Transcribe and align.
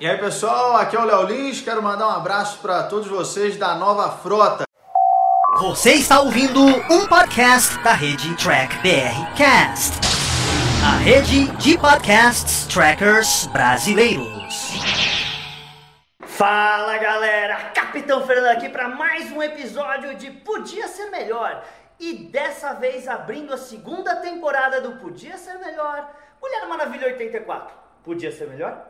E 0.00 0.08
aí 0.08 0.16
pessoal, 0.16 0.78
aqui 0.78 0.96
é 0.96 0.98
o 0.98 1.04
Léo 1.04 1.24
Lins, 1.24 1.60
quero 1.60 1.82
mandar 1.82 2.06
um 2.06 2.12
abraço 2.12 2.58
para 2.62 2.84
todos 2.84 3.06
vocês 3.06 3.58
da 3.58 3.74
nova 3.74 4.10
frota. 4.10 4.64
Você 5.58 5.92
está 5.92 6.22
ouvindo 6.22 6.58
um 6.58 7.06
podcast 7.06 7.76
da 7.82 7.92
rede 7.92 8.34
Track 8.38 8.76
BR 8.76 9.36
Cast, 9.36 9.98
a 10.82 10.96
rede 10.96 11.54
de 11.58 11.76
podcasts 11.76 12.66
trackers 12.66 13.46
brasileiros. 13.48 14.72
Fala 16.24 16.96
galera, 16.96 17.56
Capitão 17.74 18.26
Fernando 18.26 18.56
aqui 18.56 18.70
para 18.70 18.88
mais 18.88 19.30
um 19.30 19.42
episódio 19.42 20.14
de 20.14 20.30
Podia 20.30 20.88
Ser 20.88 21.10
Melhor. 21.10 21.62
E 21.98 22.14
dessa 22.14 22.72
vez 22.72 23.06
abrindo 23.06 23.52
a 23.52 23.58
segunda 23.58 24.16
temporada 24.16 24.80
do 24.80 24.92
Podia 24.92 25.36
Ser 25.36 25.58
Melhor, 25.58 26.10
Mulher 26.40 26.66
Maravilha 26.66 27.08
84. 27.08 27.74
Podia 28.02 28.32
ser 28.32 28.48
melhor? 28.48 28.89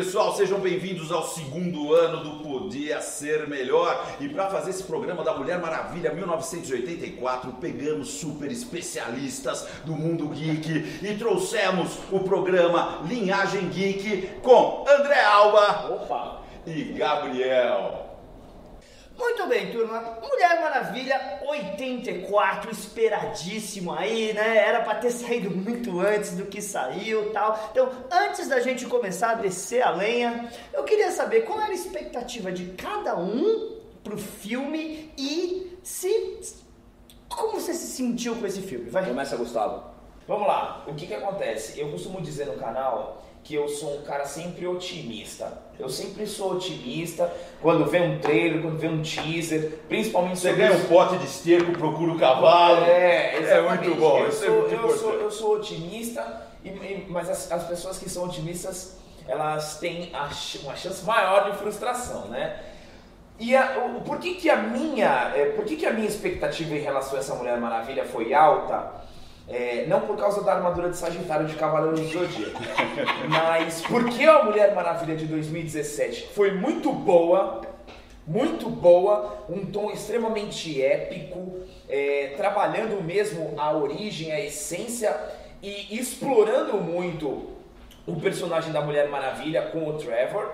Pessoal, 0.00 0.34
sejam 0.34 0.58
bem-vindos 0.58 1.12
ao 1.12 1.28
segundo 1.28 1.92
ano 1.92 2.24
do 2.24 2.42
Podia 2.42 3.02
Ser 3.02 3.46
Melhor. 3.46 4.16
E 4.18 4.30
para 4.30 4.48
fazer 4.48 4.70
esse 4.70 4.82
programa 4.82 5.22
da 5.22 5.34
Mulher 5.34 5.58
Maravilha 5.58 6.10
1984, 6.14 7.52
pegamos 7.60 8.08
super 8.08 8.50
especialistas 8.50 9.68
do 9.84 9.92
mundo 9.92 10.28
geek 10.28 11.02
e 11.02 11.18
trouxemos 11.18 11.98
o 12.10 12.20
programa 12.20 13.02
Linhagem 13.06 13.68
Geek 13.68 14.40
com 14.42 14.86
André 14.88 15.22
Alba 15.22 15.90
Opa! 15.90 16.40
e 16.66 16.82
Gabriel. 16.94 18.09
Muito 19.20 19.46
bem, 19.46 19.70
turma. 19.70 20.18
Mulher 20.22 20.62
Maravilha 20.62 21.40
84, 21.46 22.70
esperadíssimo 22.70 23.92
aí, 23.92 24.32
né? 24.32 24.56
Era 24.56 24.80
pra 24.80 24.94
ter 24.94 25.10
saído 25.10 25.50
muito 25.50 26.00
antes 26.00 26.34
do 26.34 26.46
que 26.46 26.62
saiu 26.62 27.30
tal. 27.30 27.68
Então, 27.70 27.90
antes 28.10 28.48
da 28.48 28.60
gente 28.60 28.86
começar 28.86 29.32
a 29.32 29.34
descer 29.34 29.82
a 29.82 29.90
lenha, 29.90 30.50
eu 30.72 30.84
queria 30.84 31.10
saber 31.10 31.42
qual 31.42 31.60
era 31.60 31.70
a 31.70 31.74
expectativa 31.74 32.50
de 32.50 32.72
cada 32.72 33.14
um 33.18 33.78
pro 34.02 34.16
filme 34.16 35.12
e 35.18 35.78
se. 35.82 36.40
Como 37.28 37.60
você 37.60 37.74
se 37.74 37.88
sentiu 37.88 38.34
com 38.36 38.46
esse 38.46 38.62
filme? 38.62 38.88
Vai. 38.88 39.04
Começa, 39.04 39.36
Gustavo. 39.36 39.84
Vamos 40.26 40.48
lá. 40.48 40.82
O 40.88 40.94
que 40.94 41.06
que 41.06 41.14
acontece? 41.14 41.78
Eu 41.78 41.90
costumo 41.90 42.22
dizer 42.22 42.46
no 42.46 42.54
canal 42.54 43.22
que 43.44 43.54
eu 43.54 43.68
sou 43.68 43.98
um 43.98 44.02
cara 44.02 44.24
sempre 44.24 44.66
otimista. 44.66 45.69
Eu 45.80 45.88
sempre 45.88 46.26
sou 46.26 46.52
otimista 46.52 47.32
quando 47.62 47.84
vê 47.86 48.00
um 48.00 48.18
trailer, 48.18 48.60
quando 48.62 48.78
vê 48.78 48.88
um 48.88 49.02
teaser, 49.02 49.78
principalmente 49.88 50.38
Você 50.38 50.48
sobre 50.50 50.62
ganha 50.64 50.76
os- 50.76 50.84
um 50.84 50.88
pote 50.88 51.16
de 51.18 51.24
esterco, 51.24 51.72
procura 51.72 52.12
o 52.12 52.18
cavalo. 52.18 52.84
É, 52.84 53.38
exatamente. 53.38 53.84
muito 53.88 54.00
bom, 54.00 54.18
Eu 54.20 54.28
isso 54.28 54.44
é 54.44 54.46
sou, 54.46 54.60
muito 54.60 54.74
eu, 54.74 54.96
sou, 54.98 55.12
eu 55.14 55.30
sou 55.30 55.54
otimista, 55.56 56.42
mas 57.08 57.28
as, 57.30 57.50
as 57.50 57.64
pessoas 57.66 57.98
que 57.98 58.08
são 58.08 58.24
otimistas, 58.24 58.96
elas 59.26 59.78
têm 59.78 60.10
uma 60.62 60.76
chance 60.76 61.04
maior 61.04 61.50
de 61.50 61.56
frustração, 61.58 62.26
né? 62.28 62.58
E 63.38 63.56
a, 63.56 63.78
o, 63.96 64.02
por 64.02 64.18
que 64.18 64.34
que 64.34 64.50
a 64.50 64.56
minha, 64.56 65.32
é, 65.34 65.46
por 65.56 65.64
que 65.64 65.76
que 65.76 65.86
a 65.86 65.92
minha 65.92 66.06
expectativa 66.06 66.74
em 66.74 66.80
relação 66.80 67.16
a 67.16 67.20
essa 67.20 67.34
Mulher 67.34 67.58
Maravilha 67.58 68.04
foi 68.04 68.34
alta? 68.34 69.00
É, 69.50 69.84
não 69.88 70.02
por 70.02 70.16
causa 70.16 70.44
da 70.44 70.54
armadura 70.54 70.90
de 70.90 70.96
Sagitário 70.96 71.46
de 71.46 71.56
Cavaleiro 71.56 71.96
do 71.96 72.06
Zodíaco, 72.06 72.60
mas 73.28 73.82
porque 73.82 74.22
a 74.22 74.44
Mulher 74.44 74.74
Maravilha 74.74 75.16
de 75.16 75.26
2017 75.26 76.28
foi 76.32 76.52
muito 76.52 76.92
boa, 76.92 77.60
muito 78.24 78.70
boa, 78.70 79.44
um 79.48 79.66
tom 79.66 79.90
extremamente 79.90 80.80
épico, 80.80 81.58
é, 81.88 82.34
trabalhando 82.36 83.02
mesmo 83.02 83.52
a 83.56 83.72
origem, 83.72 84.30
a 84.30 84.40
essência 84.40 85.18
e 85.60 85.98
explorando 85.98 86.76
muito 86.76 87.50
o 88.06 88.20
personagem 88.20 88.72
da 88.72 88.80
Mulher 88.80 89.08
Maravilha 89.08 89.62
com 89.62 89.88
o 89.88 89.94
Trevor. 89.94 90.52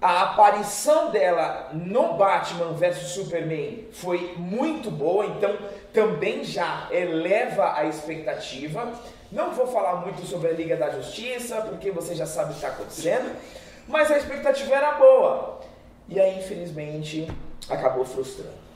A 0.00 0.22
aparição 0.22 1.10
dela 1.10 1.70
no 1.72 2.14
Batman 2.14 2.72
vs 2.72 3.12
Superman 3.12 3.88
foi 3.92 4.34
muito 4.36 4.90
boa, 4.90 5.24
então 5.24 5.56
também 5.92 6.44
já 6.44 6.88
eleva 6.90 7.74
a 7.74 7.86
expectativa. 7.86 8.92
Não 9.32 9.52
vou 9.52 9.66
falar 9.66 9.96
muito 9.96 10.20
sobre 10.26 10.48
a 10.48 10.52
Liga 10.52 10.76
da 10.76 10.90
Justiça, 10.90 11.62
porque 11.62 11.90
você 11.90 12.14
já 12.14 12.26
sabe 12.26 12.50
o 12.50 12.52
que 12.52 12.56
está 12.56 12.68
acontecendo, 12.68 13.34
mas 13.88 14.10
a 14.10 14.18
expectativa 14.18 14.74
era 14.74 14.92
boa. 14.92 15.60
E 16.08 16.20
aí, 16.20 16.38
infelizmente, 16.38 17.26
acabou 17.68 18.04
frustrando. 18.04 18.66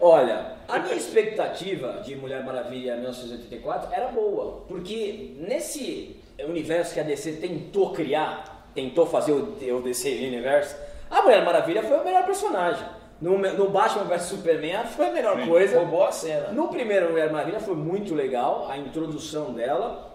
Olha, 0.00 0.54
a 0.66 0.78
minha 0.78 0.96
expectativa 0.96 2.02
de 2.04 2.16
Mulher 2.16 2.42
Maravilha 2.44 2.96
1984 2.96 3.92
era 3.92 4.08
boa, 4.08 4.62
porque 4.66 5.34
nesse 5.38 6.16
universo 6.38 6.94
que 6.94 7.00
a 7.00 7.04
DC 7.04 7.32
tentou 7.32 7.92
criar, 7.92 8.53
tentou 8.74 9.06
fazer 9.06 9.32
o, 9.32 9.56
o 9.76 9.82
DC 9.82 10.08
Universe, 10.10 10.74
a 11.10 11.22
Mulher 11.22 11.44
Maravilha 11.44 11.82
foi 11.82 11.96
o 11.98 12.04
melhor 12.04 12.24
personagem. 12.24 12.84
No, 13.20 13.38
no 13.38 13.70
Batman 13.70 14.04
vs 14.04 14.22
Superman 14.22 14.84
foi 14.86 15.06
a 15.06 15.12
melhor 15.12 15.46
coisa. 15.46 15.78
Roubou 15.78 16.04
a 16.04 16.12
cena. 16.12 16.48
No 16.48 16.68
primeiro 16.68 17.10
Mulher 17.10 17.30
Maravilha 17.30 17.60
foi 17.60 17.74
muito 17.74 18.14
legal 18.14 18.66
a 18.68 18.76
introdução 18.76 19.52
dela. 19.52 20.12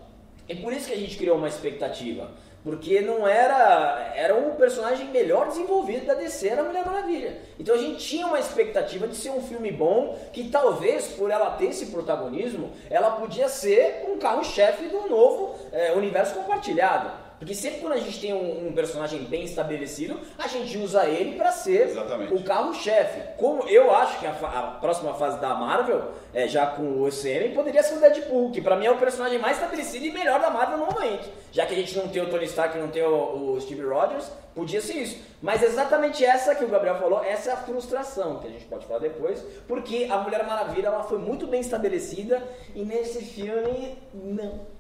E 0.48 0.56
por 0.56 0.74
isso 0.74 0.88
que 0.88 0.94
a 0.94 0.98
gente 0.98 1.18
criou 1.18 1.38
uma 1.38 1.48
expectativa. 1.48 2.30
Porque 2.64 3.00
não 3.00 3.26
era. 3.26 4.12
Era 4.14 4.36
um 4.36 4.56
personagem 4.56 5.08
melhor 5.08 5.48
desenvolvido 5.48 6.06
da 6.06 6.14
DC 6.16 6.54
na 6.56 6.64
Mulher 6.64 6.86
Maravilha. 6.86 7.38
Então 7.58 7.74
a 7.74 7.78
gente 7.78 8.06
tinha 8.06 8.28
uma 8.28 8.40
expectativa 8.40 9.08
de 9.08 9.16
ser 9.16 9.30
um 9.30 9.42
filme 9.42 9.72
bom, 9.72 10.20
que 10.34 10.50
talvez 10.50 11.08
por 11.08 11.32
ela 11.32 11.52
ter 11.52 11.68
esse 11.68 11.86
protagonismo, 11.86 12.72
ela 12.90 13.12
podia 13.12 13.48
ser 13.48 14.06
um 14.10 14.18
carro-chefe 14.18 14.90
do 14.90 15.08
novo 15.08 15.56
eh, 15.72 15.94
universo 15.96 16.36
compartilhado. 16.36 17.29
Porque 17.40 17.56
sempre 17.56 17.80
quando 17.80 17.94
a 17.94 17.98
gente 17.98 18.20
tem 18.20 18.34
um, 18.34 18.68
um 18.68 18.74
personagem 18.74 19.24
bem 19.24 19.46
estabelecido, 19.46 20.20
a 20.38 20.48
gente 20.48 20.78
usa 20.78 21.06
ele 21.06 21.38
para 21.38 21.54
ser 21.54 21.88
Exatamente. 21.88 22.34
o 22.34 22.44
carro-chefe. 22.44 23.22
Como 23.38 23.64
eu 23.70 23.96
acho 23.96 24.20
que 24.20 24.28
a, 24.28 24.32
a 24.32 24.62
próxima 24.80 25.14
fase 25.14 25.40
da 25.40 25.56
Marvel, 25.56 26.12
é, 26.34 26.48
já 26.50 26.68
com 26.68 26.84
o 26.84 27.08
UCM, 27.08 27.56
poderia 27.56 27.82
ser 27.82 27.96
o 27.96 28.00
Deadpool, 28.02 28.52
que 28.52 28.62
pra 28.62 28.76
mim 28.76 28.88
é 28.88 28.92
o 28.92 28.98
personagem 28.98 29.40
mais 29.40 29.56
estabelecido 29.58 30.06
e 30.06 30.12
melhor 30.12 30.42
da 30.42 30.50
Marvel 30.50 30.80
no 30.80 30.88
momento. 30.88 31.30
Já 31.52 31.66
que 31.66 31.74
a 31.74 31.78
gente 31.78 31.98
não 31.98 32.10
tem 32.10 32.22
o 32.22 32.30
Tony 32.30 32.46
Stark 32.46 32.78
não 32.78 32.90
tem 32.90 33.04
o, 33.04 33.54
o 33.54 33.62
Steve 33.62 33.84
Rogers, 33.84 34.30
podia 34.54 34.82
ser 34.82 34.98
isso. 34.98 35.18
Mas 35.42 35.64
exatamente 35.64 36.26
essa 36.26 36.54
que 36.54 36.66
o 36.66 36.68
Gabriel 36.68 37.00
falou, 37.00 37.24
essa 37.24 37.52
é 37.52 37.54
a 37.54 37.58
frustração, 37.58 38.40
que 38.40 38.48
a 38.48 38.52
gente 38.52 38.66
pode 38.66 38.86
falar 38.86 39.00
depois, 39.00 39.42
porque 39.66 40.08
a 40.10 40.18
Mulher 40.18 40.46
Maravilha 40.46 40.88
ela 40.88 41.04
foi 41.04 41.18
muito 41.18 41.48
bem 41.48 41.62
estabelecida 41.62 42.44
e 42.76 42.84
nesse 42.84 43.24
filme, 43.24 43.98
não. 44.14 44.79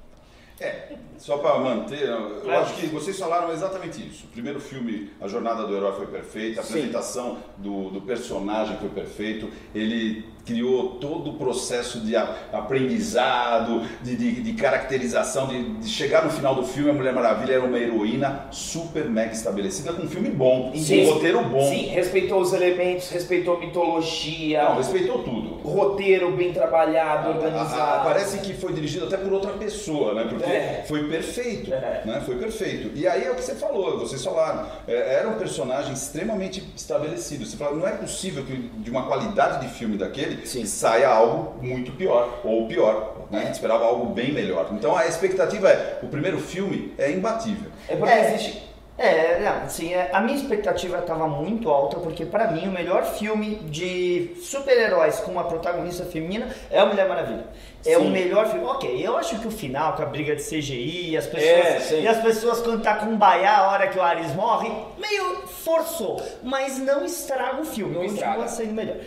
É, 0.61 0.89
só 1.17 1.37
para 1.37 1.57
manter, 1.57 2.07
eu 2.07 2.51
acho 2.51 2.75
que 2.75 2.87
vocês 2.87 3.17
falaram 3.17 3.51
exatamente 3.51 4.05
isso. 4.05 4.25
O 4.25 4.29
primeiro 4.29 4.59
filme, 4.59 5.09
A 5.21 5.27
Jornada 5.27 5.65
do 5.65 5.75
Herói 5.75 5.93
foi 5.93 6.07
perfeita, 6.07 6.59
a 6.59 6.63
Sim. 6.63 6.73
apresentação 6.73 7.37
do, 7.57 7.89
do 7.89 8.01
personagem 8.01 8.77
foi 8.77 8.89
perfeito, 8.89 9.49
ele 9.73 10.25
criou 10.45 10.91
todo 10.99 11.31
o 11.31 11.33
processo 11.33 11.99
de 12.01 12.15
a- 12.15 12.35
aprendizado, 12.51 13.83
de, 14.01 14.15
de- 14.15 14.41
de 14.41 14.53
caracterização, 14.53 15.47
de, 15.47 15.63
de 15.75 15.87
chegar 15.89 16.23
no 16.25 16.31
final 16.31 16.55
do 16.55 16.63
filme, 16.63 16.89
a 16.89 16.93
Mulher 16.93 17.13
Maravilha 17.13 17.53
era 17.53 17.63
uma 17.63 17.77
heroína 17.77 18.45
super 18.51 19.05
mega 19.05 19.31
estabelecida, 19.31 19.93
com 19.93 20.03
um 20.03 20.07
filme 20.09 20.29
bom, 20.29 20.71
Sim. 20.75 21.05
um 21.07 21.13
roteiro 21.13 21.43
bom. 21.43 21.67
Sim, 21.69 21.85
respeitou 21.87 22.41
os 22.41 22.53
elementos, 22.53 23.09
respeitou 23.09 23.57
a 23.57 23.59
mitologia, 23.59 24.63
Não, 24.63 24.77
respeitou 24.77 25.23
tudo. 25.23 25.55
roteiro 25.67 26.31
bem 26.35 26.51
trabalhado, 26.53 27.27
A- 27.29 27.31
a- 27.31 27.35
organizado. 27.35 28.03
Parece 28.03 28.39
que 28.39 28.53
foi 28.53 28.73
dirigido 28.73 29.05
até 29.05 29.17
por 29.17 29.31
outra 29.33 29.51
pessoa, 29.53 30.13
né? 30.13 30.25
Porque 30.29 30.49
É. 30.49 30.85
foi 30.87 31.07
perfeito, 31.07 31.73
É. 31.73 32.01
né? 32.05 32.21
Foi 32.25 32.35
perfeito. 32.35 32.91
E 32.95 33.07
aí 33.07 33.23
é 33.23 33.31
o 33.31 33.35
que 33.35 33.43
você 33.43 33.55
falou, 33.55 33.99
vocês 33.99 34.23
falaram, 34.23 34.65
é, 34.87 35.15
era 35.15 35.29
um 35.29 35.33
personagem 35.33 35.93
extremamente 35.93 36.63
estabelecido. 36.75 37.45
Você 37.45 37.57
fala, 37.57 37.75
não 37.75 37.87
é 37.87 37.91
possível 37.91 38.43
que 38.43 38.55
de 38.55 38.89
uma 38.91 39.03
qualidade 39.03 39.65
de 39.65 39.73
filme 39.73 39.97
daquele 39.97 40.28
Sim. 40.45 40.65
saia 40.65 41.07
algo 41.09 41.55
muito 41.63 41.91
pior, 41.93 42.39
ou 42.43 42.67
pior. 42.67 43.15
Né? 43.31 43.39
A 43.41 43.45
gente 43.45 43.53
esperava 43.55 43.85
algo 43.85 44.07
bem 44.13 44.31
melhor. 44.31 44.69
Então 44.71 44.95
a 44.97 45.05
expectativa 45.05 45.69
é, 45.69 45.99
o 46.01 46.07
primeiro 46.07 46.39
filme 46.39 46.93
é 46.97 47.11
imbatível. 47.11 47.69
É 47.87 47.95
porque 47.95 48.13
É. 48.13 48.33
existe. 48.33 48.69
É, 49.01 49.39
não, 49.39 49.63
assim, 49.63 49.93
é, 49.93 50.09
a 50.11 50.19
minha 50.19 50.35
expectativa 50.37 50.97
estava 50.97 51.25
muito 51.25 51.69
alta, 51.69 51.95
porque 52.01 52.25
pra 52.25 52.51
mim 52.51 52.67
o 52.67 52.71
melhor 52.71 53.05
filme 53.05 53.55
de 53.69 54.35
super-heróis 54.41 55.21
com 55.21 55.31
uma 55.31 55.45
protagonista 55.45 56.03
feminina 56.03 56.49
é 56.69 56.79
a 56.81 56.85
Mulher 56.85 57.07
Maravilha. 57.07 57.45
É 57.85 57.95
Sim. 57.95 58.07
o 58.07 58.09
melhor 58.09 58.47
filme. 58.49 58.65
Ok, 58.65 58.99
eu 59.01 59.15
acho 59.15 59.39
que 59.39 59.47
o 59.47 59.51
final, 59.51 59.93
com 59.93 60.03
a 60.03 60.05
briga 60.05 60.35
de 60.35 60.43
CGI, 60.43 61.11
e 61.11 61.17
as 61.17 61.27
pessoas, 61.27 61.91
É, 61.93 61.99
e 62.01 62.07
as 62.09 62.17
pessoas 62.21 62.59
cantar 62.61 62.99
com 62.99 63.15
baia 63.15 63.49
a 63.49 63.71
hora 63.71 63.87
que 63.87 63.97
o 63.97 64.01
Ares 64.01 64.33
morre, 64.35 64.69
meio 64.97 65.47
forçou, 65.47 66.21
mas 66.43 66.77
não 66.77 67.05
estraga 67.05 67.61
o 67.61 67.65
filme, 67.65 67.93
Não 67.93 68.01
continua 68.01 68.17
estraga. 68.25 68.47
sendo 68.49 68.73
melhor. 68.73 68.97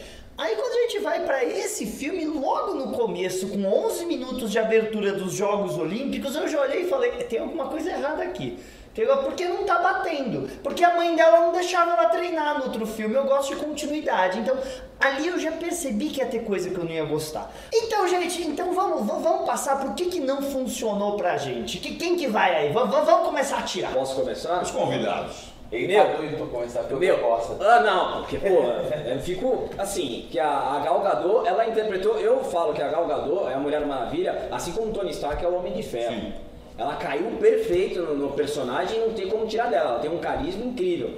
Aí 0.42 0.56
quando 0.56 0.72
a 0.72 0.82
gente 0.82 0.98
vai 0.98 1.20
pra 1.24 1.44
esse 1.44 1.86
filme, 1.86 2.24
logo 2.24 2.74
no 2.74 2.90
começo, 2.92 3.46
com 3.48 3.64
11 3.86 4.04
minutos 4.06 4.50
de 4.50 4.58
abertura 4.58 5.12
dos 5.12 5.32
Jogos 5.34 5.78
Olímpicos, 5.78 6.34
eu 6.34 6.48
já 6.48 6.60
olhei 6.62 6.82
e 6.82 6.88
falei, 6.88 7.12
tem 7.12 7.38
alguma 7.38 7.66
coisa 7.66 7.90
errada 7.90 8.24
aqui. 8.24 8.58
Porque 9.24 9.44
não 9.46 9.62
tá 9.64 9.78
batendo. 9.78 10.50
Porque 10.62 10.82
a 10.84 10.96
mãe 10.96 11.14
dela 11.14 11.40
não 11.46 11.52
deixava 11.52 11.92
ela 11.92 12.08
treinar 12.10 12.58
no 12.58 12.64
outro 12.64 12.84
filme. 12.86 13.14
Eu 13.14 13.24
gosto 13.24 13.54
de 13.54 13.60
continuidade. 13.64 14.40
Então, 14.40 14.58
ali 15.00 15.28
eu 15.28 15.38
já 15.38 15.52
percebi 15.52 16.10
que 16.10 16.18
ia 16.18 16.26
ter 16.26 16.40
coisa 16.44 16.68
que 16.70 16.76
eu 16.76 16.84
não 16.84 16.90
ia 16.92 17.04
gostar. 17.04 17.50
Então, 17.72 18.06
gente, 18.08 18.42
então 18.42 18.74
vamos, 18.74 19.06
vamos 19.06 19.46
passar 19.46 19.78
por 19.80 19.94
que, 19.94 20.06
que 20.06 20.20
não 20.20 20.42
funcionou 20.42 21.16
pra 21.16 21.36
gente. 21.38 21.78
Que, 21.78 21.94
quem 21.94 22.16
que 22.16 22.26
vai 22.26 22.54
aí? 22.54 22.72
Vamos, 22.72 22.90
vamos- 22.90 23.06
vamos 23.08 23.26
começar 23.28 23.58
a 23.58 23.62
tirar. 23.62 23.92
Posso 23.94 24.16
começar? 24.16 24.60
Os 24.60 24.70
convidados. 24.72 25.51
Ele 25.72 25.86
Meu. 25.86 26.04
tá 26.04 26.12
doido 26.12 26.36
pra 26.36 26.46
começar, 26.46 26.80
porque 26.80 26.94
Meu, 26.96 27.16
eu 27.16 27.22
gosto. 27.22 27.56
ah 27.62 27.80
não, 27.80 28.20
porque 28.20 28.36
pô, 28.36 28.62
eu 29.10 29.18
fico 29.20 29.70
assim, 29.78 30.28
que 30.30 30.38
a, 30.38 30.46
a 30.46 30.80
Gal 30.84 31.00
Gadot, 31.00 31.48
ela 31.48 31.66
interpretou, 31.66 32.18
eu 32.18 32.44
falo 32.44 32.74
que 32.74 32.82
a 32.82 32.88
Gal 32.88 33.06
Gadot 33.06 33.48
é 33.48 33.54
a 33.54 33.58
Mulher 33.58 33.86
Maravilha, 33.86 34.48
assim 34.52 34.72
como 34.72 34.90
o 34.90 34.92
Tony 34.92 35.10
Stark 35.12 35.42
é 35.42 35.48
o 35.48 35.54
Homem 35.56 35.72
de 35.72 35.82
Ferro. 35.82 36.14
Sim. 36.14 36.32
Ela 36.76 36.96
caiu 36.96 37.24
perfeito 37.40 38.00
no, 38.02 38.14
no 38.14 38.28
personagem 38.32 38.98
e 38.98 39.00
não 39.00 39.14
tem 39.14 39.28
como 39.28 39.46
tirar 39.46 39.70
dela, 39.70 39.90
ela 39.92 39.98
tem 39.98 40.10
um 40.10 40.18
carisma 40.18 40.62
incrível. 40.62 41.10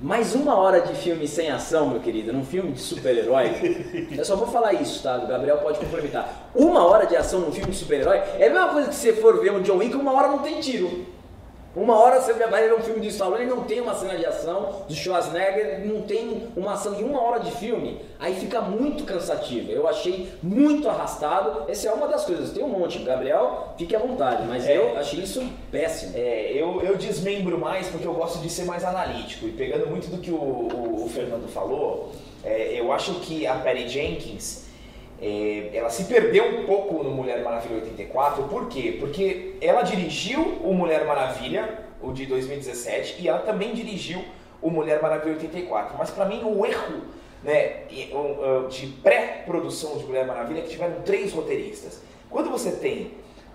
Mas 0.00 0.34
uma 0.34 0.58
hora 0.58 0.82
de 0.82 0.92
filme 0.94 1.26
sem 1.26 1.50
ação, 1.50 1.88
meu 1.88 2.00
querido, 2.00 2.30
num 2.30 2.44
filme 2.44 2.72
de 2.72 2.80
super-herói, 2.80 4.08
eu 4.14 4.24
só 4.24 4.36
vou 4.36 4.48
falar 4.48 4.74
isso, 4.74 5.02
tá? 5.02 5.16
O 5.16 5.26
Gabriel 5.26 5.58
pode 5.58 5.78
complementar. 5.78 6.50
Uma 6.54 6.84
hora 6.84 7.06
de 7.06 7.16
ação 7.16 7.40
num 7.40 7.52
filme 7.52 7.70
de 7.70 7.76
super-herói 7.78 8.18
é 8.38 8.48
a 8.48 8.50
mesma 8.50 8.68
coisa 8.68 8.88
que 8.88 8.94
você 8.94 9.14
for 9.14 9.40
ver 9.40 9.52
um 9.52 9.62
John 9.62 9.78
Wick, 9.78 9.96
uma 9.96 10.12
hora 10.12 10.28
não 10.28 10.40
tem 10.40 10.60
tiro. 10.60 11.06
Uma 11.76 11.98
hora 11.98 12.20
você 12.20 12.32
vai 12.34 12.68
ver 12.68 12.74
um 12.74 12.80
filme 12.80 13.00
do 13.00 13.06
Stallone 13.08 13.42
e 13.44 13.46
não 13.46 13.64
tem 13.64 13.80
uma 13.80 13.94
cena 13.94 14.16
de 14.16 14.24
ação, 14.24 14.82
do 14.88 14.94
Schwarzenegger 14.94 15.84
não 15.84 16.02
tem 16.02 16.44
uma 16.56 16.74
ação 16.74 16.94
de 16.94 17.02
uma 17.02 17.20
hora 17.20 17.40
de 17.40 17.50
filme, 17.50 18.00
aí 18.20 18.34
fica 18.36 18.60
muito 18.60 19.02
cansativo. 19.04 19.72
Eu 19.72 19.88
achei 19.88 20.32
muito 20.42 20.88
arrastado. 20.88 21.64
Essa 21.68 21.88
é 21.88 21.92
uma 21.92 22.06
das 22.06 22.24
coisas. 22.24 22.50
Tem 22.52 22.62
um 22.62 22.68
monte. 22.68 23.00
Gabriel, 23.00 23.74
fique 23.76 23.94
à 23.96 23.98
vontade, 23.98 24.44
mas 24.46 24.66
É. 24.68 24.76
eu 24.76 24.96
achei 24.96 25.20
isso 25.20 25.42
péssimo. 25.72 26.12
É, 26.14 26.52
eu, 26.54 26.80
eu 26.82 26.96
desmembro 26.96 27.58
mais 27.58 27.88
porque 27.88 28.06
eu 28.06 28.14
gosto 28.14 28.38
de 28.38 28.48
ser 28.48 28.64
mais 28.64 28.84
analítico. 28.84 29.46
E 29.46 29.50
pegando 29.52 29.88
muito 29.88 30.08
do 30.08 30.18
que 30.18 30.30
o, 30.30 30.34
o- 30.36 31.04
o 31.04 31.08
Fernando 31.08 31.48
falou, 31.48 32.12
é, 32.44 32.72
eu 32.78 32.92
acho 32.92 33.14
que 33.14 33.46
a 33.48 33.54
Patty 33.54 33.88
Jenkins, 33.88 34.63
é, 35.20 35.70
ela 35.72 35.90
se 35.90 36.04
perdeu 36.04 36.44
um 36.60 36.66
pouco 36.66 37.02
no 37.02 37.10
Mulher 37.10 37.42
Maravilha 37.42 37.76
84. 37.76 38.44
Por 38.44 38.68
quê? 38.68 38.96
Porque 38.98 39.54
ela 39.60 39.82
dirigiu 39.82 40.40
o 40.62 40.74
Mulher 40.74 41.04
Maravilha, 41.04 41.84
o 42.02 42.12
de 42.12 42.26
2017, 42.26 43.22
e 43.22 43.28
ela 43.28 43.40
também 43.40 43.74
dirigiu 43.74 44.24
o 44.60 44.70
Mulher 44.70 45.00
Maravilha 45.00 45.34
84. 45.34 45.96
Mas 45.98 46.10
pra 46.10 46.24
mim 46.24 46.42
o 46.44 46.66
erro 46.66 47.02
né, 47.42 47.82
de 48.70 48.86
pré-produção 49.02 49.98
de 49.98 50.04
Mulher 50.04 50.26
Maravilha 50.26 50.60
é 50.60 50.62
que 50.62 50.70
tiveram 50.70 51.02
três 51.02 51.32
roteiristas. 51.32 52.00
Quando 52.30 52.50
você 52.50 52.72
tem 52.72 53.12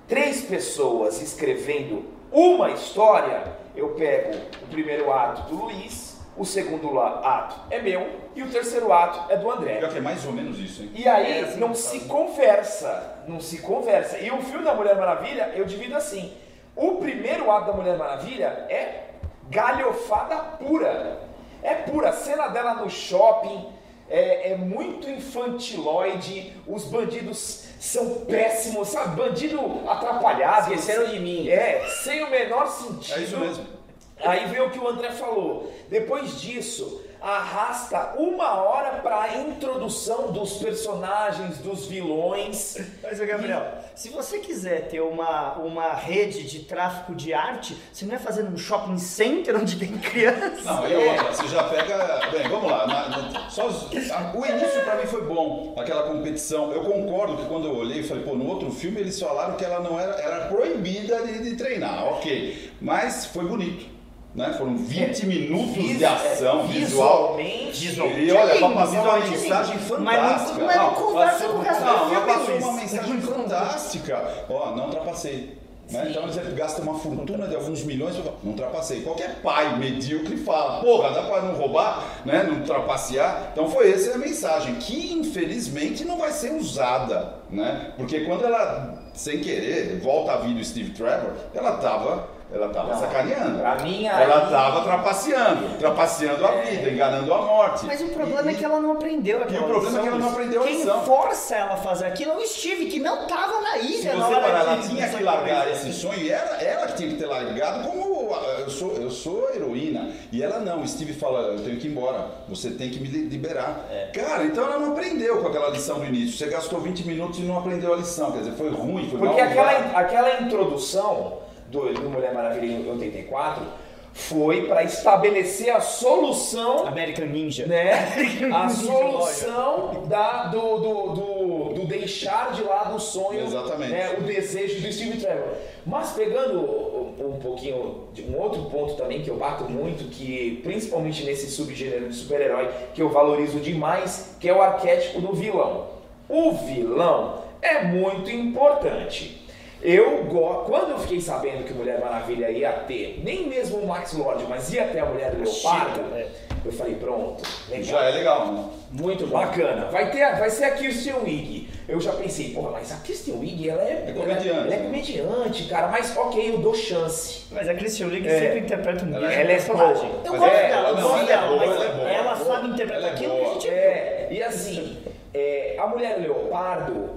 três 0.08 0.42
pessoas 0.42 1.22
escrevendo 1.22 2.06
uma 2.32 2.72
história, 2.72 3.44
eu 3.76 3.90
pego 3.90 4.38
o 4.64 4.68
primeiro 4.68 5.12
ato 5.12 5.50
do 5.50 5.64
Luiz, 5.64 6.09
o 6.40 6.46
segundo 6.46 6.98
ato 7.00 7.58
é 7.70 7.82
meu 7.82 8.08
e 8.34 8.42
o 8.42 8.50
terceiro 8.50 8.94
ato 8.94 9.30
é 9.32 9.36
do 9.36 9.52
André. 9.52 9.82
É 9.82 10.00
mais 10.00 10.26
ou 10.26 10.32
menos 10.32 10.58
isso, 10.58 10.82
hein? 10.82 10.92
E 10.96 11.06
aí 11.06 11.58
não 11.58 11.76
se 11.76 12.00
conversa, 12.02 13.22
não 13.28 13.42
se 13.42 13.60
conversa. 13.60 14.18
E 14.20 14.32
o 14.32 14.42
filme 14.42 14.64
da 14.64 14.74
Mulher 14.74 14.96
Maravilha 14.96 15.52
eu 15.54 15.66
divido 15.66 15.98
assim: 15.98 16.34
o 16.78 16.96
primeiro 16.96 17.52
ato 17.52 17.68
da 17.68 17.74
Mulher 17.74 17.98
Maravilha 17.98 18.46
é 18.70 19.10
galhofada 19.50 20.38
pura, 20.38 21.20
é 21.62 21.76
pura. 21.76 22.10
A 22.10 22.14
cena 22.14 22.48
dela 22.48 22.76
no 22.76 22.90
shopping 22.90 23.68
é, 24.10 24.54
é 24.54 24.56
muito 24.56 25.10
infantiloide. 25.10 26.54
Os 26.66 26.86
bandidos 26.86 27.66
são 27.82 28.22
péssimos, 28.22 28.88
sabe? 28.88 29.18
Bandido 29.18 29.60
atrapalhado. 29.90 30.74
Esqueceram 30.74 31.08
de 31.08 31.20
mim. 31.20 31.50
É, 31.50 31.86
sem 32.02 32.24
o 32.24 32.30
menor 32.30 32.68
sentido. 32.68 33.20
É 33.20 33.24
isso 33.24 33.38
mesmo. 33.38 33.79
Aí 34.24 34.46
vem 34.48 34.62
o 34.62 34.70
que 34.70 34.80
o 34.80 34.88
André 34.88 35.12
falou. 35.12 35.72
Depois 35.90 36.40
disso, 36.42 37.02
arrasta 37.22 38.14
uma 38.18 38.56
hora 38.62 38.98
para 39.02 39.22
a 39.22 39.38
introdução 39.38 40.32
dos 40.32 40.54
personagens, 40.58 41.58
dos 41.60 41.86
vilões. 41.88 42.78
Mas, 43.02 43.20
Gabriel, 43.20 43.66
se 43.96 44.10
você 44.10 44.40
quiser 44.40 44.88
ter 44.88 45.02
uma, 45.02 45.54
uma 45.56 45.94
rede 45.94 46.44
de 46.44 46.60
tráfico 46.60 47.16
de 47.16 47.34
arte, 47.34 47.78
você 47.92 48.06
não 48.06 48.16
é 48.16 48.20
fazer 48.20 48.44
num 48.44 48.58
shopping 48.58 48.98
center 48.98 49.56
onde 49.56 49.78
tem 49.78 49.98
criança? 49.98 50.64
Não, 50.64 50.84
outra, 50.84 51.32
você 51.34 51.48
já 51.48 51.64
pega. 51.64 52.30
Bem, 52.32 52.48
vamos 52.50 52.70
lá. 52.72 52.88
na- 52.88 53.10
na- 53.10 53.50
só 53.50 53.68
os- 53.68 54.12
a- 54.12 54.34
o 54.36 54.46
início 54.46 54.82
pra 54.84 54.96
mim 54.96 55.06
foi 55.06 55.22
bom, 55.24 55.76
aquela 55.78 56.04
competição. 56.04 56.72
Eu 56.72 56.84
concordo 56.84 57.38
que 57.38 57.46
quando 57.48 57.68
eu 57.68 57.76
olhei, 57.76 58.00
eu 58.02 58.04
falei, 58.08 58.24
pô, 58.24 58.34
no 58.36 58.48
outro 58.48 58.72
filme 58.72 59.00
eles 59.00 59.20
falaram 59.20 59.56
que 59.56 59.66
ela 59.66 59.80
não 59.80 60.00
era, 60.00 60.14
era 60.22 60.46
proibida 60.48 61.22
de, 61.26 61.44
de 61.44 61.56
treinar, 61.56 62.06
ok. 62.06 62.72
Mas 62.82 63.26
foi 63.28 63.46
bonito. 63.46 63.99
Né? 64.40 64.54
Foram 64.58 64.78
20 64.78 65.26
minutos 65.26 65.74
de 65.74 65.82
Vis- 65.96 66.04
ação 66.04 66.62
é, 66.62 66.68
visual. 66.68 67.36
Visualmente. 67.36 68.26
E 68.26 68.32
olha, 68.32 68.66
uma 68.66 68.84
é 68.84 69.30
mensagem 69.30 69.78
fantástica. 69.80 70.64
mas 70.64 70.76
não 70.78 70.94
conversa 70.94 71.48
com 71.50 71.58
o 71.58 71.62
resto 71.62 71.84
do 71.84 72.10
filme, 72.10 72.26
passou 72.26 72.56
uma 72.56 72.74
mensagem 72.82 73.22
fantástica. 73.22 74.46
Ó, 74.50 74.76
não 74.78 74.86
ultrapassei. 74.86 75.60
Né? 75.92 76.08
Então 76.10 76.26
você 76.26 76.40
gasta 76.52 76.82
uma 76.82 76.98
fortuna 76.98 77.48
de 77.50 77.56
alguns 77.56 77.84
milhões, 77.84 78.16
não 78.16 78.52
ultrapassei. 78.52 79.02
Qualquer 79.02 79.42
pai 79.42 79.78
medíocre 79.78 80.38
fala, 80.38 80.80
porra, 80.80 81.12
dá 81.12 81.24
pra 81.24 81.42
não 81.42 81.56
roubar, 81.56 82.22
né? 82.24 82.44
não 82.44 82.62
trapacear. 82.62 83.50
Então 83.52 83.68
foi 83.70 83.92
essa 83.92 84.16
a 84.16 84.18
mensagem, 84.18 84.76
que 84.76 85.12
infelizmente 85.16 86.06
não 86.06 86.18
vai 86.18 86.32
ser 86.32 86.54
usada, 86.54 87.34
né? 87.50 87.92
Porque 87.98 88.22
quando 88.22 88.46
ela, 88.46 89.04
sem 89.14 89.40
querer, 89.40 90.00
volta 90.00 90.32
a 90.32 90.38
vir 90.38 90.56
o 90.56 90.64
Steve 90.64 90.92
Trevor, 90.92 91.34
ela 91.54 91.74
tava, 91.74 92.30
ela 92.52 92.70
tava 92.70 92.94
Não, 92.94 93.00
sacaneando. 93.00 93.60
pra 93.60 93.76
mim, 93.76 94.06
ela 94.08 94.44
aí- 94.46 94.50
tava 94.50 94.82
trapaceando, 94.84 95.78
trapaceando 95.78 96.46
a 96.46 96.52
vida, 96.52 96.90
enganando 96.90 97.34
a 97.34 97.38
morte. 97.42 97.86
Mas 97.86 98.02
o 98.02 98.08
problema 98.08 98.52
E- 98.52 98.56
é 98.56 98.58
que 98.58 98.66
ela 98.66 98.80
não 98.80 98.94
aprendeu 98.94 99.44
aquela 99.44 99.60
E 99.62 99.64
o 99.64 99.68
problema 99.68 100.00
é 100.00 100.02
que 100.02 100.08
ela 100.08 100.18
não 100.18 100.30
aprendeu 100.30 100.62
a 100.62 100.66
Quem 100.66 100.78
lição. 100.78 101.02
força 101.02 101.56
ela 101.56 101.74
a 101.74 101.78
fazer 101.78 102.06
aquilo 102.08 102.32
é 102.32 102.36
o 102.38 102.48
Steve, 102.48 102.86
que 102.88 103.00
não 103.00 103.28
tava 103.28 103.62
na 103.62 103.74
Se 103.74 103.86
ilha 103.86 104.12
você 104.12 104.18
na 104.18 104.28
hora 104.28 104.42
parar, 104.42 104.60
ela 104.62 104.78
tinha 104.78 105.08
que 105.10 105.24
largar 105.24 105.64
coisa. 105.66 105.80
esse 105.90 105.94
sonho 106.02 106.20
e 106.20 106.30
era 106.32 106.62
ela 106.64 106.88
que 106.88 106.98
tinha 106.98 107.10
que 107.10 107.16
ter 107.16 107.26
largado 107.28 107.88
como 107.88 108.30
eu 108.60 108.70
sou, 108.70 108.94
eu 108.94 109.10
sou 109.12 109.48
a 109.48 109.56
heroína. 109.56 110.10
E 110.32 110.42
ela 110.44 110.60
não, 110.60 110.82
o 110.82 110.88
Steve 110.88 111.14
fala, 111.14 111.40
eu 111.54 111.60
tenho 111.64 111.78
que 111.78 111.88
ir 111.88 111.92
embora, 111.92 112.28
você 112.48 112.72
tem 112.72 112.90
que 112.90 113.00
me 113.00 113.08
li- 113.08 113.28
liberar. 113.28 113.86
Cara, 114.14 114.44
então 114.44 114.64
ela 114.66 114.80
não 114.80 114.92
aprendeu 114.94 115.38
com 115.42 115.48
aquela 115.48 115.70
lição 115.70 116.00
do 116.00 116.06
início. 116.06 116.38
Você 116.38 116.48
gastou 116.48 116.80
20 116.80 117.06
minutos 117.06 117.40
e 117.40 117.44
não 117.44 117.58
aprendeu 117.60 117.94
a 117.94 117.98
lição, 117.98 118.32
quer 118.32 118.40
dizer, 118.40 118.52
foi 118.54 118.70
ruim, 118.70 119.08
foi 119.10 119.20
Porque 119.20 119.42
mal 119.42 119.50
aquela, 119.52 119.72
usado. 119.80 119.96
aquela 119.98 120.42
introdução 120.42 121.34
do, 121.70 121.94
do 121.94 122.10
Mulher 122.10 122.34
Maravilha 122.34 122.72
em 122.74 122.90
84 122.90 123.64
foi 124.12 124.68
para 124.68 124.84
estabelecer 124.84 125.70
a 125.70 125.80
solução 125.80 126.88
American 126.88 127.28
Ninja. 127.28 127.66
né? 127.68 127.92
A 128.52 128.68
solução 128.68 130.06
da, 130.08 130.46
do, 130.46 130.78
do, 130.78 131.08
do, 131.14 131.74
do 131.76 131.86
deixar 131.86 132.52
de 132.52 132.64
lado 132.64 132.96
o 132.96 133.00
sonho, 133.00 133.46
Exatamente. 133.46 133.92
né? 133.92 134.16
o 134.18 134.22
desejo 134.24 134.82
do 134.82 134.92
Steve 134.92 135.20
Trevor. 135.20 135.54
Mas 135.86 136.12
pegando 136.12 136.60
um 136.60 137.00
um 137.20 137.40
pouquinho 137.40 138.08
de 138.14 138.24
um 138.24 138.38
outro 138.38 138.64
ponto 138.64 138.96
também 138.96 139.22
que 139.22 139.30
eu 139.30 139.38
bato 139.38 139.66
muito, 139.66 140.10
que 140.10 140.60
principalmente 140.64 141.24
nesse 141.26 141.50
subgênero 141.50 142.10
de 142.10 142.16
super-herói, 142.16 142.70
que 142.94 143.02
eu 143.02 143.10
valorizo 143.10 143.60
demais, 143.60 144.36
que 144.40 144.48
é 144.48 144.54
o 144.54 144.62
arquétipo 144.62 145.20
do 145.20 145.34
vilão. 145.34 145.88
O 146.28 146.52
vilão 146.54 147.44
é 147.62 147.84
muito 147.84 148.30
importante. 148.30 149.39
Eu 149.82 150.26
go... 150.26 150.64
quando 150.66 150.92
eu 150.92 151.00
fiquei 151.00 151.22
sabendo 151.22 151.64
que 151.66 151.74
Mulher 151.74 152.00
Maravilha 152.02 152.50
ia 152.52 152.72
ter, 152.72 153.22
nem 153.24 153.48
mesmo 153.48 153.78
o 153.78 153.88
Max 153.88 154.14
Lord, 154.14 154.46
mas 154.50 154.72
ia 154.74 154.86
ter 154.86 155.00
a 155.00 155.06
Mulher 155.06 155.34
Leopardo, 155.34 156.04
Chica, 156.04 156.16
é. 156.18 156.28
eu 156.66 156.72
falei, 156.72 156.96
pronto, 156.96 157.44
legal. 157.70 157.84
Já 157.86 158.04
é 158.04 158.12
legal, 158.12 158.48
né? 158.52 158.66
Muito 158.92 159.26
bom. 159.28 159.38
Bacana. 159.40 159.86
Vai, 159.90 160.12
ter, 160.12 160.36
vai 160.38 160.50
ser 160.50 160.66
a 160.66 160.72
Kirsten 160.72 161.14
Wiig. 161.24 161.70
Eu 161.88 162.00
já 162.02 162.12
pensei, 162.12 162.54
porra, 162.54 162.72
mas 162.72 162.92
a 162.92 162.98
Kirsten 162.98 163.36
Wiig, 163.40 163.70
ela 163.70 163.82
é, 163.82 164.06
É 164.10 164.12
comediante, 164.14 164.50
Ela, 164.50 164.58
ela 164.66 164.74
é 164.74 164.78
né? 164.78 164.84
comediante, 164.86 165.64
cara. 165.70 165.88
Mas 165.88 166.16
ok, 166.16 166.54
eu 166.54 166.58
dou 166.60 166.76
chance. 166.76 167.46
Mas 167.50 167.68
a 167.70 167.74
Christian 167.74 168.08
League 168.08 168.28
É. 168.28 168.40
sempre 168.40 168.60
interpreta 168.60 169.06
um 169.06 169.16
Ela 169.16 169.32
é- 169.32 169.42
ela 169.42 169.52
é 169.52 169.56
personagem. 169.56 170.12
Eu 170.26 170.32
gosto 170.34 170.46
é, 170.56 170.68
dela, 170.70 170.90
eu 170.90 170.96
não, 170.96 171.02
gosto 171.04 171.16
ela 171.16 171.24
é 171.24 171.26
dela, 171.28 171.48
boa, 171.48 171.60
mas 171.66 171.76
ela 171.76 171.86
é 171.86 171.94
boa. 171.96 172.10
ela 172.10 172.36
sabe 172.36 172.68
interpretar 172.68 173.02
Ela 173.04 173.12
aquilo 173.12 173.36
que 173.36 173.42
a 173.46 173.54
gente 173.54 173.70
É, 173.70 174.28
e 174.32 174.44
assim, 174.44 174.98
é, 175.34 175.76
a 175.80 175.88
Mulher 175.88 176.20
Leopardo, 176.20 177.10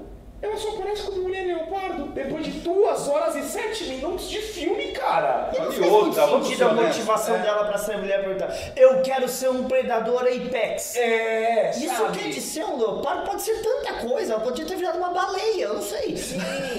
ela 0.42 0.56
só 0.56 0.70
aparece 0.70 1.02
como 1.04 1.22
Mulher 1.22 1.46
Leopardo 1.46 2.06
depois 2.06 2.44
de 2.44 2.50
duas 2.52 3.06
horas 3.08 3.36
e 3.36 3.42
sete 3.42 3.84
minutos 3.84 4.28
de 4.28 4.38
filme, 4.38 4.88
cara. 4.92 5.50
Não 5.56 5.72
E 5.72 5.78
muito 5.78 5.94
outra, 5.94 6.26
sentido 6.26 6.64
a 6.64 6.72
motivação 6.74 7.36
é. 7.36 7.38
dela 7.38 7.64
pra 7.66 7.78
ser 7.78 7.96
mulher 7.98 8.20
perguntar 8.24 8.52
eu 8.76 9.00
quero 9.02 9.28
ser 9.28 9.50
um 9.50 9.64
predador 9.68 10.22
apex. 10.22 10.96
É, 10.96 11.70
Isso 11.70 11.94
sabe? 11.96 12.18
quer 12.18 12.28
dizer 12.30 12.64
um 12.64 12.76
leopardo, 12.76 13.24
pode 13.24 13.42
ser 13.42 13.62
tanta 13.62 13.94
coisa, 14.06 14.32
ela 14.34 14.42
podia 14.42 14.64
ter 14.66 14.76
virado 14.76 14.98
uma 14.98 15.10
baleia, 15.10 15.64
eu 15.64 15.74
não 15.74 15.82
sei. 15.82 16.14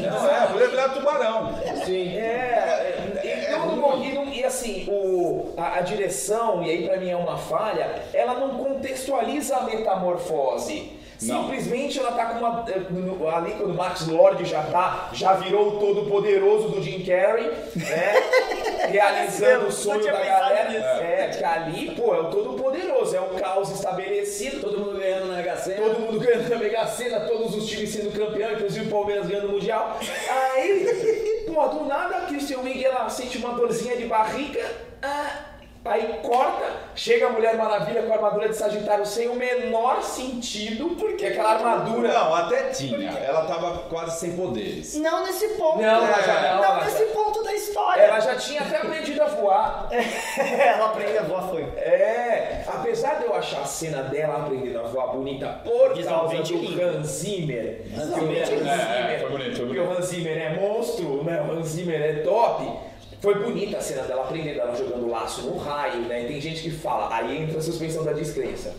Não, 0.01 0.29
é, 0.29 0.47
poderia 0.47 0.67
virar 0.69 0.89
tubarão. 0.89 1.53
Sim. 1.85 2.17
É, 2.17 2.97
e, 3.23 3.51
não- 3.51 3.75
não- 3.77 4.03
e 4.03 4.11
não- 4.13 4.25
e 4.27 4.43
assim, 4.43 4.85
o, 4.89 5.53
a, 5.57 5.77
a 5.77 5.81
direção, 5.81 6.63
e 6.63 6.69
aí 6.69 6.85
pra 6.87 6.97
mim 6.97 7.09
é 7.09 7.15
uma 7.15 7.37
falha, 7.37 8.03
ela 8.13 8.33
não 8.35 8.57
contextualiza 8.57 9.55
a 9.55 9.61
metamorfose. 9.63 11.01
Simplesmente 11.23 11.99
ela 11.99 12.11
tá 12.11 12.25
com 12.25 12.39
uma. 12.39 12.65
eh, 12.69 13.35
Ali 13.35 13.51
quando 13.51 13.71
o 13.71 13.73
Max 13.73 14.07
Lord 14.07 14.43
já 14.45 14.63
tá, 14.63 15.09
já 15.13 15.33
virou 15.33 15.69
o 15.69 15.79
todo 15.79 16.09
poderoso 16.09 16.69
do 16.69 16.81
Jim 16.81 17.03
Carrey, 17.03 17.47
né? 17.75 18.13
Realizando 18.89 19.67
o 19.67 19.71
sonho 19.71 20.03
da 20.03 20.11
galera. 20.11 20.71
É, 21.01 21.27
que 21.27 21.43
ali, 21.43 21.91
pô, 21.95 22.13
é 22.13 22.19
o 22.19 22.29
todo 22.29 22.61
poderoso, 22.61 23.15
é 23.15 23.21
o 23.21 23.29
caos 23.39 23.71
estabelecido, 23.71 24.61
Todo 24.61 24.79
mundo 24.79 24.99
ganhando 24.99 25.27
na 25.27 25.37
Mega 25.37 25.55
Sena. 25.55 25.81
Todo 25.81 25.99
mundo 25.99 26.19
ganhando 26.19 26.49
na 26.49 26.57
Mega 26.57 26.85
Sena, 26.87 27.19
todos 27.21 27.55
os 27.55 27.65
times 27.67 27.89
sendo 27.89 28.11
campeão, 28.11 28.53
inclusive 28.53 28.85
o 28.87 28.89
Palmeiras 28.89 29.27
ganhando 29.27 29.47
o 29.47 29.51
Mundial. 29.53 29.99
Aí, 30.29 31.43
pô, 31.45 31.67
do 31.67 31.85
nada 31.85 32.25
Christian 32.27 32.59
Wig 32.59 32.83
ela 32.83 33.09
sente 33.09 33.37
uma 33.37 33.53
dorzinha 33.53 33.95
de 33.95 34.05
barriga. 34.05 34.63
ah, 35.01 35.52
aí 35.85 36.19
corta, 36.23 36.63
chega 36.95 37.27
a 37.27 37.29
Mulher 37.29 37.55
Maravilha 37.57 38.03
com 38.03 38.13
a 38.13 38.15
armadura 38.15 38.49
de 38.49 38.55
Sagitário 38.55 39.05
sem 39.05 39.27
o 39.29 39.35
menor 39.35 40.01
sentido, 40.01 40.95
porque 40.97 41.25
aquela 41.25 41.53
armadura. 41.53 42.07
Não, 42.13 42.33
até 42.35 42.69
tinha. 42.69 43.11
Ela 43.11 43.45
tava 43.45 43.79
quase 43.89 44.19
sem 44.19 44.35
poderes. 44.35 44.95
Não 44.95 45.23
nesse 45.25 45.49
ponto. 45.49 45.79
Não, 45.81 46.05
ela 46.05 46.21
já 46.21 46.41
não, 46.41 46.55
Não 46.57 46.63
ela 46.63 46.83
nesse 46.85 47.05
já- 47.07 47.13
ponto 47.13 47.43
da 47.43 47.53
história. 47.53 48.01
Ela 48.01 48.19
já 48.19 48.35
tinha 48.35 48.61
até 48.61 48.77
aprendido 48.77 49.21
a 49.21 49.25
voar. 49.25 49.87
ela 49.91 50.85
aprendeu 50.87 51.19
a 51.21 51.23
voar, 51.23 51.49
foi. 51.49 51.63
É, 51.77 52.63
apesar 52.67 53.15
de 53.19 53.25
eu 53.25 53.35
achar 53.35 53.61
a 53.61 53.65
cena 53.65 54.03
dela 54.03 54.37
aprendendo 54.43 54.79
a 54.79 54.83
voar 54.83 55.07
bonita 55.07 55.47
por 55.63 55.79
causa 55.89 55.93
Visualmente 55.95 56.53
do 56.53 56.59
lindo. 56.59 56.81
Hans 56.81 57.07
Zimmer, 57.07 57.81
Visualmente 57.85 58.49
porque 58.51 58.53
Hans 58.53 58.59
lindo. 58.61 58.69
É, 58.69 59.15
é, 59.15 59.19
foi 59.19 59.29
bonito, 59.29 59.55
foi 59.57 59.65
porque 59.65 59.79
bonito. 59.81 59.95
o 59.95 59.97
Hans 59.99 60.05
Zimmer 60.05 60.37
é 60.37 60.49
monstro, 60.55 61.23
né? 61.23 61.41
O 61.47 61.51
Hans 61.53 61.67
Zimmer 61.67 62.01
é 62.01 62.13
top. 62.23 62.92
Foi 63.23 63.35
bonita 63.35 63.77
a 63.77 63.81
cena 63.81 64.01
dela 64.03 64.23
aprendendo, 64.23 64.59
ela 64.59 64.75
jogando 64.75 65.09
laço 65.09 65.43
no 65.43 65.57
raio, 65.57 66.01
né? 66.01 66.25
Tem 66.25 66.41
gente 66.41 66.61
que 66.61 66.69
fala, 66.69 67.07
aí 67.15 67.41
entra 67.41 67.57
a 67.57 67.61
suspensão 67.61 68.03
da 68.03 68.11
descrença. 68.11 68.75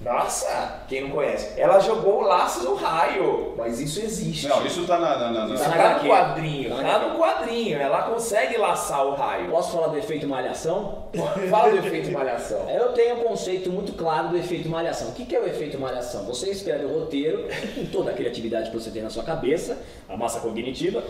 Nossa, 0.00 0.82
quem 0.88 1.00
não 1.04 1.10
conhece? 1.10 1.58
Ela 1.58 1.80
jogou 1.80 2.18
o 2.18 2.26
laço 2.26 2.62
no 2.62 2.74
raio, 2.76 3.54
mas 3.56 3.80
isso 3.80 3.98
existe. 3.98 4.46
Não, 4.46 4.64
isso 4.64 4.86
tá 4.86 4.98
na. 4.98 5.16
na, 5.18 5.30
na- 5.32 5.46
na- 5.48 5.54
Isso 5.54 5.64
Tá 5.64 5.74
na 5.74 5.98
no 5.98 6.08
quadrinho, 6.08 6.70
Tá 6.76 6.82
tá 6.82 6.98
no 7.08 7.18
quadrinho, 7.18 7.78
ela 7.80 8.02
consegue 8.02 8.56
laçar 8.58 9.04
o 9.04 9.14
raio. 9.14 9.50
Posso 9.50 9.72
falar 9.72 9.88
do 9.88 9.98
efeito 9.98 10.28
malhação? 10.28 11.08
Fala 11.50 11.70
do 11.70 11.78
efeito 11.78 12.12
malhação. 12.12 12.68
Eu 12.70 12.92
tenho 12.92 13.16
um 13.16 13.24
conceito 13.24 13.70
muito 13.70 13.94
claro 13.94 14.28
do 14.28 14.36
efeito 14.36 14.68
malhação. 14.68 15.08
O 15.08 15.12
que 15.12 15.24
que 15.24 15.34
é 15.34 15.40
o 15.40 15.46
efeito 15.46 15.76
malhação? 15.76 16.24
Você 16.26 16.50
escreve 16.50 16.84
o 16.84 17.00
roteiro 17.00 17.48
com 17.74 17.86
toda 17.86 18.10
a 18.10 18.14
criatividade 18.14 18.70
que 18.70 18.76
você 18.76 18.90
tem 18.90 19.02
na 19.02 19.10
sua 19.10 19.24
cabeça, 19.24 19.78
a 20.08 20.16
massa 20.16 20.38
cognitiva. 20.40 21.02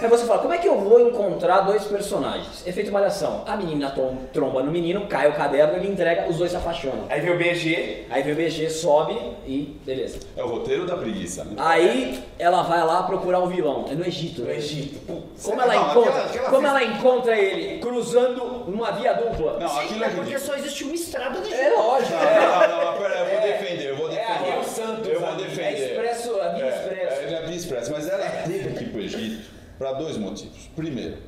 Aí 0.00 0.08
você 0.08 0.26
fala, 0.26 0.40
como 0.40 0.52
é 0.52 0.58
que 0.58 0.66
eu 0.68 0.78
vou 0.78 1.00
encontrar 1.08 1.60
dois 1.60 1.84
personagens? 1.84 2.66
Efeito 2.66 2.90
malhação. 2.90 3.44
A 3.46 3.56
menina 3.56 3.94
tromba 4.32 4.62
no 4.62 4.70
menino, 4.72 5.06
cai 5.06 5.28
o 5.28 5.32
caderno, 5.34 5.76
ele 5.76 5.88
entrega, 5.88 6.28
os 6.28 6.38
dois 6.38 6.50
se 6.50 6.56
apaixonam. 6.56 7.04
Aí 7.08 7.20
vem 7.20 7.30
o 7.32 7.38
BG, 7.38 8.06
Aí 8.10 8.22
vem 8.22 8.32
o 8.32 8.36
BG, 8.36 8.68
sobe 8.70 9.14
e 9.46 9.78
beleza. 9.86 10.18
É 10.36 10.42
o 10.42 10.48
roteiro 10.48 10.86
da 10.86 10.96
preguiça, 10.96 11.44
né? 11.44 11.52
Aí 11.56 12.22
ela 12.38 12.62
vai 12.62 12.84
lá 12.84 13.02
procurar 13.04 13.38
o 13.38 13.46
vilão. 13.46 13.86
É 13.90 13.94
no 13.94 14.04
Egito. 14.04 14.42
no 14.42 14.48
né? 14.48 14.56
Egito. 14.56 15.22
Como 15.42 15.60
ela 15.60 15.74
Não, 15.74 15.90
encontra, 15.90 16.10
aquela- 16.10 16.24
aquela 16.26 16.50
como 16.50 16.66
ela 16.66 16.82
encontra 16.84 17.36
ele 17.38 17.78
cruzando 17.80 18.42
uma 18.66 18.90
via 18.92 19.12
dupla? 19.14 19.58
Não, 19.60 19.78
aquilo 19.80 20.02
é 20.04 20.06
É 20.08 20.10
porque 20.10 20.38
só 20.38 20.54
existe 20.56 20.84
uma 20.84 20.94
estrada 20.94 21.38
no 21.38 21.46
É 21.52 21.70
lógico. 21.70 22.12
Não, 22.12 22.20
não, 22.68 22.68
não, 22.84 22.92
não, 22.92 22.98
pera, 23.00 23.14
eu 23.20 23.24
vou 23.26 23.34
É- 23.38 23.52
defender, 23.52 23.88
eu 23.90 23.96
vou 23.96 24.10
é 24.10 24.24
a 24.24 24.32
defender. 24.32 24.52
Rio 24.52 24.64
Santos 24.64 25.08
eu 25.08 25.20
vou 25.20 25.28
ali, 25.28 25.42
É 25.42 25.46
defender. 25.46 25.90
expresso, 25.90 26.40
a 26.40 26.48
via 26.48 26.68
expresso. 26.68 27.12
É, 27.12 27.24
é, 27.24 27.32
é 27.34 27.46
via 27.46 27.56
expresso, 27.56 27.92
mas 27.92 28.08
ela 28.08 28.24
teve 28.44 28.70
que 28.74 28.84
ir 28.84 28.88
pro 28.88 29.00
Egito 29.00 29.52
para 29.82 29.92
dois 29.94 30.16
motivos. 30.16 30.68
Primeiro, 30.76 31.18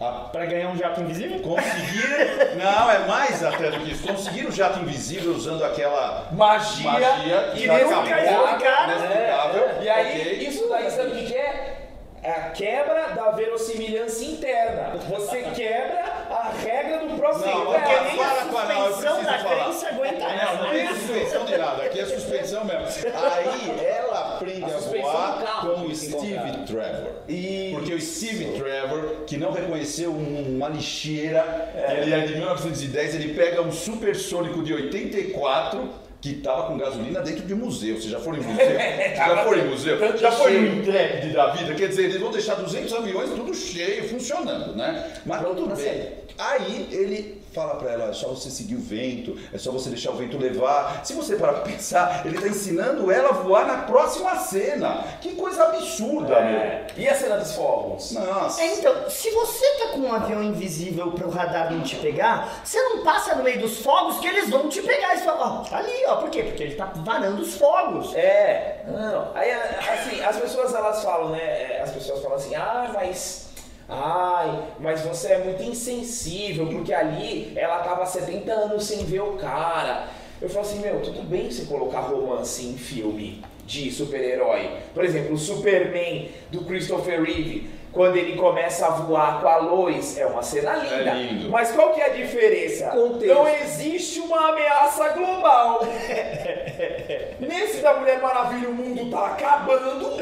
a 0.00 0.10
Pra 0.32 0.44
ganhar 0.46 0.68
um 0.70 0.76
jato 0.76 1.00
invisível? 1.00 1.38
conseguir. 1.40 2.56
Não, 2.58 2.90
é 2.90 2.98
mais 3.06 3.44
até 3.44 3.70
do 3.70 3.80
que 3.80 3.92
isso. 3.92 4.04
Conseguir 4.08 4.46
o 4.46 4.50
jato 4.50 4.80
invisível 4.80 5.32
usando 5.32 5.62
aquela 5.62 6.26
Magia, 6.32 6.90
magia 6.90 7.52
e 7.54 7.66
já 7.66 7.76
acabou, 7.76 8.58
cara, 8.58 8.92
inexplicável. 8.96 9.82
E 9.82 9.88
aí, 9.88 10.20
ok. 10.22 10.48
isso 10.48 10.68
daí 10.68 10.90
sabe 10.90 11.10
o 11.10 11.14
que 11.14 11.26
que 11.26 11.34
é? 11.36 11.76
É 12.22 12.32
a 12.32 12.50
quebra 12.50 13.08
da 13.14 13.30
verossimilhança 13.30 14.24
interna. 14.24 14.92
Você 15.08 15.42
quebra 15.56 16.04
a 16.30 16.50
regra 16.62 16.98
do 17.06 17.16
próprio 17.16 17.46
Não. 17.46 17.64
Porque 17.66 18.00
nem 18.00 18.16
Para, 18.16 18.42
a 18.42 18.44
para, 18.46 18.74
não, 18.74 18.86
eu 18.86 18.92
suspensão 18.92 19.16
preciso 19.16 19.24
da 19.24 19.38
falar. 19.38 19.64
crença 19.64 19.88
aguenta. 19.88 20.28
Não, 20.28 20.56
não 20.64 20.70
tem 20.70 20.88
suspensão 20.88 21.44
de 21.46 21.56
nada, 21.56 21.82
aqui 21.84 22.00
é 22.00 22.06
suspensão 22.06 22.64
mesmo. 22.64 22.84
Aí 23.14 23.86
ela 23.86 24.09
aprende 24.40 24.64
A 24.64 24.76
a, 24.76 24.80
voar 24.80 25.60
com 25.60 25.86
o 25.86 25.94
Steve. 25.94 26.64
Trevor. 26.66 27.12
Isso. 27.28 27.74
Porque 27.76 27.94
o 27.94 28.00
Steve 28.00 28.44
Trevor, 28.58 29.24
que 29.26 29.36
não 29.36 29.52
reconheceu 29.52 30.10
um- 30.10 30.56
uma 30.56 30.68
lixeira, 30.68 31.72
ele 31.96 32.12
é 32.12 32.20
de 32.20 32.34
1910, 32.36 33.14
ele 33.14 33.34
pega 33.34 33.60
um 33.62 33.72
supersônico 33.72 34.62
de 34.62 34.72
84 34.74 35.88
que 36.20 36.34
tava 36.34 36.64
com 36.64 36.76
gasolina 36.76 37.20
dentro 37.22 37.46
de 37.46 37.54
um 37.54 37.58
museu. 37.58 37.94
Vocês 37.96 38.10
já 38.10 38.20
foram 38.20 38.38
em 38.38 38.42
museu? 38.42 38.66
Já 39.16 39.44
foram 39.44 39.58
em 39.58 39.68
museu? 39.68 40.18
Já 40.18 40.32
foi 40.32 40.52
cheio. 40.52 40.78
Intrepid 40.78 41.32
da 41.32 41.46
vida? 41.48 41.74
Quer 41.74 41.88
dizer, 41.88 42.04
eles 42.04 42.20
vão 42.20 42.30
deixar 42.30 42.54
200 42.56 42.92
aviões 42.92 43.30
tudo 43.30 43.54
cheio, 43.54 44.06
funcionando, 44.08 44.76
né? 44.76 45.10
Mas 45.24 45.40
Pronto 45.40 45.56
tudo 45.62 45.68
pra 45.68 45.76
bem. 45.76 46.08
Aí 46.38 46.88
ele 46.90 47.39
fala 47.52 47.74
pra 47.76 47.90
ela, 47.92 48.10
é 48.10 48.12
só 48.12 48.28
você 48.28 48.48
seguir 48.50 48.76
o 48.76 48.80
vento, 48.80 49.36
é 49.52 49.58
só 49.58 49.70
você 49.72 49.88
deixar 49.90 50.10
o 50.12 50.16
vento 50.16 50.38
levar. 50.38 51.04
Se 51.04 51.12
você 51.14 51.36
parar 51.36 51.54
pra 51.54 51.62
pensar, 51.62 52.24
ele 52.24 52.40
tá 52.40 52.46
ensinando 52.46 53.10
ela 53.10 53.30
a 53.30 53.32
voar 53.32 53.66
na 53.66 53.78
próxima 53.82 54.36
cena. 54.36 55.04
Que 55.20 55.34
coisa 55.34 55.64
absurda, 55.64 56.34
É. 56.36 56.86
E 56.96 57.08
a 57.08 57.14
cena 57.14 57.36
dos 57.38 57.52
fogos? 57.54 58.12
meu. 58.12 58.24
Nossa. 58.24 58.60
É, 58.62 58.74
então, 58.74 59.08
se 59.08 59.30
você 59.30 59.66
tá 59.78 59.88
com 59.92 60.00
um 60.00 60.12
avião 60.12 60.42
invisível 60.42 61.12
pro 61.12 61.28
radar 61.30 61.72
não 61.72 61.82
te 61.82 61.96
pegar, 61.96 62.60
você 62.64 62.80
não 62.82 63.02
passa 63.02 63.34
no 63.34 63.42
meio 63.42 63.60
dos 63.60 63.78
fogos 63.80 64.18
que 64.18 64.26
eles 64.26 64.48
vão 64.48 64.68
te 64.68 64.80
pegar. 64.82 65.14
E 65.14 65.18
fala, 65.18 65.60
ó, 65.60 65.64
tá 65.64 65.78
ali, 65.78 66.04
ó. 66.06 66.16
Por 66.16 66.30
quê? 66.30 66.42
Porque 66.44 66.62
ele 66.62 66.74
tá 66.74 66.92
varando 66.96 67.42
os 67.42 67.54
fogos. 67.56 68.14
É, 68.14 68.82
não. 68.86 69.30
Aí, 69.34 69.50
assim, 69.50 70.22
as 70.22 70.36
pessoas 70.36 70.74
elas 70.74 71.02
falam, 71.02 71.30
né? 71.30 71.40
é, 71.40 71.80
As 71.82 71.90
pessoas 71.90 72.20
falam 72.20 72.36
assim, 72.36 72.54
ah, 72.54 72.90
mas. 72.94 73.49
Ai, 73.90 74.62
mas 74.78 75.00
você 75.00 75.32
é 75.32 75.38
muito 75.38 75.62
insensível, 75.62 76.66
porque 76.68 76.94
ali 76.94 77.52
ela 77.56 77.80
tava 77.80 78.06
70 78.06 78.52
anos 78.52 78.84
sem 78.84 79.04
ver 79.04 79.20
o 79.20 79.32
cara. 79.32 80.06
Eu 80.40 80.48
falo 80.48 80.64
assim, 80.64 80.80
meu, 80.80 81.00
tudo 81.02 81.22
bem 81.22 81.50
você 81.50 81.64
colocar 81.66 82.00
romance 82.00 82.64
em 82.64 82.76
filme 82.76 83.42
de 83.66 83.90
super-herói. 83.90 84.70
Por 84.94 85.04
exemplo, 85.04 85.34
o 85.34 85.38
Superman 85.38 86.30
do 86.50 86.64
Christopher 86.64 87.22
Reeve, 87.22 87.68
quando 87.92 88.16
ele 88.16 88.36
começa 88.36 88.86
a 88.86 88.90
voar 88.90 89.40
com 89.40 89.48
a 89.48 89.56
Lois, 89.58 90.16
é 90.16 90.24
uma 90.26 90.42
cena 90.42 90.76
linda. 90.76 91.12
lindo. 91.12 91.50
Mas 91.50 91.72
qual 91.72 91.92
que 91.92 92.00
é 92.00 92.06
a 92.06 92.08
diferença? 92.10 92.86
Contexto. 92.90 93.34
Não 93.34 93.48
existe 93.48 94.20
uma 94.20 94.50
ameaça 94.50 95.08
global. 95.10 95.80
Nesse 97.38 97.82
da 97.82 97.94
Mulher 97.94 98.20
Maravilha 98.20 98.68
o 98.70 98.74
mundo 98.74 99.10
tá 99.10 99.26
acabando, 99.26 100.16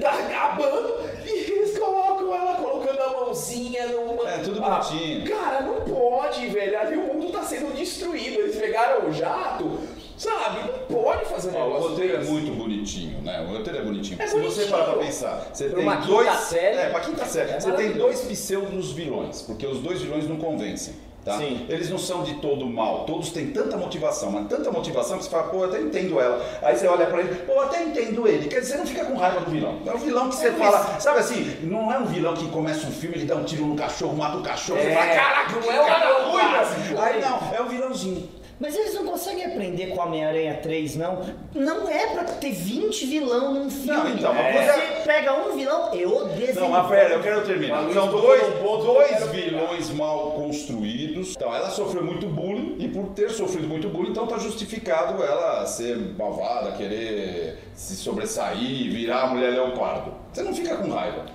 tá 0.00 0.10
acabando, 0.10 0.94
e 1.24 1.50
eles 1.50 1.78
colocam 1.78 2.34
ela 2.34 2.54
colocando 2.54 3.00
a 3.00 3.17
mãozinha 3.28 3.86
numa. 3.88 4.28
É, 4.28 4.38
tudo 4.38 4.62
Ah, 4.64 4.78
bonitinho. 4.80 5.26
cara, 5.28 5.60
não 5.62 5.80
pode, 5.82 6.46
velho. 6.48 6.78
Ali 6.78 6.96
o 6.96 7.14
mundo 7.14 7.30
tá 7.32 7.42
sendo 7.42 7.74
destruído. 7.74 8.40
Eles 8.40 8.56
pegaram 8.56 9.08
o 9.08 9.12
jato, 9.12 9.78
sabe? 10.16 10.60
Não 10.70 11.02
pode 11.02 11.24
fazer 11.26 11.50
um 11.50 11.60
o 11.60 11.64
negócio 11.68 11.88
roteiro 11.90 12.16
é 12.16 12.24
muito 12.24 12.52
bonitinho, 12.52 13.20
né? 13.22 13.40
O 13.48 13.52
roteiro 13.56 13.78
é 13.78 13.82
bonitinho. 13.82 14.20
É 14.20 14.26
Se 14.26 14.32
você 14.34 14.40
bonitinho. 14.42 14.68
parar 14.70 14.84
pra 14.84 14.94
pensar, 15.04 15.50
você 15.52 15.68
Pra 15.68 15.96
tem 15.96 16.06
dois. 16.06 16.30
série, 16.40 16.76
é, 16.76 16.88
pra 16.90 17.00
quinta 17.00 17.24
série. 17.26 17.50
é 17.52 17.60
você 17.60 17.72
tem 17.72 17.92
dois 17.92 18.20
pseudos 18.22 18.92
vilões, 18.92 19.42
porque 19.42 19.66
os 19.66 19.78
dois 19.80 20.00
vilões 20.00 20.28
não 20.28 20.36
convencem. 20.36 20.94
Tá? 21.28 21.36
Sim. 21.36 21.66
Eles 21.68 21.90
não 21.90 21.98
são 21.98 22.22
de 22.22 22.36
todo 22.36 22.64
mal, 22.64 23.04
todos 23.04 23.30
têm 23.30 23.50
tanta 23.50 23.76
motivação, 23.76 24.30
mas 24.30 24.48
tanta 24.48 24.70
motivação 24.70 25.18
que 25.18 25.24
você 25.24 25.30
fala, 25.30 25.42
pô, 25.44 25.58
eu 25.58 25.64
até 25.64 25.78
entendo 25.78 26.18
ela. 26.18 26.42
Aí 26.62 26.74
você 26.74 26.86
olha 26.86 27.04
pra 27.04 27.20
ele, 27.20 27.34
pô, 27.44 27.52
eu 27.52 27.60
até 27.60 27.82
entendo 27.82 28.26
ele. 28.26 28.48
Quer 28.48 28.60
dizer, 28.60 28.72
você 28.72 28.78
não 28.78 28.86
fica 28.86 29.04
com 29.04 29.14
raiva 29.14 29.40
do 29.40 29.50
vilão. 29.50 29.78
É 29.86 29.92
um 29.92 29.98
vilão 29.98 30.30
que 30.30 30.36
você 30.36 30.52
fala, 30.52 30.98
sabe 30.98 31.18
assim, 31.18 31.58
não 31.64 31.92
é 31.92 31.98
um 31.98 32.06
vilão 32.06 32.32
que 32.32 32.48
começa 32.48 32.86
um 32.86 32.90
filme, 32.90 33.16
ele 33.16 33.26
dá 33.26 33.36
um 33.36 33.44
tiro 33.44 33.66
no 33.66 33.76
cachorro, 33.76 34.16
mata 34.16 34.38
o 34.38 34.42
cachorro, 34.42 34.80
você 34.80 34.86
É, 34.86 34.94
fala, 34.94 35.06
caraca, 35.06 35.60
não 35.60 35.70
é 35.72 35.80
o 35.82 35.86
cara 35.86 36.22
ruim. 36.30 36.98
Aí 36.98 37.20
não, 37.20 37.54
é 37.54 37.60
um 37.60 37.68
vilãozinho. 37.68 38.28
Mas 38.60 38.74
eles 38.74 38.92
não 38.94 39.04
conseguem 39.06 39.44
aprender 39.44 39.88
com 39.94 40.00
Homem-Aranha 40.00 40.58
3, 40.60 40.96
não. 40.96 41.20
Não 41.54 41.88
é 41.88 42.08
pra 42.08 42.24
ter 42.24 42.50
20 42.50 43.06
vilão 43.06 43.54
num 43.54 43.70
filme. 43.70 43.96
Não, 43.96 44.08
então, 44.10 44.34
mas 44.34 44.54
Você 44.66 44.72
você- 44.72 45.02
pega 45.04 45.32
um 45.46 45.56
vilão, 45.56 45.94
eu 45.94 46.24
desenho. 46.30 46.60
Não, 46.62 46.68
mas 46.70 46.88
pera, 46.88 47.14
eu 47.14 47.22
quero 47.22 47.46
terminar. 47.46 47.82
Mas 47.82 47.94
São 47.94 48.08
dois, 48.10 48.42
ponto 48.60 48.84
dois 48.84 49.26
vilões 49.30 49.90
mal 49.90 50.32
construídos. 50.32 51.34
Então, 51.36 51.54
ela 51.54 51.70
sofreu 51.70 52.02
muito 52.04 52.26
bullying 52.26 52.76
e 52.80 52.88
por 52.88 53.10
ter 53.10 53.30
sofrido 53.30 53.68
muito 53.68 53.88
bullying, 53.88 54.10
então 54.10 54.26
tá 54.26 54.38
justificado 54.38 55.22
ela 55.22 55.64
ser 55.64 55.96
malvada, 56.18 56.72
querer 56.72 57.58
se 57.74 57.94
sobressair, 57.94 58.90
virar 58.90 59.22
a 59.22 59.26
mulher 59.28 59.50
leopardo. 59.52 60.12
Você 60.32 60.42
não 60.42 60.52
fica 60.52 60.76
com 60.76 60.90
raiva. 60.90 61.26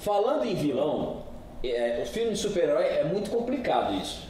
Falando 0.00 0.44
em 0.44 0.54
vilão, 0.56 1.22
é, 1.64 2.00
o 2.02 2.06
filme 2.06 2.32
de 2.32 2.38
super-herói 2.38 2.84
é 2.84 3.04
muito 3.04 3.30
complicado 3.30 3.94
isso. 3.94 4.26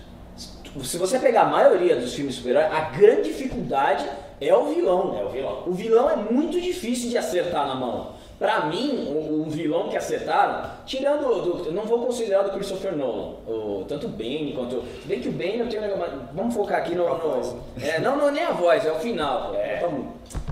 Se 0.84 0.98
você 0.98 1.18
pegar 1.18 1.42
a 1.42 1.46
maioria 1.46 1.96
dos 1.96 2.14
filmes 2.14 2.34
super-herói, 2.36 2.64
a 2.64 2.80
grande 2.90 3.24
dificuldade 3.30 4.06
é 4.40 4.54
o 4.54 4.66
vilão. 4.66 5.16
É 5.18 5.24
o 5.24 5.28
vilão. 5.28 5.62
O 5.66 5.72
vilão 5.72 6.10
é 6.10 6.16
muito 6.16 6.60
difícil 6.60 7.10
de 7.10 7.18
acertar 7.18 7.66
na 7.66 7.74
mão. 7.74 8.14
Pra 8.38 8.66
mim, 8.66 9.06
o, 9.10 9.46
o 9.46 9.50
vilão 9.50 9.88
que 9.88 9.96
acertaram, 9.96 10.68
tirando 10.84 11.22
do, 11.40 11.66
eu 11.68 11.72
não 11.72 11.84
vou 11.84 12.00
considerar 12.04 12.42
do 12.42 12.50
Christopher 12.50 12.94
Nolan, 12.94 13.34
o, 13.46 13.84
tanto 13.88 14.06
o 14.06 14.10
Bane 14.10 14.52
quanto. 14.54 14.82
Se 15.00 15.08
bem 15.08 15.20
que 15.20 15.28
o 15.30 15.32
Bane 15.32 15.60
eu 15.60 15.68
tenho 15.70 15.82
um 15.84 15.86
negócio. 15.86 16.12
Vamos 16.34 16.54
focar 16.54 16.80
aqui 16.80 16.94
no. 16.94 17.04
no- 17.08 17.62
é, 17.82 17.98
não, 18.00 18.16
não, 18.18 18.30
nem 18.30 18.44
a 18.44 18.50
voz, 18.50 18.84
é 18.84 18.92
o 18.92 18.96
final. 18.96 19.54
É. 19.54 19.82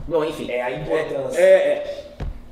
Bom, 0.09 0.25
enfim. 0.25 0.51
É 0.51 0.63
a 0.63 0.71
importância. 0.71 1.39
É, 1.39 1.45
é. 1.45 2.05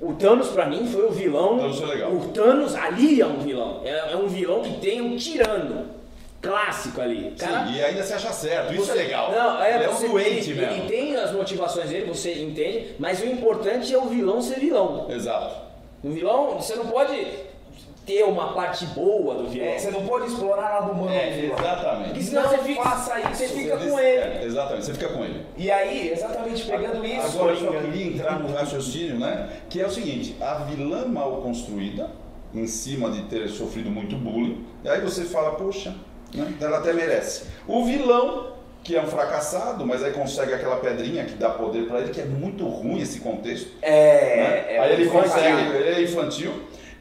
O 0.02 0.12
Thanos, 0.14 0.49
pra 0.49 0.67
mim, 0.67 0.87
foi 0.87 1.07
o 1.07 1.11
vilão. 1.12 1.59
Thanos 1.61 1.81
é. 1.83 2.07
O 2.07 2.21
Thanos 2.35 2.75
ali 2.75 3.21
é 3.23 3.26
um 3.26 3.38
vilão. 3.38 3.81
É, 3.85 4.12
é 4.12 4.17
um 4.17 4.26
vilão 4.26 4.61
que 4.61 4.73
tem 4.81 5.00
um 5.00 5.17
tirano 5.17 5.87
clássico 6.43 7.01
ali. 7.01 7.33
Cara, 7.39 7.67
Sim, 7.67 7.75
e 7.77 7.83
ainda 7.85 8.03
se 8.03 8.13
acha 8.13 8.33
certo, 8.33 8.75
isso 8.75 8.85
você- 8.87 8.93
é 8.93 8.95
legal. 8.95 9.31
Não, 9.31 9.63
é, 9.63 9.75
ele 9.77 9.85
é 9.85 9.89
um 9.89 9.93
você- 9.93 10.09
doente 10.09 10.51
ele, 10.51 10.61
mesmo. 10.61 10.75
Ele 10.75 10.89
tem 10.89 11.17
as 11.17 11.33
motivações 11.33 11.89
dele, 11.89 12.07
você 12.07 12.35
entende, 12.43 12.97
mas 12.99 13.21
o 13.23 13.27
importante 13.27 13.95
é 13.95 13.99
o 13.99 14.07
vilão 14.07 14.43
ser 14.43 14.59
vilão. 14.59 15.07
Exato. 15.09 15.55
O 16.03 16.11
vilão, 16.11 16.57
você 16.61 16.75
não 16.75 16.87
pode 16.87 17.15
ter 18.05 18.25
uma 18.25 18.53
parte 18.53 18.85
boa 18.87 19.37
do 19.37 19.49
vilão. 19.49 19.69
É, 19.69 19.79
você 19.79 19.93
não 19.93 20.05
pode 20.05 20.27
explorar 20.27 20.81
lado 20.81 20.91
humano 20.91 21.13
É, 21.15 21.31
do 21.31 21.41
vilão. 21.43 21.59
exatamente. 21.61 22.09
Porque 22.09 22.23
senão 22.25 22.43
Não 22.43 22.51
você 22.51 22.59
fica, 22.59 22.83
faça 22.83 23.21
isso, 23.21 23.35
você 23.35 23.49
fica 23.49 23.75
eles- 23.75 23.91
com 23.93 23.99
ele. 24.01 24.19
É, 24.21 24.43
exatamente, 24.45 24.85
você 24.87 24.93
fica 24.95 25.09
com 25.11 25.25
ele. 25.25 25.47
E 25.57 25.71
aí, 25.71 26.11
exatamente 26.11 26.65
pegando 26.65 27.07
isso, 27.07 27.39
Agora 27.39 27.53
eu 27.55 27.83
queria 27.83 28.07
entrar 28.09 28.41
no 28.41 28.53
raciocínio, 28.53 29.21
né? 29.21 29.49
Que 29.71 29.81
é 29.81 29.87
o 29.87 29.91
seguinte: 29.91 30.35
a 30.41 30.55
vilã 30.65 31.07
mal 31.07 31.37
construída, 31.41 32.11
em 32.53 32.67
cima 32.67 33.11
de 33.13 33.23
ter 33.23 33.49
sofrido 33.49 33.89
muito 33.89 34.17
bullying, 34.17 34.67
e 34.83 34.89
aí 34.89 35.01
você 35.01 35.23
fala, 35.25 35.53
poxa, 35.53 35.95
né? 36.35 36.55
ela 36.61 36.79
até 36.79 36.93
merece. 36.93 37.45
O 37.67 37.85
vilão, 37.85 38.53
que 38.83 38.97
é 38.97 39.03
um 39.03 39.07
fracassado, 39.07 39.87
mas 39.87 40.03
aí 40.03 40.12
consegue 40.12 40.53
aquela 40.53 40.77
pedrinha 40.77 41.25
que 41.25 41.35
dá 41.35 41.51
poder 41.51 41.87
pra 41.87 42.01
ele, 42.01 42.12
que 42.12 42.21
é 42.21 42.25
muito 42.25 42.67
ruim 42.67 43.01
esse 43.01 43.21
contexto. 43.21 43.71
é, 43.83 44.37
né? 44.37 44.75
é 44.75 44.79
aí 44.79 44.93
ele 44.93 45.05
infantil. 45.05 45.23
consegue, 45.31 45.77
ele 45.77 45.89
é 45.89 46.03
infantil. 46.03 46.53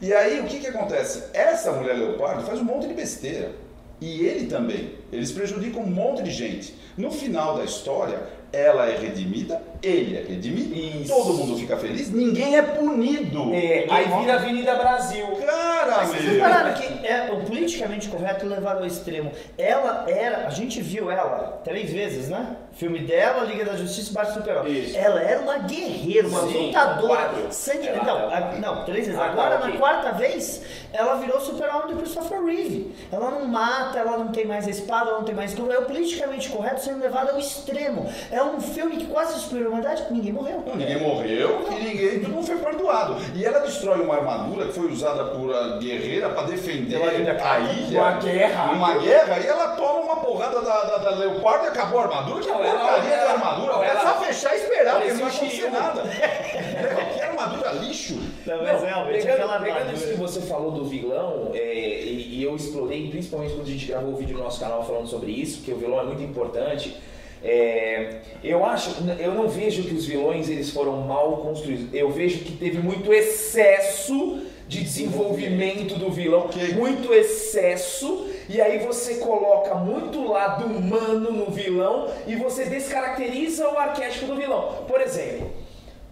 E 0.01 0.13
aí 0.13 0.39
o 0.39 0.45
que, 0.45 0.59
que 0.59 0.67
acontece? 0.67 1.25
Essa 1.33 1.71
mulher 1.71 1.95
leopardo 1.95 2.41
faz 2.43 2.59
um 2.59 2.63
monte 2.63 2.87
de 2.87 2.93
besteira. 2.93 3.51
E 3.99 4.25
ele 4.25 4.47
também. 4.47 4.95
Eles 5.11 5.31
prejudicam 5.31 5.83
um 5.83 5.87
monte 5.87 6.23
de 6.23 6.31
gente. 6.31 6.75
No 6.97 7.11
final 7.11 7.57
da 7.57 7.63
história, 7.63 8.19
ela 8.51 8.89
é 8.89 8.97
redimida, 8.97 9.61
ele 9.81 10.17
é 10.17 10.21
redimido, 10.21 10.75
Isso. 10.75 11.13
todo 11.13 11.33
mundo 11.33 11.57
fica 11.57 11.75
feliz, 11.77 12.11
ninguém 12.11 12.55
é 12.55 12.61
punido. 12.61 13.53
É, 13.53 13.87
aí 13.89 14.05
vira 14.19 14.35
Avenida 14.35 14.75
Brasil. 14.75 15.25
Cara, 15.43 16.05
Vocês 16.05 16.23
repararam 16.23 16.73
que 16.73 17.07
é 17.07 17.31
o 17.31 17.43
politicamente 17.45 18.07
correto 18.07 18.45
levado 18.45 18.79
ao 18.79 18.85
extremo. 18.85 19.31
Ela 19.57 20.05
era, 20.07 20.47
a 20.47 20.49
gente 20.51 20.81
viu 20.81 21.09
ela 21.09 21.61
três 21.63 21.91
vezes, 21.91 22.29
né? 22.29 22.55
Filme 22.73 22.99
dela, 22.99 23.43
Liga 23.43 23.65
da 23.65 23.75
Justiça 23.75 24.09
e 24.09 24.13
Baixo 24.13 24.33
Super 24.33 24.65
Isso. 24.65 24.97
Ela 24.97 25.21
era 25.21 25.41
uma 25.41 25.57
guerreira, 25.59 26.27
uma 26.27 26.41
Sim, 26.47 26.67
lutadora. 26.67 27.07
quatro. 27.07 27.47
Sangue, 27.51 27.87
Ela- 27.87 28.03
não, 28.03 28.17
ela- 28.31 28.51
não, 28.59 28.85
três 28.85 29.05
vezes. 29.05 29.19
Agora, 29.21 29.59
na 29.59 29.77
quarta 29.77 30.11
vez, 30.13 30.61
ela 30.93 31.15
virou 31.15 31.39
super-homem 31.41 31.93
do 31.93 32.01
Christopher 32.01 32.43
Reeve. 32.43 32.95
Ela 33.11 33.29
não 33.29 33.45
mata, 33.45 33.99
ela 33.99 34.17
não 34.17 34.29
tem 34.29 34.45
mais 34.45 34.65
a 34.67 34.71
espada, 34.71 35.09
ela 35.09 35.19
não 35.19 35.25
tem 35.25 35.35
mais 35.35 35.53
tudo. 35.53 35.71
É 35.71 35.77
o 35.77 35.83
politicamente 35.85 36.49
correto 36.49 36.81
sendo 36.81 37.01
levado 37.01 37.29
ao 37.31 37.37
extremo. 37.37 38.09
É 38.31 38.41
um 38.41 38.59
filme 38.59 38.97
que 38.97 39.05
quase 39.07 39.35
destruiu 39.35 39.65
a 39.65 39.69
humanidade, 39.69 40.05
ninguém 40.09 40.31
morreu. 40.33 40.63
Não, 40.65 40.75
Ninguém 40.75 40.99
morreu 40.99 41.67
e 41.71 41.83
ninguém, 41.83 42.19
todo 42.21 42.31
mundo 42.31 42.47
foi 42.47 42.57
perdoado. 42.57 43.17
E 43.35 43.45
ela 43.45 43.59
destrói 43.59 43.99
uma 43.99 44.15
armadura 44.15 44.65
que 44.67 44.73
foi 44.73 44.87
usada 44.91 45.25
por 45.25 45.53
a 45.53 45.77
guerreira 45.77 46.29
para 46.29 46.43
defender 46.47 46.95
Ela 46.95 47.11
ainda 47.11 47.31
a 47.43 47.59
ilha. 47.59 47.99
numa 47.99 48.11
guerra. 48.13 48.65
Numa 48.73 48.93
guerra, 48.97 49.39
e 49.39 49.45
ela 49.45 49.67
toma 49.75 49.99
uma 49.99 50.15
porrada 50.15 50.61
da, 50.61 50.83
da, 50.85 50.97
da 50.97 51.09
leopardo 51.11 51.65
e 51.65 51.67
acabou 51.67 51.99
a 51.99 52.03
armadura. 52.03 52.41
Que 52.41 52.49
ela- 52.49 52.60
porcaria 52.69 53.13
ela- 53.13 53.25
da 53.25 53.31
armadura. 53.33 53.85
É 53.85 53.95
só 53.99 54.21
fechar 54.21 54.53
e 54.53 54.59
esperar, 54.61 54.95
porque 54.95 55.13
não 55.13 55.19
vai 55.19 55.29
acontecer 55.35 55.69
nada. 55.69 56.01
É, 56.01 57.13
que 57.15 57.21
armadura 57.21 57.71
lixo. 57.73 58.19
Não, 58.45 58.63
mas 58.63 58.81
realmente 58.83 59.21
pegando, 59.21 59.33
aquela 59.33 59.59
pegando 59.59 59.77
armadura- 59.77 59.97
isso 59.97 60.07
que 60.07 60.17
você 60.17 60.41
falou 60.41 60.71
do 60.71 60.85
vilão, 60.85 61.51
é, 61.53 61.73
e, 61.75 62.39
e 62.39 62.43
eu 62.43 62.55
explorei, 62.55 63.09
principalmente 63.09 63.53
quando 63.53 63.67
a 63.67 63.71
gente 63.71 63.85
gravou 63.85 64.13
o 64.13 64.17
vídeo 64.17 64.37
no 64.37 64.43
nosso 64.43 64.59
canal 64.59 64.83
falando 64.85 65.07
sobre 65.07 65.31
isso, 65.31 65.61
que 65.63 65.71
o 65.71 65.77
vilão 65.77 65.99
é 65.99 66.03
muito 66.03 66.21
importante. 66.23 66.95
é, 67.43 68.19
eu 68.43 68.63
acho, 68.63 68.95
eu 69.19 69.33
não 69.33 69.47
vejo 69.49 69.81
que 69.83 69.95
os 69.95 70.05
vilões 70.05 70.47
eles 70.49 70.69
foram 70.69 70.97
mal 71.01 71.37
construídos. 71.37 71.87
Eu 71.93 72.11
vejo 72.11 72.39
que 72.39 72.51
teve 72.51 72.77
muito 72.77 73.11
excesso 73.11 74.41
de 74.67 74.81
desenvolvimento 74.83 75.95
do 75.95 76.09
vilão, 76.11 76.41
Ok. 76.41 76.73
muito 76.73 77.11
excesso, 77.13 78.27
e 78.53 78.61
aí 78.61 78.79
você 78.79 79.15
coloca 79.15 79.75
muito 79.75 80.27
lado 80.27 80.65
humano 80.65 81.31
no 81.31 81.45
vilão 81.49 82.11
e 82.27 82.35
você 82.35 82.65
descaracteriza 82.65 83.69
o 83.69 83.77
arquétipo 83.77 84.25
do 84.25 84.35
vilão. 84.35 84.83
Por 84.89 84.99
exemplo, 84.99 85.51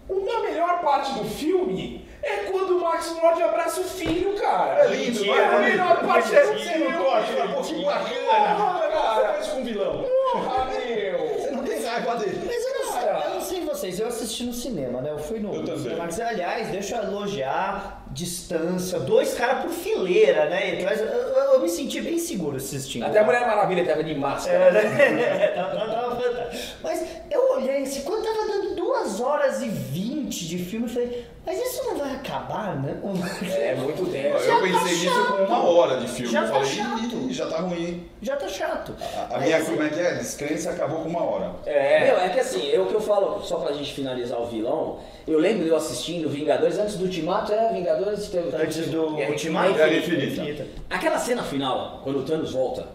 uma 0.08 0.40
melhor 0.40 0.80
parte 0.80 1.12
do 1.12 1.24
filme 1.24 2.08
é 2.22 2.44
quando 2.50 2.78
o 2.78 2.80
Max 2.80 3.14
Lord 3.22 3.42
abraça 3.42 3.82
o 3.82 3.84
filho, 3.84 4.34
cara. 4.40 4.84
É 4.84 4.86
lindo, 4.88 5.22
é 5.22 5.38
é? 5.38 5.44
a 5.44 5.58
melhor 5.58 6.00
parte 6.06 6.28
do 6.30 6.34
Você 6.34 6.78
não 6.78 6.92
gosta, 7.02 7.48
pô, 7.54 7.60
que 7.60 7.84
bacana. 7.84 8.54
Porra, 8.56 8.78
Você 8.78 8.88
cara. 8.88 9.32
faz 9.34 9.46
com 9.48 9.60
um 9.60 9.64
vilão. 9.64 10.04
Porra, 10.32 10.64
meu. 10.72 11.38
Você 11.38 11.50
não 11.50 11.62
tem 11.62 11.84
raiva 11.84 12.16
dele. 12.16 12.40
Mas 12.46 12.64
eu 12.64 12.74
não, 12.74 12.92
sei, 12.92 13.02
Cara. 13.02 13.24
eu 13.26 13.34
não 13.34 13.40
sei 13.42 13.60
vocês, 13.66 14.00
eu 14.00 14.06
assisti 14.08 14.44
no 14.44 14.54
cinema, 14.54 15.02
né? 15.02 15.10
Eu 15.10 15.18
fui 15.18 15.40
no, 15.40 15.52
Eu 15.54 15.60
no 15.60 15.66
também. 15.66 15.82
cinema. 16.10 16.28
Aliás, 16.30 16.68
deixa 16.68 16.96
eu 16.96 17.02
elogiar 17.04 17.99
distância, 18.12 18.98
dois 19.00 19.34
caras 19.34 19.62
por 19.62 19.70
fileira, 19.70 20.46
né? 20.48 20.78
Atrás- 20.80 21.00
Eu, 21.00 21.06
eu- 21.06 21.52
eu 21.54 21.60
me 21.60 21.68
senti 21.68 22.00
bem 22.00 22.18
seguro 22.18 22.56
assistindo. 22.56 23.04
Até 23.04 23.20
a 23.20 23.24
Mulher 23.24 23.46
Maravilha 23.46 23.84
tava 23.84 24.02
de 24.04 24.14
máscara. 24.14 24.56
É, 24.56 24.72
né? 24.72 25.54
Mas 26.82 27.04
eu 27.30 27.52
olhei 27.52 27.82
assim, 27.82 28.02
quando 28.02 28.24
tava 28.24 28.46
dando 28.46 28.74
2 28.76 29.20
horas 29.20 29.62
e 29.62 29.68
20 29.68 30.46
de 30.48 30.58
filme, 30.58 30.86
eu 30.86 30.92
falei, 30.92 31.26
mas 31.46 31.58
isso 31.58 31.84
não 31.84 31.96
vai 31.96 32.14
acabar, 32.14 32.76
né? 32.76 32.96
É 33.02 33.74
muito 33.74 34.06
tempo. 34.10 34.38
Já 34.38 34.44
Eu 34.44 34.54
tá 34.56 34.60
pensei 34.62 34.92
nisso 34.98 35.14
chato. 35.14 35.36
com 35.36 35.44
uma 35.44 35.64
hora 35.64 36.00
de 36.00 36.08
filme. 36.08 36.30
Já 36.32 36.40
eu 36.42 36.46
tá 36.46 36.52
falei, 36.54 36.68
chato. 36.68 37.09
"Ih, 37.30 37.34
já 37.34 37.46
tá 37.46 37.58
ruim. 37.60 38.06
Já 38.20 38.36
tá 38.36 38.48
chato. 38.48 38.94
A, 39.30 39.36
a 39.36 39.38
minha, 39.40 39.62
como 39.64 39.82
é 39.82 39.88
que 39.88 40.00
é? 40.00 40.14
Descrença 40.14 40.70
acabou 40.70 41.02
com 41.02 41.08
uma 41.08 41.22
hora. 41.22 41.50
É. 41.66 42.04
Meu, 42.06 42.18
é 42.18 42.28
que 42.28 42.40
assim, 42.40 42.70
é 42.72 42.78
o 42.80 42.86
que 42.86 42.94
eu 42.94 43.00
falo, 43.00 43.40
só 43.42 43.56
pra 43.58 43.72
gente 43.72 43.92
finalizar 43.94 44.40
o 44.40 44.46
vilão, 44.46 44.98
eu 45.26 45.38
lembro 45.38 45.64
de 45.64 45.68
eu 45.70 45.76
assistindo 45.76 46.28
Vingadores, 46.28 46.78
antes 46.78 46.96
do 46.96 47.04
Ultimato, 47.04 47.52
é 47.52 47.72
Vingadores... 47.72 48.28
teve- 48.28 48.54
Antes 48.56 48.88
do 48.88 49.14
Guerra 49.14 49.30
Ultimato. 49.30 49.74
Guerra 49.74 49.94
Infinita. 49.94 50.66
Aquela 50.90 51.18
cena 51.18 51.42
final, 51.42 52.00
quando 52.04 52.20
o 52.20 52.22
Thanos 52.22 52.52
volta, 52.52 52.86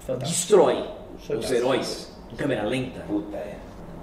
Fantástico. 0.00 0.30
destrói 0.30 0.84
os 1.18 1.26
Fantástico. 1.26 1.54
heróis 1.54 2.12
em 2.32 2.36
câmera 2.36 2.64
lenta. 2.64 3.00
Puta, 3.06 3.36
é. 3.36 3.54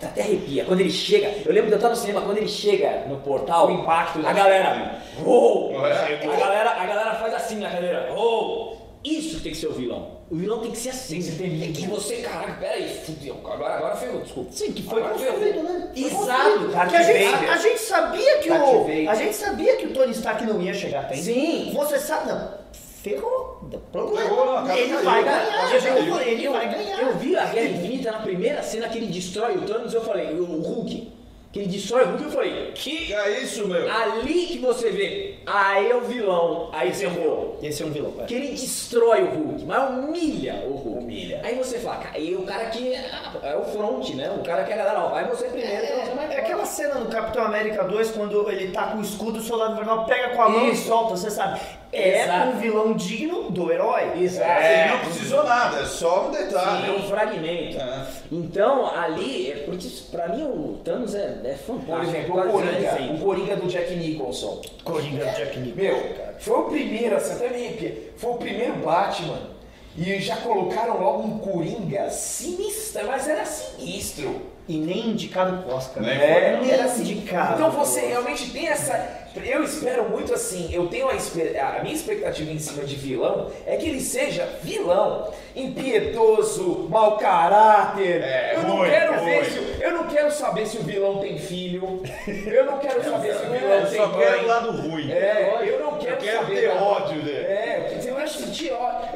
Até 0.02 0.22
arrepia. 0.22 0.64
Quando 0.64 0.80
ele 0.80 0.90
chega, 0.92 1.28
eu 1.46 1.52
lembro 1.52 1.66
de 1.68 1.74
eu 1.74 1.76
estar 1.78 1.90
no 1.90 1.96
cinema, 1.98 2.22
quando 2.22 2.38
ele 2.38 2.48
chega 2.48 3.04
no 3.10 3.18
portal, 3.18 3.68
O 3.68 3.72
impacto 3.72 4.26
a 4.26 4.32
galera, 4.32 4.98
oh! 5.26 5.72
É. 5.86 6.26
a 6.26 6.38
galera, 6.38 6.70
a 6.72 6.86
galera 6.86 7.16
faz 7.16 7.34
assim 7.34 7.58
na 7.60 7.70
cadeira, 7.70 8.10
oh! 8.16 8.69
Isso 9.04 9.40
tem 9.42 9.52
que 9.52 9.58
ser 9.58 9.68
o 9.68 9.72
vilão. 9.74 10.20
O 10.30 10.36
vilão 10.36 10.60
tem 10.60 10.72
que 10.72 10.78
ser 10.78 10.90
assim. 10.90 11.22
Tem 11.22 11.32
que 11.32 11.42
medo. 11.42 11.60
Tem 11.60 11.74
que 11.74 11.88
você, 11.88 12.18
caraca, 12.18 12.54
peraí, 12.60 12.90
fudeu, 13.06 13.36
agora, 13.46 13.76
agora 13.76 13.96
ferrou, 13.96 14.22
desculpa. 14.22 14.52
Sim, 14.52 14.74
que 14.74 14.84
foi 14.84 15.02
Agora 15.02 15.14
construído, 15.14 15.64
né? 15.64 15.92
Foi 15.94 16.04
Exato. 16.04 16.68
Darth 16.68 16.90
Que 16.90 16.96
a, 16.98 17.02
gente, 17.04 17.32
Vader. 17.32 17.52
a 17.52 17.58
gente 17.58 17.80
sabia 17.80 18.38
que 18.40 18.50
Darth 18.50 18.62
o. 18.68 18.80
Vader. 18.84 19.10
A 19.10 19.16
gente 19.16 19.36
sabia 19.36 19.76
que 19.78 19.86
o 19.88 19.94
Tony 19.94 20.12
Stark 20.12 20.46
não 20.46 20.62
ia 20.62 20.74
chegar 20.74 21.02
até. 21.02 21.16
Sim. 21.16 21.72
Você 21.74 21.98
sabe, 21.98 22.28
não. 22.28 22.60
Ferrou. 23.02 23.70
Problema. 23.92 24.30
Ferrou, 24.30 24.58
a 24.58 24.78
ele 24.78 24.94
vai 24.98 25.20
A 25.20 25.24
ganhar. 25.24 25.74
Eu 25.74 26.22
ele 26.22 26.50
vai 26.50 26.70
ganhar. 26.70 27.02
eu 27.02 27.18
vi 27.18 27.36
a 27.36 27.46
Guerra 27.46 27.70
Infinita 27.70 28.12
na 28.12 28.20
primeira 28.20 28.62
cena 28.62 28.90
que 28.90 28.98
ele 28.98 29.08
destrói 29.08 29.56
o 29.56 29.62
Thanos, 29.62 29.94
eu 29.94 30.04
falei, 30.04 30.34
o 30.38 30.44
Hulk, 30.44 31.10
que 31.52 31.60
ele 31.60 31.68
destrói 31.68 32.04
o 32.04 32.10
Hulk, 32.10 32.24
eu 32.24 32.30
falei, 32.32 32.72
que 32.76 33.12
É 33.12 33.42
isso, 33.42 33.68
meu. 33.68 33.92
ali 33.92 34.46
que 34.46 34.60
você 34.60 34.92
vê, 34.92 35.36
aí 35.48 35.90
é 35.90 35.96
o 35.96 36.02
vilão, 36.02 36.70
aí 36.72 36.94
você 36.94 37.06
errou. 37.06 37.58
Esse 37.64 37.82
é 37.82 37.86
um 37.88 37.90
vilão. 37.90 38.12
Que 38.28 38.36
ele 38.36 38.50
destrói 38.50 39.24
o 39.24 39.30
Hulk, 39.32 39.66
mas 39.66 39.90
humilha 39.90 40.64
o 40.68 40.74
Hulk. 40.74 41.00
Humilha. 41.04 41.42
Aí 41.44 41.56
você 41.56 41.80
fala, 41.80 41.98
cara, 41.98 42.20
e 42.20 42.36
o 42.36 42.44
cara 42.44 42.66
que 42.66 42.94
é, 42.94 43.10
é 43.44 43.56
o 43.56 43.64
front, 43.64 44.10
né? 44.12 44.30
O 44.40 44.44
cara 44.44 44.64
que 44.64 44.72
é 44.72 44.76
a 44.76 44.78
galera, 44.78 45.00
ó, 45.06 45.10
vai 45.10 45.28
você 45.28 45.46
primeiro, 45.46 45.84
então 45.86 46.06
você 46.06 46.12
vai 46.12 46.32
É, 46.32 46.36
é 46.36 46.40
aquela 46.42 46.66
cena 46.66 46.96
no 46.96 47.08
Capitão 47.10 47.44
América 47.44 47.84
2, 47.84 48.12
quando 48.12 48.48
ele 48.52 48.72
tá 48.72 48.88
com 48.88 49.00
o 49.00 49.02
escudo, 49.02 49.40
o 49.40 49.42
soldado 49.42 49.74
invernal 49.74 50.06
pega 50.06 50.36
com 50.36 50.42
a 50.44 50.50
mão 50.50 50.70
Isso. 50.70 50.84
e 50.84 50.88
solta, 50.88 51.18
você 51.18 51.32
sabe. 51.32 51.60
É 51.92 52.24
Exato. 52.24 52.50
um 52.50 52.60
vilão 52.60 52.94
digno 52.94 53.50
do 53.50 53.72
herói. 53.72 54.22
Exato. 54.22 54.62
Ele 54.62 54.92
não 54.92 55.00
precisou 55.00 55.44
nada, 55.44 55.80
é 55.80 55.86
só 55.86 56.28
um 56.28 56.32
detalhe. 56.32 56.88
É 56.88 56.92
um 56.92 57.02
fragmento. 57.10 57.78
É. 57.80 58.06
Então, 58.32 58.86
ali, 58.96 59.52
é 59.52 59.56
porque 59.66 59.88
isso, 59.88 60.12
pra 60.12 60.28
mim 60.28 60.44
o 60.44 60.80
Thanos 60.86 61.16
é, 61.16 61.39
é 61.48 61.56
fantástico. 61.56 61.92
Por 61.92 62.04
exemplo, 62.04 62.40
o 62.40 62.52
Coringa, 62.52 63.14
o 63.14 63.20
Coringa 63.20 63.56
do 63.56 63.68
Jack 63.68 63.96
Nicholson. 63.96 64.62
Coringa 64.84 65.26
do 65.26 65.38
Jack 65.38 65.60
Nicholson. 65.60 65.82
Meu, 65.82 66.16
foi 66.40 66.60
o 66.60 66.64
primeiro, 66.64 67.16
assim, 67.16 67.34
até 67.34 67.50
me. 67.50 68.12
Foi 68.18 68.32
o 68.32 68.36
primeiro 68.36 68.74
Batman. 68.78 69.60
E 69.98 70.20
já 70.20 70.38
colocaram 70.38 71.00
logo 71.00 71.24
um 71.24 71.40
Coringa 71.40 72.10
sinistro, 72.10 73.06
mas 73.08 73.28
era 73.28 73.46
sinistro. 73.46 74.42
E 74.70 74.78
nem 74.78 75.08
indicado 75.10 75.64
pro 75.64 75.76
Oscar. 75.76 76.04
Nem 76.04 76.16
né? 76.18 76.52
foi. 76.52 76.62
Nem 76.62 76.72
era 76.72 76.84
assim. 76.86 77.02
indicado. 77.02 77.56
Então 77.56 77.72
você 77.72 78.02
realmente 78.02 78.52
tem 78.52 78.68
essa. 78.68 79.18
Eu 79.46 79.64
espero 79.64 80.10
muito 80.10 80.34
assim, 80.34 80.70
eu 80.74 80.88
tenho 80.88 81.08
a, 81.08 81.16
espe- 81.16 81.58
a 81.58 81.80
minha 81.84 81.94
expectativa 81.94 82.52
em 82.52 82.58
cima 82.60 82.84
de 82.84 82.96
vilão 82.96 83.48
é 83.66 83.78
que 83.78 83.88
ele 83.88 84.00
seja 84.02 84.48
vilão, 84.64 85.32
impiedoso, 85.56 86.88
mau 86.90 87.18
caráter. 87.18 88.22
É, 88.24 88.54
eu 88.56 88.64
não 88.64 88.78
ruim, 88.78 88.90
quero 88.90 89.14
ruim. 89.20 89.26
ver 89.26 89.46
se, 89.46 89.60
o- 89.60 89.82
eu 89.82 89.92
não 89.94 90.04
quero 90.08 90.32
saber 90.32 90.66
se 90.66 90.78
o 90.78 90.84
vilão 90.84 91.20
tem 91.20 91.38
filho. 91.38 92.02
Eu 92.28 92.66
não 92.66 92.80
quero 92.80 93.04
saber 93.04 93.34
se 93.36 93.46
o 93.46 93.50
vilão 93.52 93.72
Eu 93.74 93.88
tem 93.88 93.98
só 93.98 94.10
quero 94.10 94.32
mãe. 94.38 94.46
o 94.46 94.48
lado 94.48 94.72
ruim. 94.82 95.12
É, 95.12 95.64
eu 95.66 95.80
não 95.80 95.98
quero, 95.98 96.14
Eu 96.16 96.18
quero 96.18 96.40
saber 96.40 96.56
ter 96.62 96.68
ódio 96.70 97.22
dele. 97.22 97.38
É, 97.46 97.98
você 98.00 98.12
vai 98.12 98.28
sentir 98.28 98.72
ódio. 98.74 99.09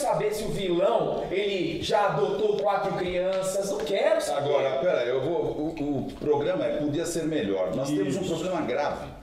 Não 0.00 0.12
saber 0.12 0.32
se 0.32 0.44
o 0.44 0.48
vilão 0.48 1.24
ele 1.30 1.82
já 1.82 2.06
adotou 2.06 2.56
quatro 2.56 2.92
crianças. 2.94 3.70
Não 3.70 3.78
quero 3.78 4.20
saber. 4.20 4.48
Agora, 4.48 4.70
pera, 4.78 5.04
eu 5.04 5.20
vou. 5.20 5.42
O, 5.42 6.06
o 6.08 6.12
programa 6.18 6.64
é 6.64 6.76
podia 6.76 7.04
ser 7.04 7.24
melhor. 7.24 7.74
Nós 7.74 7.90
temos 7.90 8.16
um 8.16 8.24
problema 8.24 8.62
grave. 8.62 9.20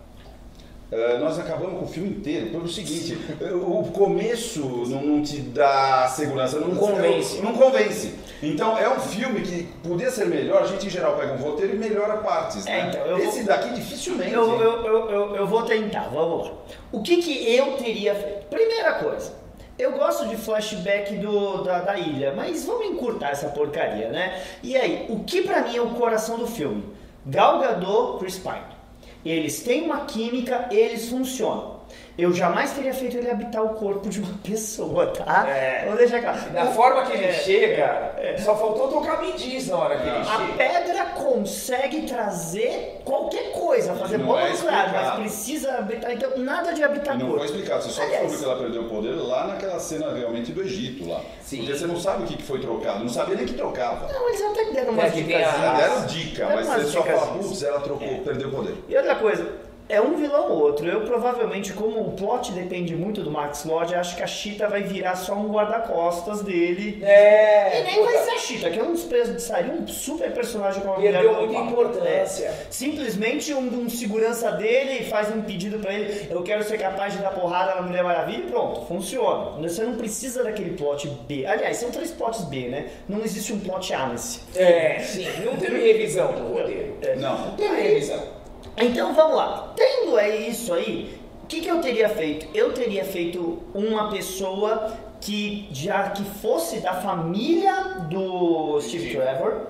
Eh, 0.89 1.17
nós 1.17 1.37
acabamos 1.37 1.79
com 1.79 1.85
o 1.85 1.87
filme 1.87 2.09
inteiro 2.09 2.49
pelo 2.49 2.67
seguinte: 2.67 3.17
o 3.53 3.91
começo 3.91 4.61
não, 4.87 5.01
não 5.01 5.21
te 5.21 5.39
dá 5.39 6.07
segurança, 6.07 6.59
não 6.59 6.75
Convence. 6.75 7.41
Não 7.41 7.53
convence. 7.53 8.13
Então 8.41 8.77
é 8.77 8.87
um 8.87 8.99
filme 8.99 9.41
que 9.41 9.63
podia 9.83 10.11
ser 10.11 10.27
melhor. 10.27 10.61
A 10.61 10.67
gente 10.67 10.85
em 10.85 10.89
geral 10.89 11.17
pega 11.17 11.33
um 11.33 11.37
roteiro 11.37 11.75
e 11.75 11.77
melhora 11.77 12.17
partes. 12.17 12.65
É, 12.67 12.83
né? 12.83 12.89
então, 12.89 13.17
Esse 13.17 13.37
vou- 13.39 13.47
daqui 13.47 13.73
dificilmente. 13.73 14.31
Eu, 14.31 14.61
eu, 14.61 14.85
eu, 14.85 15.09
eu, 15.09 15.35
eu 15.35 15.47
vou 15.47 15.63
tentar, 15.63 16.07
vamos 16.07 16.47
lá. 16.47 16.53
O 16.91 17.01
que, 17.01 17.17
que 17.17 17.55
eu 17.55 17.73
teria 17.73 18.15
feito? 18.15 18.45
Primeira 18.45 18.93
coisa, 18.93 19.33
eu 19.77 19.91
gosto 19.93 20.27
de 20.27 20.35
flashback 20.35 21.17
do, 21.17 21.63
da, 21.63 21.79
da 21.79 21.97
ilha, 21.97 22.33
mas 22.35 22.65
vamos 22.65 22.87
encurtar 22.87 23.29
essa 23.29 23.49
porcaria, 23.49 24.09
né? 24.09 24.41
E 24.63 24.75
aí, 24.75 25.05
o 25.09 25.23
que 25.23 25.43
pra 25.43 25.61
mim 25.61 25.75
é 25.75 25.81
o 25.81 25.91
coração 25.91 26.37
do 26.37 26.47
filme? 26.47 26.83
Gal 27.25 27.59
Gadot, 27.59 28.19
Chris 28.19 28.39
Pine. 28.39 28.77
Eles 29.23 29.61
têm 29.61 29.83
uma 29.83 30.05
química, 30.05 30.67
eles 30.71 31.09
funcionam. 31.09 31.76
Eu 32.17 32.33
jamais 32.33 32.71
teria 32.71 32.93
feito 32.93 33.15
ele 33.15 33.29
habitar 33.29 33.63
o 33.63 33.69
corpo 33.75 34.09
de 34.09 34.19
uma 34.19 34.33
pessoa, 34.43 35.07
tá? 35.07 35.45
É. 35.47 35.83
Vamos 35.85 35.99
deixar 35.99 36.19
claro. 36.21 36.49
Da 36.51 36.63
O- 36.65 36.73
forma 36.73 37.05
que 37.05 37.13
ele 37.13 37.25
é, 37.25 37.31
chega, 37.33 38.15
só 38.43 38.55
faltou 38.55 38.87
tocar 38.87 39.21
me 39.21 39.33
diz 39.33 39.67
na 39.67 39.77
hora 39.77 39.97
que 39.97 40.01
ele 40.07 40.17
A 40.17 40.23
chega. 40.23 40.53
pedra 40.57 41.05
consegue 41.15 42.01
trazer 42.07 43.01
qualquer 43.05 43.51
coisa, 43.51 43.93
fazer 43.95 44.17
bomba 44.17 44.41
é 44.41 44.49
nuclear, 44.51 44.91
mas 44.93 45.15
precisa 45.19 45.77
habitar. 45.77 46.11
Então, 46.11 46.37
nada 46.37 46.73
de 46.73 46.83
habitar 46.83 47.15
E 47.15 47.19
não 47.19 47.27
corpo. 47.27 47.45
foi 47.45 47.47
explicado, 47.55 47.83
você 47.83 47.89
só 47.91 48.01
Aliás, 48.01 48.21
descobriu 48.31 48.39
que 48.39 48.45
ela 48.51 48.63
perdeu 48.63 48.81
o 48.81 48.89
poder 48.89 49.11
lá 49.21 49.47
naquela 49.47 49.79
cena 49.79 50.11
realmente 50.13 50.51
do 50.51 50.61
Egito 50.63 51.07
lá. 51.07 51.21
Sim. 51.43 51.57
Porque 51.57 51.73
você 51.77 51.85
não 51.85 51.99
sabe 51.99 52.23
o 52.23 52.25
que 52.25 52.41
foi 52.41 52.59
trocado, 52.59 52.99
não 53.03 53.09
sabia 53.09 53.35
nem 53.35 53.45
que 53.45 53.53
trocava. 53.53 54.11
Não, 54.11 54.27
eles 54.29 54.41
até 54.41 54.71
deram 54.71 54.93
umas 54.93 55.05
É 55.05 55.09
que 55.11 55.23
tem 55.23 55.43
a- 55.43 55.51
dicas. 55.51 55.77
Deram 55.77 56.05
dica, 56.07 56.45
mas 56.47 56.67
você 56.67 56.83
só 56.85 57.03
fala, 57.03 57.27
putz, 57.27 57.63
ela 57.63 57.79
trocou, 57.79 58.07
perdeu 58.25 58.47
o 58.47 58.51
poder. 58.51 58.75
E 58.89 58.97
outra 58.97 59.15
coisa, 59.15 59.47
é 59.89 60.01
um 60.01 60.15
vilão 60.17 60.51
ou 60.51 60.59
outro. 60.59 60.87
Eu 60.87 61.01
provavelmente, 61.01 61.73
como 61.73 62.01
o 62.01 62.11
plot 62.11 62.51
depende 62.51 62.95
muito 62.95 63.21
do 63.21 63.31
Max 63.31 63.63
Lord, 63.65 63.95
acho 63.95 64.15
que 64.15 64.23
a 64.23 64.27
Cheetah 64.27 64.67
vai 64.67 64.83
virar 64.83 65.15
só 65.15 65.33
um 65.33 65.49
guarda-costas 65.49 66.41
dele. 66.41 66.99
É, 67.03 67.79
E 67.79 67.83
nem 67.83 67.95
puta, 67.95 68.11
vai 68.11 68.23
ser 68.23 68.31
a 68.31 68.37
Cheetah, 68.37 68.69
que 68.69 68.79
é 68.79 68.83
um 68.83 68.95
seria 68.97 69.73
um 69.73 69.87
super 69.87 70.31
personagem 70.31 70.81
com 70.81 70.91
a 70.91 70.95
Perdeu 70.95 71.21
mulher 71.33 71.47
muita 71.47 71.53
global. 71.53 71.71
importância. 71.71 72.45
É. 72.45 72.65
Simplesmente 72.69 73.53
um, 73.53 73.81
um 73.85 73.89
segurança 73.89 74.51
dele 74.51 75.05
faz 75.05 75.33
um 75.33 75.41
pedido 75.41 75.79
pra 75.79 75.93
ele, 75.93 76.27
eu 76.29 76.43
quero 76.43 76.63
ser 76.63 76.77
capaz 76.77 77.13
de 77.13 77.19
dar 77.19 77.31
porrada 77.31 77.75
na 77.75 77.81
Mulher 77.81 78.03
Maravilha 78.03 78.39
e 78.39 78.51
pronto, 78.51 78.85
funciona. 78.85 79.51
Você 79.61 79.83
não 79.83 79.95
precisa 79.95 80.43
daquele 80.43 80.71
plot 80.77 81.07
B. 81.27 81.45
Aliás, 81.45 81.77
são 81.77 81.89
três 81.91 82.11
plots 82.11 82.41
B, 82.45 82.67
né? 82.67 82.87
Não 83.07 83.21
existe 83.23 83.53
um 83.53 83.59
plot 83.59 83.93
A 83.93 84.07
nesse. 84.07 84.41
É, 84.55 84.99
sim, 84.99 85.27
não 85.45 85.55
teve 85.55 85.79
revisão 85.79 86.31
no 86.33 86.53
roteiro. 86.53 86.95
Não. 87.17 87.37
Não 87.47 87.55
teve 87.55 87.75
revisão. 87.81 88.37
Então 88.75 89.13
vamos 89.13 89.37
lá. 89.37 89.73
Tendo 89.75 90.17
é 90.17 90.35
isso 90.35 90.73
aí, 90.73 91.19
o 91.43 91.47
que, 91.47 91.61
que 91.61 91.67
eu 91.67 91.79
teria 91.79 92.09
feito? 92.09 92.47
Eu 92.53 92.73
teria 92.73 93.05
feito 93.05 93.59
uma 93.73 94.09
pessoa 94.09 94.97
que 95.21 95.67
já 95.71 96.09
que 96.09 96.23
fosse 96.23 96.79
da 96.79 96.93
família 96.93 98.05
do 98.09 98.79
Steve 98.81 99.11
Trevor, 99.11 99.67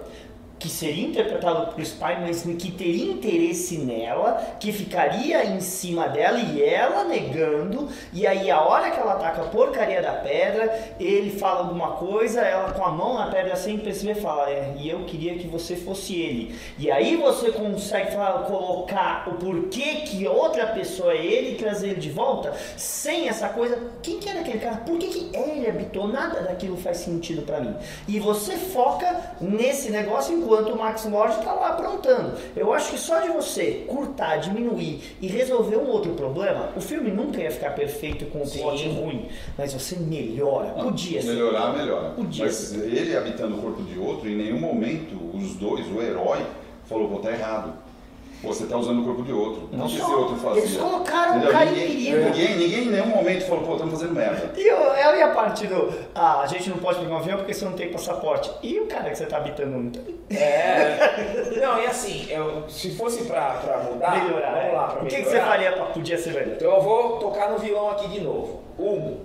que 0.60 0.70
seria 0.70 1.08
interpretado 1.08 1.72
por 1.74 1.76
Pine, 1.76 2.22
mas 2.22 2.44
que 2.58 2.72
teria 2.72 3.12
interesse 3.12 3.78
nela, 3.78 4.56
que 4.60 4.72
ficaria 4.72 5.46
em 5.46 5.60
cima 5.60 6.08
dela 6.08 6.40
e 6.40 6.62
ela 6.62 7.04
negando, 7.04 7.88
e 8.12 8.26
aí 8.26 8.50
a 8.50 8.62
hora 8.62 8.92
que 8.92 9.00
ela 9.00 9.14
ataca 9.14 9.44
a 9.44 9.46
porcaria 9.46 10.02
da 10.02 10.14
pedra, 10.14 10.96
ele 11.00 11.32
fala 11.38 11.60
alguma 11.60 11.92
coisa, 11.92 12.42
ela 12.42 12.72
com 12.72 12.84
a 12.84 12.92
mão 12.92 13.16
na 13.16 13.28
pedra 13.28 13.56
sem 13.56 13.78
perceber 13.78 14.16
fala, 14.16 14.50
é, 14.50 14.74
e 14.78 14.90
eu 14.90 15.04
queria 15.06 15.38
que 15.38 15.48
você 15.48 15.76
fosse 15.76 16.16
ele. 16.16 16.56
E 16.78 16.90
aí 16.90 17.16
você 17.16 17.52
consegue 17.52 18.12
falar, 18.12 18.44
colocar 18.44 19.28
o 19.28 19.34
porquê 19.34 20.02
que 20.06 20.28
outra 20.28 20.68
pessoa 20.68 21.14
é 21.14 21.26
ele 21.26 21.52
e 21.52 21.56
trazer 21.56 21.90
ele 21.90 22.00
de 22.00 22.10
volta, 22.10 22.54
sem 22.76 23.28
essa 23.28 23.50
coisa, 23.50 23.80
quem 24.02 24.20
que 24.20 24.30
era 24.30 24.40
aquele 24.40 24.60
cara? 24.60 24.78
Por 24.78 24.98
que, 24.98 25.08
que 25.08 25.38
ele 25.38 25.68
habitou? 25.68 26.08
Nada 26.08 26.42
daquilo 26.42 26.78
faz 26.78 26.98
sentido 26.98 27.44
pra 27.44 27.60
mim. 27.60 27.76
E 28.08 28.20
você 28.20 28.56
foca 28.58 29.36
nesse 29.40 29.90
negócio 29.90 30.36
enquanto 30.48 30.72
o 30.72 30.78
Max 30.78 31.06
Lord 31.06 31.44
tá 31.44 31.52
lá 31.52 31.70
aprontando. 31.70 32.34
Eu 32.56 32.74
acho 32.74 32.92
que 32.92 32.98
só 32.98 33.20
de 33.20 33.28
você 33.28 33.84
curtar, 33.86 34.40
diminuir 34.40 35.02
e 35.22 35.28
resolver 35.28 35.76
um 35.76 35.90
outro 35.90 36.14
problema, 36.14 36.70
o 36.76 36.80
filme 36.80 37.12
nunca 37.12 37.42
ia 37.42 37.52
ficar 37.52 37.72
perfeito 37.72 38.26
com 38.28 38.40
o 38.40 38.50
plot 38.50 38.88
ruim, 38.88 39.28
mas 39.58 39.74
você 39.74 39.98
melhora. 39.98 40.70
Podia 40.70 41.22
ser. 41.22 41.28
Melhorar, 41.28 41.76
melhora. 41.76 42.10
Podia 42.12 42.46
Mas 42.46 42.56
ser. 42.56 42.78
ele 42.86 43.16
habitando 43.16 43.58
o 43.58 43.62
corpo 43.62 43.84
de 43.84 44.00
outro, 44.00 44.30
em 44.30 44.38
nenhum 44.38 44.60
momento 44.60 45.16
os 45.36 45.56
dois, 45.56 45.86
o 45.88 46.02
herói, 46.02 46.40
falou, 46.86 47.10
pô, 47.10 47.20
tá 47.20 47.32
errado. 47.32 47.74
Você 48.44 48.68
tá 48.68 48.78
usando 48.78 49.02
o 49.02 49.04
corpo 49.04 49.24
de 49.24 49.32
outro. 49.32 49.68
Não 49.72 49.88
que 49.88 49.96
esse 49.96 50.12
outro 50.12 50.36
fazia. 50.36 50.62
Eles 50.62 50.78
colocaram 50.78 51.40
o 51.40 51.48
cara 51.52 51.66
em 51.66 51.72
ninguém, 51.72 52.14
perigo. 52.14 52.26
ninguém, 52.26 52.58
ninguém 52.58 52.84
em 52.84 52.92
nenhum 52.92 53.08
momento 53.08 53.46
falou, 53.46 53.64
pô, 53.64 53.74
estamos 53.74 53.94
fazendo 53.96 54.14
merda. 54.14 54.52
E 54.56 54.68
eu, 54.68 54.78
eu 54.78 55.18
ia 55.18 55.30
partir 55.30 55.68
do. 55.68 55.92
Ah, 56.14 56.42
a 56.42 56.48
gente 56.48 56.70
não 56.70 56.78
pode 56.78 57.00
pegar 57.00 57.16
um 57.16 57.18
avião 57.18 57.38
porque 57.38 57.54
você 57.54 57.66
não 57.66 57.74
tem 57.74 57.92
passaporte. 57.92 58.52
E 58.62 58.80
o 58.80 58.86
cara 58.86 59.10
que 59.10 59.18
você 59.18 59.26
tá 59.26 59.38
habitando 59.38 59.72
não 59.72 59.90
tem? 59.90 60.18
É. 60.30 61.58
Não, 61.60 61.82
e 61.82 61.86
assim, 61.88 62.28
eu, 62.30 62.70
se 62.70 62.92
fosse 62.96 63.24
pra, 63.24 63.52
pra 63.52 63.78
mudar, 63.80 64.24
melhorar. 64.24 64.52
vamos 64.52 64.66
é. 64.66 64.72
lá, 64.74 64.88
pra 64.88 65.04
o 65.04 65.08
que, 65.08 65.16
que 65.16 65.24
você 65.24 65.40
faria 65.40 65.72
pra 65.72 65.86
podia 65.86 66.18
ser 66.18 66.34
melhor? 66.34 66.56
Então 66.56 66.76
eu 66.76 66.82
vou 66.82 67.18
tocar 67.18 67.50
no 67.52 67.58
vilão 67.58 67.90
aqui 67.90 68.08
de 68.10 68.22
novo. 68.22 68.62
Um, 68.78 69.18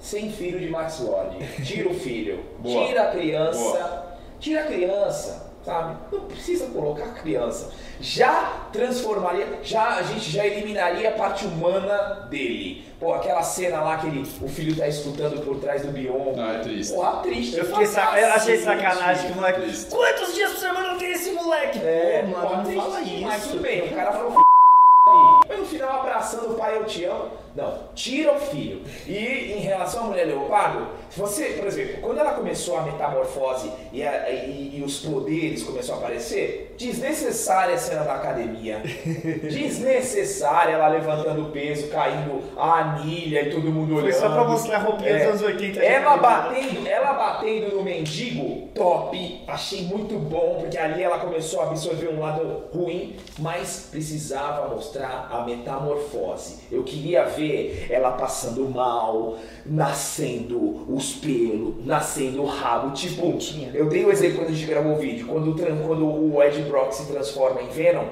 sem 0.00 0.30
filho 0.30 0.58
de 0.58 0.68
Max 0.68 1.00
Lord. 1.00 1.36
Tira 1.62 1.88
o 1.88 1.94
filho. 1.94 2.40
Boa. 2.58 2.86
Tira 2.86 3.02
a 3.02 3.10
criança. 3.10 3.58
Boa. 3.58 4.06
Tira 4.40 4.60
a 4.62 4.66
criança, 4.66 5.45
sabe? 5.66 5.96
Não 6.12 6.20
precisa 6.20 6.66
colocar 6.66 7.06
a 7.06 7.08
criança. 7.08 7.72
Já 8.00 8.68
transformaria, 8.72 9.58
já 9.64 9.96
a 9.96 10.02
gente 10.02 10.30
já 10.30 10.46
eliminaria 10.46 11.08
a 11.08 11.12
parte 11.12 11.44
humana 11.44 12.26
dele. 12.30 12.86
Pô, 13.00 13.12
aquela 13.12 13.42
cena 13.42 13.80
lá 13.80 13.98
que 13.98 14.06
ele, 14.06 14.20
o 14.40 14.48
filho 14.48 14.76
tá 14.76 14.86
escutando 14.86 15.44
por 15.44 15.58
trás 15.58 15.82
do 15.82 15.88
bioma. 15.88 16.32
Não, 16.32 16.50
é 16.52 16.58
triste. 16.60 16.94
Porra, 16.94 17.20
triste. 17.22 17.56
Eu, 17.58 17.66
fiquei 17.66 17.84
eu 17.84 18.32
achei 18.32 18.58
sacanagem 18.58 19.26
que 19.26 19.32
o 19.32 19.36
moleque. 19.36 19.60
Triste. 19.62 19.90
Quantos 19.90 20.34
dias 20.34 20.52
por 20.52 20.60
semana 20.60 20.94
tenho 20.96 21.12
esse 21.12 21.32
moleque? 21.32 21.78
É, 21.80 22.22
Pô, 22.22 22.38
mano, 22.38 22.70
não 22.70 22.82
fala 22.82 23.00
isso. 23.00 23.48
Tudo 23.50 23.62
bem, 23.62 23.92
o 23.92 23.94
cara 23.94 24.12
falou 24.12 24.30
ali. 24.30 25.40
Mas 25.48 25.58
no 25.58 25.66
final 25.66 26.00
abraçando 26.00 26.52
o 26.52 26.54
pai, 26.54 26.76
eu 26.76 26.84
te 26.84 27.04
amo. 27.04 27.30
Não, 27.56 27.74
tira 27.94 28.34
o 28.34 28.38
filho. 28.38 28.82
E 29.06 29.54
em 29.56 29.60
relação 29.60 30.04
à 30.04 30.06
mulher 30.08 30.26
leopardo, 30.26 30.88
você, 31.16 31.44
por 31.56 31.66
exemplo, 31.66 32.02
quando 32.02 32.18
ela 32.18 32.32
começou 32.32 32.76
a 32.76 32.82
metamorfose 32.82 33.70
e, 33.92 34.02
a- 34.02 34.28
e- 34.30 34.78
e 34.78 34.82
os 34.84 34.98
poderes 35.00 35.62
começaram 35.62 36.00
a 36.00 36.02
aparecer, 36.04 36.74
desnecessária 36.76 37.74
a 37.74 37.78
cena 37.78 38.02
da 38.04 38.16
academia. 38.16 38.82
Desnecessária 39.48 40.72
ela 40.72 40.88
levantando 40.88 41.42
o 41.42 41.50
peso, 41.50 41.88
caindo 41.88 42.42
a 42.56 42.80
anilha 42.80 43.42
e 43.48 43.50
todo 43.50 43.70
mundo 43.70 43.94
Foi 43.94 44.02
olhando. 44.04 44.20
só 44.20 44.28
pra 44.28 44.44
mostrar 44.44 44.76
a 44.76 44.80
roupinha 44.80 45.10
É. 45.10 45.18
dos 45.18 45.26
anos 45.28 45.42
80. 45.42 45.80
Ela 45.82 46.16
batendo, 46.16 46.86
ela 46.86 47.12
batendo 47.14 47.74
no 47.76 47.82
mendigo, 47.82 48.68
top. 48.74 49.42
Achei 49.48 49.82
muito 49.84 50.14
bom, 50.18 50.58
porque 50.60 50.76
ali 50.76 51.02
ela 51.02 51.18
começou 51.18 51.60
a 51.60 51.64
absorver 51.68 52.08
um 52.08 52.20
lado 52.20 52.64
ruim, 52.74 53.16
mas 53.38 53.88
precisava 53.90 54.68
mostrar 54.74 55.28
a 55.30 55.42
metamorfose. 55.44 56.64
Eu 56.70 56.82
queria 56.84 57.24
ver 57.24 57.45
ela 57.90 58.12
passando 58.12 58.68
mal, 58.68 59.36
nascendo 59.64 60.86
os 60.92 61.14
pelos, 61.14 61.84
nascendo 61.84 62.42
o 62.42 62.46
rabo. 62.46 62.92
Tipo, 62.92 63.38
eu 63.74 63.88
dei 63.88 64.04
o 64.04 64.10
exemplo 64.10 64.38
quando 64.38 64.50
a 64.50 64.52
gente 64.52 64.66
gravou 64.66 64.92
o 64.92 64.98
vídeo, 64.98 65.26
quando, 65.26 65.54
quando 65.54 66.06
o 66.06 66.42
Ed 66.42 66.62
Brock 66.62 66.92
se 66.92 67.10
transforma 67.10 67.62
em 67.62 67.68
Venom. 67.68 68.06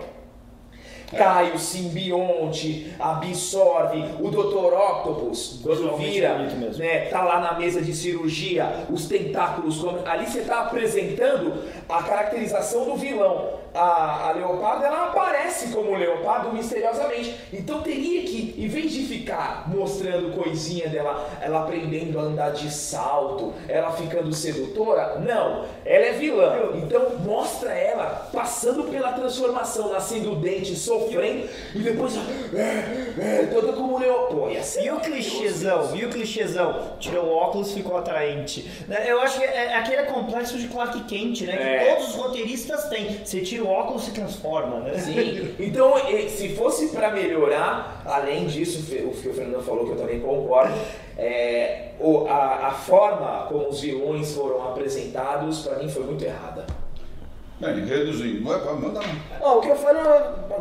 Cai 1.17 1.53
o 1.53 1.59
simbionte, 1.59 2.93
absorve 2.99 4.03
o 4.21 4.31
Dr. 4.31 4.75
Octopus, 4.75 5.61
quando 5.63 5.97
Visualmente 5.97 6.11
vira, 6.11 6.39
né, 6.77 7.01
tá 7.07 7.23
lá 7.23 7.41
na 7.41 7.59
mesa 7.59 7.81
de 7.81 7.95
cirurgia, 7.95 8.87
os 8.91 9.07
tentáculos, 9.07 9.85
ali 10.07 10.27
você 10.27 10.41
tá 10.41 10.63
apresentando 10.63 11.63
a 11.89 12.03
caracterização 12.03 12.87
do 12.87 12.97
vilão. 12.97 13.64
A, 13.75 14.29
a 14.29 14.33
Leopardo, 14.33 14.85
ela 14.85 15.07
aparece 15.07 15.69
como 15.73 15.97
Leopardo 15.97 16.53
misteriosamente. 16.53 17.35
Então 17.53 17.83
teria 17.83 18.23
que, 18.23 18.55
em 18.57 18.69
vez 18.69 18.93
de 18.93 19.03
ficar 19.03 19.69
mostrando 19.69 20.33
coisinha 20.33 20.89
dela, 20.89 21.29
ela 21.41 21.63
aprendendo 21.63 22.19
a 22.21 22.23
andar 22.23 22.51
de 22.53 22.71
salto, 22.73 23.53
ela 23.69 23.91
ficando 23.91 24.33
sedutora, 24.33 25.19
não, 25.19 25.65
ela 25.85 26.05
é 26.05 26.13
vilã. 26.13 26.71
Então 26.77 27.19
mostra 27.25 27.73
ela 27.73 28.29
passando 28.33 28.85
pela 28.85 29.13
transformação, 29.13 29.93
nascendo 29.93 30.33
o 30.33 30.37
dente, 30.37 30.77
sofrendo, 30.77 31.49
e 31.75 31.79
depois, 31.81 32.17
é, 32.55 33.43
é, 33.43 33.49
toda 33.53 33.73
como 33.73 33.99
Leopardo. 33.99 34.15
Ser 34.63 34.85
E 34.85 34.91
o 34.91 35.01
clichêzão, 35.01 35.97
e 35.97 36.05
o 36.05 36.11
clichêzão? 36.11 36.93
Tirou 37.01 37.25
o 37.27 37.35
óculos, 37.35 37.73
ficou 37.73 37.97
atraente. 37.97 38.71
Eu 39.07 39.21
acho 39.21 39.39
que 39.39 39.45
é 39.45 39.65
é 39.65 39.77
aquele 39.77 40.05
complexo 40.05 40.59
de 40.59 40.69
Clark 40.69 41.05
Kent, 41.05 41.43
né? 41.43 41.57
Que 41.57 41.63
É. 41.63 41.95
todos 41.95 42.11
os 42.11 42.15
roteiristas 42.17 42.85
têm. 42.89 43.19
Você 43.25 43.41
tira 43.41 43.64
o 43.65 43.71
óculos, 43.71 44.05
se 44.05 44.11
transforma, 44.13 44.81
né? 44.81 44.95
Sim. 44.99 45.55
Então, 45.59 45.95
se 46.29 46.51
fosse 46.57 46.89
pra 46.89 47.11
melhorar, 47.11 48.03
além 48.05 48.47
disso, 48.47 48.81
o 48.81 49.11
que 49.15 49.29
o 49.29 49.35
Fernando 49.35 49.63
falou, 49.63 49.85
que 49.87 49.93
eu 49.93 49.97
também 49.97 50.21
concordo, 50.21 50.75
é, 51.19 51.91
o- 52.01 52.27
a, 52.29 52.69
a 52.69 52.71
forma 52.73 53.47
como 53.49 53.69
os 53.69 53.81
vilões 53.81 54.35
foram 54.35 54.63
apresentados, 54.69 55.61
pra 55.67 55.77
mim, 55.79 55.89
foi 55.89 56.05
muito 56.05 56.25
errada. 56.25 56.65
Bem, 57.61 57.85
reduzindo. 57.87 58.45
Vai, 58.45 58.59
vai, 58.61 58.75
Manda 58.75 58.99
um. 59.01 59.05
Ó, 59.41 59.59
o 59.59 59.61
que 59.61 59.69
eu 59.69 59.77
falei 59.77 60.03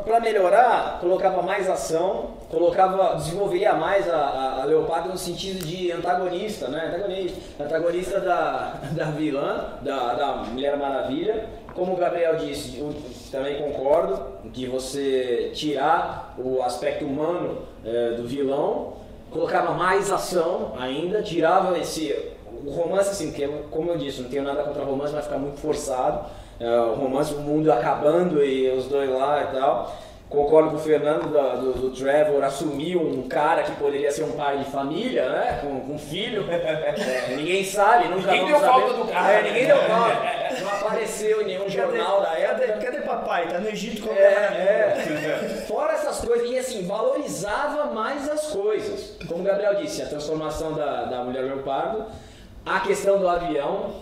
para 0.06 0.20
melhorar, 0.20 1.00
colocava 1.02 1.42
mais 1.42 1.68
ação, 1.68 2.36
colocava, 2.52 3.16
desenvolveria 3.16 3.74
mais 3.74 4.08
a, 4.08 4.16
a, 4.16 4.62
a 4.62 4.66
Leopardo 4.66 5.10
no 5.10 5.18
sentido 5.18 5.66
de 5.66 5.92
antagonista, 5.92 6.68
né? 6.68 6.94
Antagonista, 6.96 7.64
antagonista 7.64 8.20
da, 8.20 8.76
da 8.92 9.06
vilã, 9.06 9.70
da, 9.82 10.14
da 10.14 10.36
Mulher 10.52 10.78
Maravilha. 10.78 11.46
Como 11.76 11.94
o 11.94 11.96
Gabriel 11.96 12.36
disse, 12.38 12.78
eu 12.80 12.94
também 13.32 13.58
concordo 13.62 14.20
que 14.54 14.68
você 14.68 15.52
tirar 15.54 16.36
o 16.38 16.62
aspecto 16.62 17.04
humano 17.06 17.64
eh, 17.86 18.12
do 18.16 18.28
vilão, 18.28 18.94
colocava 19.32 19.72
mais 19.74 20.12
ação 20.12 20.74
ainda, 20.80 21.24
tirava 21.24 21.78
esse 21.80 22.16
o 22.66 22.70
romance 22.70 23.10
assim, 23.10 23.32
porque 23.32 23.48
como 23.72 23.90
eu 23.90 23.98
disse, 23.98 24.22
não 24.22 24.30
tenho 24.30 24.44
nada 24.44 24.64
contra 24.64 24.84
romance, 24.84 25.12
vai 25.12 25.24
ficar 25.24 25.38
muito 25.38 25.60
forçado. 25.60 26.26
É, 26.60 26.70
o 26.80 26.94
romance, 26.94 27.34
o 27.34 27.40
mundo 27.40 27.70
acabando 27.72 28.42
e 28.46 28.70
os 28.70 28.86
dois 28.88 29.10
lá 29.10 29.42
e 29.50 29.56
tal. 29.56 29.94
Concordo 30.30 30.70
com 30.70 30.76
o 30.78 30.80
Fernando 30.80 31.32
da- 31.34 31.56
do, 31.56 31.74
do 31.74 31.90
Trevor 31.92 32.44
assumir 32.44 32.96
um 32.96 33.28
cara 33.28 33.64
que 33.64 33.72
poderia 33.74 34.12
ser 34.12 34.24
um 34.24 34.32
pai 34.32 34.60
de 34.60 34.66
família, 34.66 35.28
né? 35.30 35.60
Com, 35.62 35.80
com 35.82 35.98
filho. 35.98 36.46
É, 36.50 37.36
ninguém 37.36 37.64
sabe, 37.66 38.08
nunca 38.08 38.32
Ninguém 38.32 38.48
deu 38.48 38.60
saber. 38.60 38.72
falta 38.82 38.94
do 38.94 39.06
cara, 39.12 39.32
É, 39.34 39.44
ninguém 39.44 39.66
deu 39.68 39.78
falta. 39.78 40.43
Não 40.84 40.88
apareceu 40.92 41.42
em 41.42 41.46
nenhum 41.46 41.70
jornal 41.70 42.22
da 42.22 42.28
Cadê, 42.36 42.64
época. 42.66 42.86
cadê 42.86 42.98
papai? 43.02 43.48
Tá 43.48 43.60
no 43.60 43.70
Egito 43.70 44.02
com 44.08 44.14
É, 44.14 44.18
é. 44.24 45.64
Fora 45.68 45.94
essas 45.94 46.20
coisas, 46.20 46.50
e 46.50 46.58
assim, 46.58 46.86
valorizava 46.86 47.86
mais 47.86 48.30
as 48.30 48.48
coisas. 48.48 49.18
Como 49.28 49.42
o 49.42 49.44
Gabriel 49.46 49.76
disse, 49.76 50.02
a 50.02 50.06
transformação 50.08 50.74
da, 50.74 51.06
da 51.06 51.24
mulher 51.24 51.44
leopardo, 51.44 52.06
a 52.66 52.80
questão 52.82 53.18
do 53.20 53.28
avião, 53.28 54.02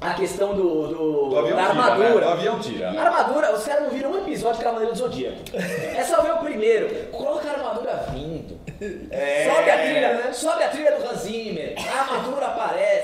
a 0.00 0.14
questão 0.14 0.54
do, 0.54 0.86
do, 0.88 1.28
Do 1.30 1.38
avião 1.38 1.56
da 1.56 1.62
tira, 1.66 1.74
né? 1.74 1.90
armadura. 1.90 2.26
Do 2.26 2.32
avião 2.32 2.58
tira, 2.60 2.88
A 2.88 2.92
né? 2.92 2.98
armadura, 3.00 3.52
os 3.54 3.64
caras 3.64 3.82
não 3.84 3.90
viram 3.90 4.12
um 4.12 4.18
episódio 4.18 4.58
de 4.58 4.64
Cavaleiro 4.64 4.92
do 4.92 4.98
Zodíaco. 4.98 5.36
É 5.54 6.02
só 6.04 6.22
ver 6.22 6.32
o 6.32 6.38
primeiro. 6.38 6.88
Coloca 7.10 7.46
a 7.48 7.52
armadura 7.52 8.06
vindo. 8.12 8.58
Sobe 8.80 9.70
a 9.70 9.78
trilha, 9.78 10.32
sobe 10.32 10.64
a 10.64 10.68
trilha 10.68 10.92
do 10.92 11.06
Hans 11.06 11.18
Zimmer. 11.20 11.74
A 11.76 12.00
armadura 12.00 12.46
aparece. 12.46 12.99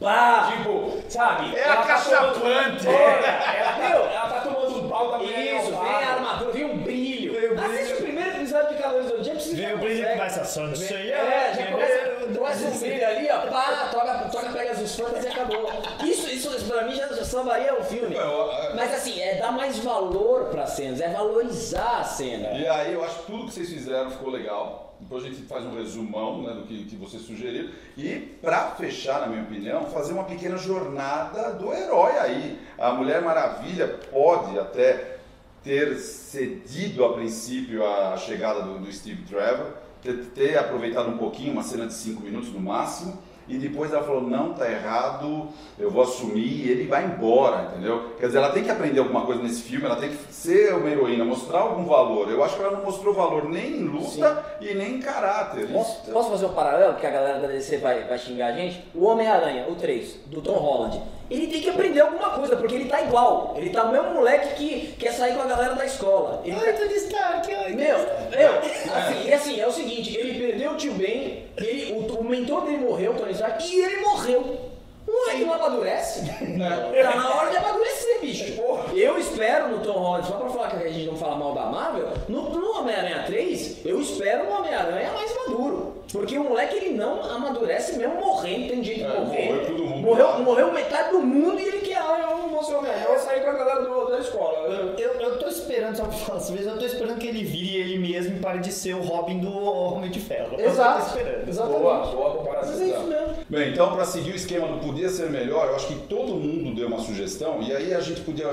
Pá! 0.00 0.52
Tipo, 0.56 1.02
sabe? 1.08 1.56
É 1.56 1.62
a 1.62 1.66
ela 1.66 1.76
tá 1.76 1.82
caixa 1.84 2.10
tomando- 2.16 2.40
plante. 2.40 2.86
Olha, 2.86 3.26
ela, 3.26 3.88
meu, 3.88 4.04
ela 4.06 4.28
tá 4.28 4.40
tomando 4.40 4.84
um 4.84 4.88
pau 4.88 5.10
da 5.12 5.18
mulher 5.18 5.56
Isso, 5.56 5.70
vem 5.70 5.94
a 6.04 6.12
armadura, 6.14 6.52
vem 6.52 6.64
um 6.66 6.78
brilho. 6.78 7.60
Assiste 7.64 7.94
o 7.94 7.96
primeiro 8.02 8.30
episódio 8.30 8.76
de 8.76 8.82
Cavaleiro 8.82 9.08
do 9.08 9.16
Zodíaco, 9.16 9.40
você 9.40 9.54
Vem 9.56 9.74
o 9.74 9.78
brilho 9.78 9.96
consegue. 10.02 10.18
começa 10.18 10.40
a 10.40 10.44
sonhar. 10.44 10.74
É, 11.02 11.54
já 11.54 11.66
começa, 11.72 12.05
começa 12.34 12.66
um 12.66 12.78
brilho 12.78 13.06
ali, 13.06 13.28
ó, 13.30 13.40
pá, 13.50 13.88
toca, 13.92 14.14
toca 14.30 14.48
Pegasus 14.50 14.96
Fantas 14.96 15.24
e 15.24 15.28
acabou. 15.28 15.70
Isso, 16.04 16.28
isso 16.28 16.64
pra 16.66 16.84
mim 16.84 16.94
já, 16.94 17.06
já 17.08 17.24
salvaria 17.24 17.78
o 17.78 17.84
filme. 17.84 18.14
Eu- 18.14 18.20
eu- 18.22 18.74
Mas 18.76 18.92
assim, 18.94 19.20
é 19.20 19.36
dar 19.36 19.52
mais 19.52 19.78
valor 19.78 20.46
pra 20.46 20.66
cenas, 20.66 21.00
é 21.00 21.08
valorizar 21.08 21.98
a 22.00 22.04
cena. 22.04 22.48
E 22.58 22.66
aí 22.66 22.92
eu 22.92 23.04
acho 23.04 23.20
que 23.20 23.26
tudo 23.26 23.46
que 23.46 23.52
vocês 23.54 23.68
fizeram 23.68 24.10
ficou 24.10 24.30
legal. 24.30 24.84
Depois 24.98 25.24
a 25.24 25.28
gente 25.28 25.42
faz 25.42 25.62
um 25.64 25.74
resumão 25.76 26.42
né, 26.42 26.54
do 26.54 26.62
que, 26.62 26.84
que 26.86 26.96
vocês 26.96 27.22
sugeriram. 27.22 27.68
E 27.98 28.14
para 28.40 28.70
fechar, 28.70 29.20
na 29.20 29.26
minha 29.26 29.42
opinião, 29.42 29.84
fazer 29.90 30.14
uma 30.14 30.24
pequena 30.24 30.56
jornada 30.56 31.52
do 31.52 31.70
herói 31.72 32.12
aí. 32.18 32.58
A 32.78 32.92
Mulher 32.92 33.20
Maravilha 33.20 33.88
pode 34.10 34.58
até 34.58 35.16
ter 35.62 35.96
cedido 35.96 37.04
a 37.04 37.12
princípio 37.12 37.84
a 37.86 38.16
chegada 38.16 38.62
do, 38.62 38.78
do 38.78 38.90
Steve 38.92 39.22
Trevor, 39.24 39.66
ter, 40.12 40.58
aproveitado 40.58 41.08
um 41.08 41.18
pouquinho, 41.18 41.52
uma 41.52 41.62
cena 41.62 41.86
de 41.86 41.94
cinco 41.94 42.22
minutos 42.22 42.52
no 42.52 42.60
máximo, 42.60 43.18
e 43.48 43.58
depois 43.58 43.92
ela 43.92 44.02
falou, 44.02 44.22
não, 44.22 44.54
tá 44.54 44.68
errado, 44.68 45.48
eu 45.78 45.88
vou 45.88 46.02
assumir, 46.02 46.66
e 46.66 46.68
ele 46.68 46.86
vai 46.88 47.04
embora, 47.04 47.70
entendeu? 47.70 48.14
Quer 48.18 48.26
dizer, 48.26 48.38
ela 48.38 48.50
tem 48.50 48.64
que 48.64 48.70
aprender 48.70 48.98
alguma 48.98 49.24
coisa 49.24 49.40
nesse 49.40 49.62
filme, 49.62 49.86
ela 49.86 49.96
tem 49.96 50.10
que 50.10 50.16
ser 50.32 50.74
uma 50.74 50.88
heroína, 50.88 51.24
mostrar 51.24 51.60
algum 51.60 51.84
valor. 51.84 52.28
Eu 52.28 52.42
acho 52.42 52.56
que 52.56 52.62
ela 52.62 52.76
não 52.76 52.84
mostrou 52.84 53.14
valor 53.14 53.48
nem 53.48 53.76
em 53.76 53.84
luta 53.84 54.44
e 54.60 54.74
nem 54.74 54.96
em 54.96 55.00
caráter. 55.00 55.68
Posso, 55.68 56.10
posso 56.10 56.30
fazer 56.30 56.46
um 56.46 56.54
paralelo, 56.54 56.94
porque 56.94 57.06
a 57.06 57.10
galera 57.10 57.38
da 57.38 57.46
DC 57.46 57.76
vai, 57.76 58.02
vai 58.04 58.18
xingar 58.18 58.48
a 58.48 58.52
gente? 58.52 58.84
O 58.92 59.04
Homem-Aranha, 59.04 59.66
o 59.68 59.76
3, 59.76 60.22
do 60.26 60.42
Tom 60.42 60.54
Holland, 60.54 61.00
ele 61.30 61.46
tem 61.48 61.60
que 61.60 61.68
aprender 61.70 62.00
alguma 62.00 62.30
coisa, 62.30 62.56
porque 62.56 62.74
ele 62.74 62.84
tá 62.88 63.00
igual. 63.02 63.54
Ele 63.56 63.70
tá 63.70 63.84
o 63.84 63.92
mesmo 63.92 64.10
moleque 64.14 64.54
que 64.54 64.94
quer 64.98 65.12
sair 65.12 65.34
com 65.34 65.42
a 65.42 65.46
galera 65.46 65.74
da 65.74 65.84
escola. 65.84 66.40
Ele 66.44 66.56
Ai, 66.58 66.72
tá- 66.72 66.78
Tony 66.78 66.94
Stark, 66.94 67.54
ai, 67.54 67.72
Meu, 67.72 67.98
meu, 67.98 68.58
assim, 68.94 69.26
e 69.28 69.32
assim, 69.32 69.60
é 69.60 69.66
o 69.66 69.72
seguinte, 69.72 70.16
ele 70.16 70.38
perdeu 70.38 70.72
o 70.72 70.76
tio 70.76 70.92
Ben, 70.94 71.44
ele, 71.56 71.92
o, 71.92 72.20
o 72.20 72.24
mentor 72.24 72.62
dele 72.64 72.78
morreu, 72.78 73.12
o 73.12 73.14
Tony 73.14 73.32
Stark, 73.32 73.64
e 73.66 73.80
ele 73.80 73.96
morreu. 74.02 74.60
O 75.06 75.12
moleque 75.12 75.44
não 75.44 75.54
amadurece. 75.54 76.22
Tá 76.26 77.14
na 77.16 77.34
hora 77.36 77.50
de 77.50 77.56
amadurecer, 77.58 78.20
bicho. 78.20 78.60
Eu 78.92 79.16
espero 79.36 79.68
no 79.68 79.78
Tom 79.84 79.92
Holland, 79.98 80.26
só 80.26 80.34
pra 80.36 80.48
falar 80.48 80.68
que 80.70 80.76
a 80.84 80.88
gente 80.90 81.06
não 81.06 81.16
fala 81.16 81.36
mal 81.36 81.52
da 81.52 81.66
Marvel, 81.66 82.08
no, 82.28 82.48
no 82.50 82.78
Homem-Aranha 82.80 83.24
3, 83.26 83.84
eu 83.84 84.00
espero 84.00 84.44
um 84.44 84.56
Homem-Aranha 84.58 85.12
mais 85.12 85.30
maduro. 85.36 85.94
Porque 86.10 86.38
o 86.38 86.44
moleque 86.44 86.76
ele 86.76 86.90
não 86.96 87.20
amadurece 87.22 87.98
mesmo 87.98 88.14
morrendo, 88.16 88.68
tem 88.70 88.82
jeito 88.82 89.00
de 89.00 89.04
É, 89.04 89.20
morrer. 89.20 89.46
morreu 89.48 89.66
todo 89.66 89.84
mundo. 89.84 89.96
Morreu, 90.02 90.38
morreu 90.38 90.72
metade 90.72 91.10
do 91.10 91.18
mundo 91.18 91.60
e 91.60 91.64
ele 91.64 91.78
quer, 91.80 91.98
ah, 91.98 92.26
eu 92.30 92.36
não 92.38 92.48
vou 92.48 92.62
ser 92.62 92.74
Homem-Aranha, 92.76 93.04
eu 93.06 93.10
vou 93.10 93.18
sair 93.18 93.40
com 93.42 93.50
a 93.50 93.52
galera 93.52 93.80
do- 93.82 94.06
da 94.06 94.18
escola. 94.20 94.56
Eu, 94.98 95.12
eu 95.20 95.38
tô 95.38 95.48
esperando, 95.48 95.96
só 95.96 96.04
pra 96.04 96.12
falar 96.12 96.38
às 96.38 96.48
vezes, 96.50 96.66
eu 96.66 96.78
tô 96.78 96.86
esperando 96.86 97.18
que 97.18 97.26
ele 97.26 97.44
vire 97.44 97.76
ele 97.76 97.98
mesmo 97.98 98.36
e 98.36 98.40
pare 98.40 98.60
de 98.60 98.72
ser 98.72 98.94
o 98.94 99.02
Robin 99.02 99.40
do 99.40 99.52
Homem 99.52 100.10
de 100.10 100.20
Ferro. 100.20 100.50
Eu 100.52 100.58
tô 100.58 100.70
Exato, 100.70 101.08
esperando. 101.08 101.48
exatamente. 101.48 101.80
Boa, 101.82 102.06
boa 102.06 102.30
comparação. 102.36 102.70
Mas 102.72 102.80
é 102.80 102.84
isso 102.86 103.02
mesmo. 103.02 103.25
Bem, 103.48 103.70
então 103.70 103.92
para 103.92 104.04
seguir 104.04 104.32
o 104.32 104.34
esquema 104.34 104.66
do 104.66 104.84
podia 104.84 105.08
ser 105.08 105.30
melhor, 105.30 105.68
eu 105.68 105.76
acho 105.76 105.86
que 105.86 105.94
todo 106.08 106.34
mundo 106.34 106.74
deu 106.74 106.88
uma 106.88 106.98
sugestão 106.98 107.62
e 107.62 107.72
aí 107.72 107.94
a 107.94 108.00
gente 108.00 108.22
podia 108.22 108.48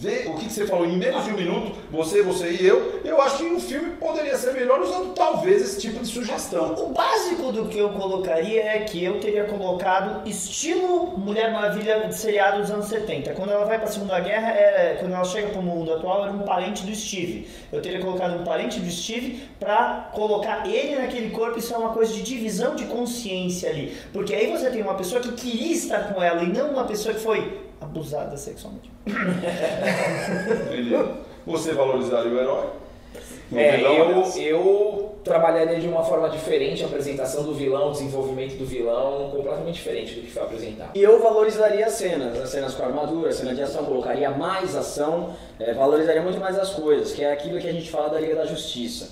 ver 0.00 0.26
o 0.28 0.34
que, 0.34 0.46
que 0.46 0.52
você 0.52 0.66
falou 0.66 0.84
em 0.84 0.96
menos 0.96 1.24
de 1.24 1.30
um 1.30 1.36
minuto, 1.36 1.78
você, 1.92 2.22
você 2.22 2.50
e 2.50 2.66
eu. 2.66 3.00
Eu 3.04 3.22
acho 3.22 3.36
que 3.36 3.44
o 3.44 3.60
filme 3.60 3.90
poderia 4.00 4.36
ser 4.36 4.52
melhor 4.52 4.80
usando 4.80 5.14
talvez 5.14 5.62
esse 5.62 5.80
tipo 5.80 6.00
de 6.00 6.08
sugestão. 6.08 6.74
O 6.74 6.92
básico 6.92 7.52
do 7.52 7.66
que 7.66 7.78
eu 7.78 7.90
colocaria 7.90 8.64
é 8.64 8.80
que 8.80 9.04
eu 9.04 9.20
teria 9.20 9.44
colocado 9.44 10.28
estilo 10.28 11.16
Mulher 11.16 11.52
Maravilha 11.52 12.08
de 12.08 12.14
seriado 12.16 12.62
dos 12.62 12.70
anos 12.72 12.86
70. 12.86 13.34
Quando 13.34 13.52
ela 13.52 13.64
vai 13.64 13.78
pra 13.78 13.86
Segunda 13.86 14.18
Guerra, 14.18 14.50
é, 14.50 14.96
quando 14.98 15.12
ela 15.12 15.24
chega 15.24 15.50
pro 15.50 15.62
mundo 15.62 15.92
atual, 15.92 16.24
era 16.24 16.32
um 16.32 16.40
parente 16.40 16.84
do 16.84 16.92
Steve. 16.92 17.48
Eu 17.72 17.80
teria 17.80 18.00
colocado 18.00 18.40
um 18.40 18.44
parente 18.44 18.80
do 18.80 18.90
Steve 18.90 19.44
pra 19.60 20.10
colocar 20.12 20.66
ele 20.66 20.96
naquele 20.96 21.30
corpo, 21.30 21.60
isso 21.60 21.72
é 21.72 21.78
uma 21.78 21.90
coisa 21.90 22.12
de 22.12 22.22
divisão 22.22 22.74
de 22.74 22.86
consciência 22.86 23.70
ali. 23.70 23.96
Porque 24.12 24.31
aí 24.34 24.50
você 24.50 24.70
tem 24.70 24.82
uma 24.82 24.94
pessoa 24.94 25.20
que 25.20 25.32
queria 25.32 25.72
estar 25.72 26.12
com 26.12 26.22
ela 26.22 26.42
e 26.42 26.46
não 26.46 26.70
uma 26.70 26.84
pessoa 26.84 27.14
que 27.14 27.20
foi 27.20 27.60
abusada 27.80 28.36
sexualmente. 28.36 28.90
Entendi. 29.06 30.94
Você 31.46 31.72
valorizaria 31.72 32.30
o 32.30 32.38
herói? 32.38 32.82
É, 33.54 33.76
vilão, 33.76 33.94
eu, 33.96 34.34
eu 34.36 35.14
trabalharia 35.22 35.78
de 35.78 35.86
uma 35.86 36.02
forma 36.02 36.28
diferente 36.30 36.82
a 36.82 36.86
apresentação 36.86 37.44
do 37.44 37.54
vilão, 37.54 37.88
o 37.88 37.92
desenvolvimento 37.92 38.56
do 38.56 38.64
vilão, 38.64 39.30
completamente 39.30 39.74
diferente 39.74 40.14
do 40.14 40.22
que 40.22 40.30
foi 40.30 40.42
apresentado. 40.42 40.90
E 40.94 41.02
eu 41.02 41.20
valorizaria 41.20 41.84
as 41.84 41.92
cenas, 41.92 42.40
as 42.40 42.48
cenas 42.48 42.74
com 42.74 42.82
armadura, 42.82 43.28
a 43.28 43.32
cena 43.32 43.54
de 43.54 43.62
ação, 43.62 43.84
colocaria 43.84 44.30
mais 44.30 44.74
ação, 44.74 45.34
eh, 45.60 45.74
valorizaria 45.74 46.22
muito 46.22 46.40
mais 46.40 46.58
as 46.58 46.70
coisas, 46.70 47.12
que 47.12 47.22
é 47.22 47.32
aquilo 47.32 47.60
que 47.60 47.68
a 47.68 47.72
gente 47.72 47.90
fala 47.90 48.08
da 48.08 48.18
Liga 48.18 48.34
da 48.34 48.46
Justiça. 48.46 49.10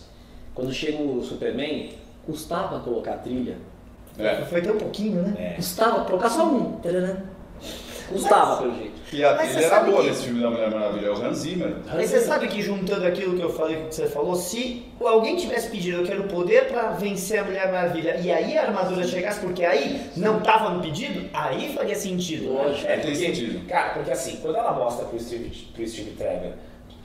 Quando 0.54 0.72
chega 0.72 1.02
o 1.02 1.22
Superman, 1.22 1.92
custava 2.24 2.80
colocar 2.80 3.14
a 3.14 3.18
trilha. 3.18 3.56
É. 4.18 4.36
Foi 4.46 4.60
tão 4.62 4.76
pouquinho, 4.76 5.22
né? 5.22 5.34
É. 5.38 5.54
Custava 5.54 6.04
colocar 6.04 6.28
só 6.28 6.44
um. 6.46 6.72
tararam. 6.80 7.16
Custava, 8.08 8.56
pelo 8.62 8.74
jeito. 8.74 8.90
E 9.12 9.24
a 9.24 9.34
trilha 9.36 9.60
era 9.64 9.80
boa 9.80 10.02
que- 10.02 10.08
nesse 10.08 10.24
filme 10.24 10.40
da 10.40 10.50
Mulher 10.50 10.70
Maravilha, 10.70 11.06
é 11.06 11.10
o 11.10 11.24
Hans 11.24 11.38
Zimmer. 11.38 11.76
Mas 11.86 12.10
você 12.10 12.20
sabe 12.20 12.48
que 12.48 12.60
juntando 12.60 13.06
aquilo 13.06 13.36
que 13.36 13.42
eu 13.42 13.50
falei 13.52 13.76
com 13.76 13.84
o 13.84 13.88
que 13.88 13.94
você 13.94 14.06
falou, 14.08 14.34
se 14.36 14.86
alguém 15.04 15.36
tivesse 15.36 15.68
pedido 15.70 15.98
eu 15.98 16.04
quero 16.04 16.24
poder 16.24 16.66
pra 16.68 16.90
vencer 16.90 17.38
a 17.40 17.44
Mulher 17.44 17.70
Maravilha 17.72 18.16
e 18.20 18.30
aí 18.32 18.58
a 18.58 18.62
armadura 18.66 19.04
chegasse, 19.06 19.40
porque 19.40 19.64
aí 19.64 20.00
não 20.16 20.40
tava 20.40 20.70
no 20.70 20.80
pedido, 20.82 21.28
aí 21.32 21.72
faria 21.72 21.94
sentido. 21.94 22.52
Lógico. 22.52 22.86
É, 22.86 22.96
tem 22.96 23.12
porque- 23.12 23.16
sentido. 23.16 23.66
Cara, 23.68 23.90
porque 23.94 24.10
assim, 24.10 24.36
quando 24.42 24.56
ela 24.56 24.72
mostra 24.72 25.04
pro 25.06 25.18
Steve, 25.20 25.48
pro 25.74 25.86
Steve 25.88 26.10
Trevor, 26.12 26.52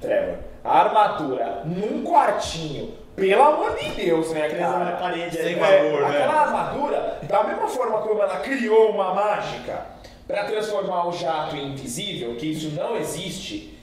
Trevor 0.01 0.35
a 0.63 0.79
armadura 0.81 1.61
num 1.65 2.03
quartinho, 2.03 2.89
pelo 3.15 3.41
amor 3.43 3.75
de 3.75 3.89
Deus, 3.91 4.31
né, 4.31 4.49
cara? 4.49 4.79
na 4.85 4.91
parede 4.93 5.37
Sem 5.37 5.45
aí. 5.45 5.55
valor, 5.55 6.01
né? 6.01 6.17
Aquela 6.17 6.41
armadura, 6.41 7.19
da 7.23 7.43
mesma 7.43 7.67
forma 7.67 7.97
como 7.99 8.21
ela 8.21 8.39
criou 8.39 8.91
uma 8.91 9.13
mágica 9.13 9.85
para 10.27 10.43
transformar 10.45 11.07
o 11.07 11.11
jato 11.11 11.55
em 11.55 11.71
invisível, 11.71 12.35
que 12.35 12.51
isso 12.51 12.71
não 12.71 12.97
existe, 12.97 13.75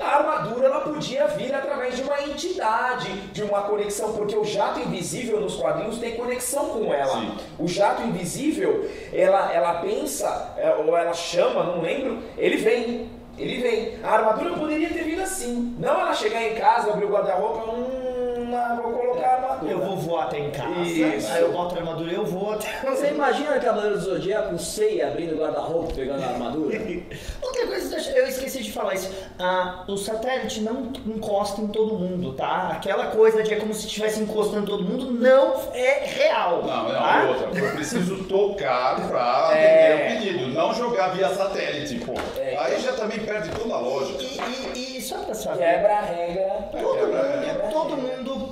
a 0.00 0.16
armadura 0.16 0.66
ela 0.66 0.80
podia 0.80 1.26
vir 1.26 1.54
através 1.54 1.94
de 1.94 2.02
uma 2.02 2.22
entidade, 2.22 3.12
de 3.32 3.42
uma 3.42 3.60
conexão, 3.62 4.14
porque 4.14 4.34
o 4.34 4.44
jato 4.44 4.80
invisível 4.80 5.38
nos 5.38 5.56
quadrinhos 5.56 5.98
tem 5.98 6.16
conexão 6.16 6.70
com 6.70 6.92
ela. 6.92 7.20
Sim. 7.20 7.36
O 7.58 7.68
jato 7.68 8.02
invisível, 8.02 8.88
ela, 9.12 9.52
ela 9.52 9.74
pensa, 9.74 10.54
é, 10.56 10.70
ou 10.74 10.96
ela 10.96 11.12
chama, 11.12 11.64
não 11.64 11.82
lembro, 11.82 12.18
ele 12.38 12.56
vem. 12.56 13.10
Ele 13.36 13.60
vem. 13.60 13.98
A 14.02 14.10
armadura 14.10 14.54
poderia 14.54 14.88
ter 14.88 15.04
vindo 15.04 15.22
assim. 15.22 15.76
Não 15.78 16.00
ela 16.00 16.14
chegar 16.14 16.42
em 16.42 16.54
casa, 16.54 16.90
abrir 16.90 17.04
o 17.04 17.10
guarda-roupa, 17.10 17.70
hum, 17.70 18.10
não, 18.50 18.82
vou 18.82 18.92
colocar 18.92 19.26
a 19.26 19.34
armadura. 19.34 19.72
Eu 19.72 19.78
vou 19.80 19.96
voar 19.96 20.24
até 20.24 20.38
em 20.38 20.50
casa. 20.50 20.80
Isso. 20.80 21.32
Aí 21.32 21.42
eu 21.42 21.52
boto 21.52 21.74
a 21.74 21.78
armadura 21.78 22.10
e 22.10 22.14
eu 22.14 22.24
vou 22.26 22.52
até. 22.52 22.68
Você 22.90 23.08
imagina 23.08 23.56
o 23.56 23.60
Cavaleiro 23.60 23.96
do 23.98 24.04
Zodíaco 24.04 24.50
com 24.50 24.58
ceia 24.58 25.08
abrindo 25.08 25.34
o 25.34 25.38
guarda-roupa, 25.38 25.92
pegando 25.94 26.22
a 26.22 26.26
armadura? 26.28 26.76
Outra 27.42 27.66
coisa, 27.66 27.96
eu 28.16 28.26
esqueci 28.26 28.62
de 28.62 28.72
falar 28.72 28.94
isso. 28.94 29.10
Ah, 29.38 29.84
o 29.88 29.96
satélite 29.96 30.60
não 30.60 30.92
encosta 31.06 31.60
em 31.60 31.68
todo 31.68 31.94
mundo, 31.98 32.32
tá? 32.34 32.70
Aquela 32.72 33.06
coisa 33.06 33.42
de 33.42 33.54
é 33.54 33.56
como 33.56 33.72
se 33.74 33.86
estivesse 33.86 34.20
encostando 34.20 34.62
em 34.62 34.66
todo 34.66 34.84
mundo 34.84 35.10
não 35.12 35.54
é 35.74 36.04
real. 36.04 36.62
Não, 36.62 36.84
não, 36.84 36.92
tá? 36.92 37.24
outra. 37.28 37.58
Eu 37.58 37.70
preciso 37.72 38.24
tocar 38.28 39.08
pra 39.08 39.50
É. 39.56 39.92
atender 39.94 39.94
o 39.94 40.22
pedido, 40.32 40.48
não 40.54 40.72
jogar 40.74 41.08
via 41.08 41.28
satélite, 41.30 42.04
pô. 42.04 42.12
Aí 42.58 42.80
já 42.80 42.92
também 42.92 43.18
perde 43.20 43.50
toda 43.50 43.74
a 43.74 43.78
lógica. 43.78 44.22
E, 44.22 44.78
e- 44.78 44.98
e 44.98 45.02
só 45.02 45.18
pra 45.18 45.34
saber. 45.34 45.58
Quebra 45.58 45.96
a 45.96 46.00
regra. 46.02 46.68
Todo 46.72 46.82
mundo 47.06 47.16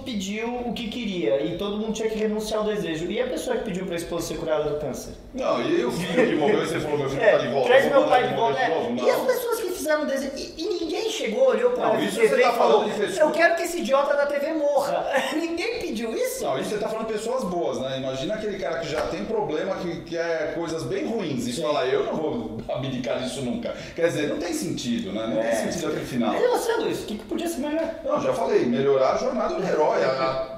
pediu 0.08 0.48
o 0.66 0.72
que 0.72 0.88
queria 0.88 1.42
e 1.44 1.58
todo 1.58 1.76
mundo 1.76 1.92
tinha 1.92 2.08
que 2.08 2.18
renunciar 2.18 2.60
ao 2.60 2.66
desejo. 2.66 3.10
E 3.10 3.20
a 3.20 3.26
pessoa 3.26 3.58
que 3.58 3.64
pediu 3.64 3.84
pra 3.84 3.94
esposa 3.96 4.28
ser 4.28 4.38
curada 4.38 4.70
do 4.70 4.80
câncer? 4.80 5.12
Não, 5.34 5.60
e 5.60 5.84
o 5.84 5.92
filho 5.92 6.26
que 6.26 6.34
morreu, 6.34 6.60
você 6.66 6.80
falou, 6.80 6.98
meu 6.98 7.10
filho 7.10 7.20
tá 7.20 7.36
de 7.36 7.48
volta. 7.48 7.68
traz 7.68 7.90
meu 7.90 8.04
pai 8.04 8.28
de 8.28 8.34
volta. 8.34 8.58
é. 8.58 8.68
novo? 8.70 9.06
E 9.06 9.10
as 9.10 9.20
pessoas 9.20 9.60
que 9.60 9.67
fizeram 9.88 10.02
o 10.02 10.06
desenho. 10.06 10.32
E, 10.36 10.54
e 10.58 10.66
ninguém 10.80 11.10
chegou, 11.10 11.48
olhou 11.48 11.70
pra 11.72 11.88
Não, 11.94 12.02
isso 12.02 12.16
TV 12.20 12.28
você 12.36 12.42
tá 12.42 12.48
e 12.48 12.56
falou: 12.56 12.72
falando 12.80 12.92
de 12.92 13.00
pessoas- 13.00 13.18
Eu 13.18 13.30
quero 13.30 13.56
que 13.56 13.62
esse 13.62 13.78
idiota 13.78 14.14
da 14.16 14.26
TV 14.26 14.52
morra. 14.52 15.06
ninguém 15.34 15.80
pediu 15.80 16.12
isso. 16.14 16.44
Não, 16.44 16.58
isso 16.58 16.70
você 16.70 16.78
tá 16.78 16.88
falando 16.88 17.06
de 17.06 17.12
pessoas 17.14 17.44
boas, 17.44 17.78
né? 17.80 17.98
Imagina 17.98 18.34
aquele 18.34 18.58
cara 18.58 18.78
que 18.80 18.88
já 18.88 19.02
tem 19.02 19.24
problema, 19.24 19.76
que 19.76 20.02
quer 20.02 20.54
coisas 20.54 20.82
bem 20.84 21.06
ruins 21.06 21.46
e 21.46 21.60
fala, 21.60 21.86
eu 21.86 22.04
não 22.04 22.14
vou 22.14 22.58
abdicar 22.68 23.20
disso 23.20 23.40
nunca. 23.42 23.74
Quer 23.96 24.08
dizer, 24.08 24.28
não 24.28 24.38
tem 24.38 24.52
sentido, 24.52 25.12
né? 25.12 25.26
Não 25.26 25.40
É. 25.40 25.50
tem 25.50 25.70
sentido 25.72 25.88
aquele 25.88 26.06
final. 26.06 26.32
Mas 26.32 26.42
e 26.42 26.48
você, 26.48 26.72
Luiz? 26.74 27.00
O 27.02 27.06
que, 27.06 27.18
que 27.18 27.24
podia 27.24 27.48
ser 27.48 27.58
melhor? 27.58 27.88
Não, 28.04 28.20
já 28.20 28.34
falei, 28.34 28.64
melhorar 28.66 29.14
a 29.14 29.16
jornada 29.16 29.54
do 29.54 29.66
herói. 29.66 30.04
A- 30.04 30.57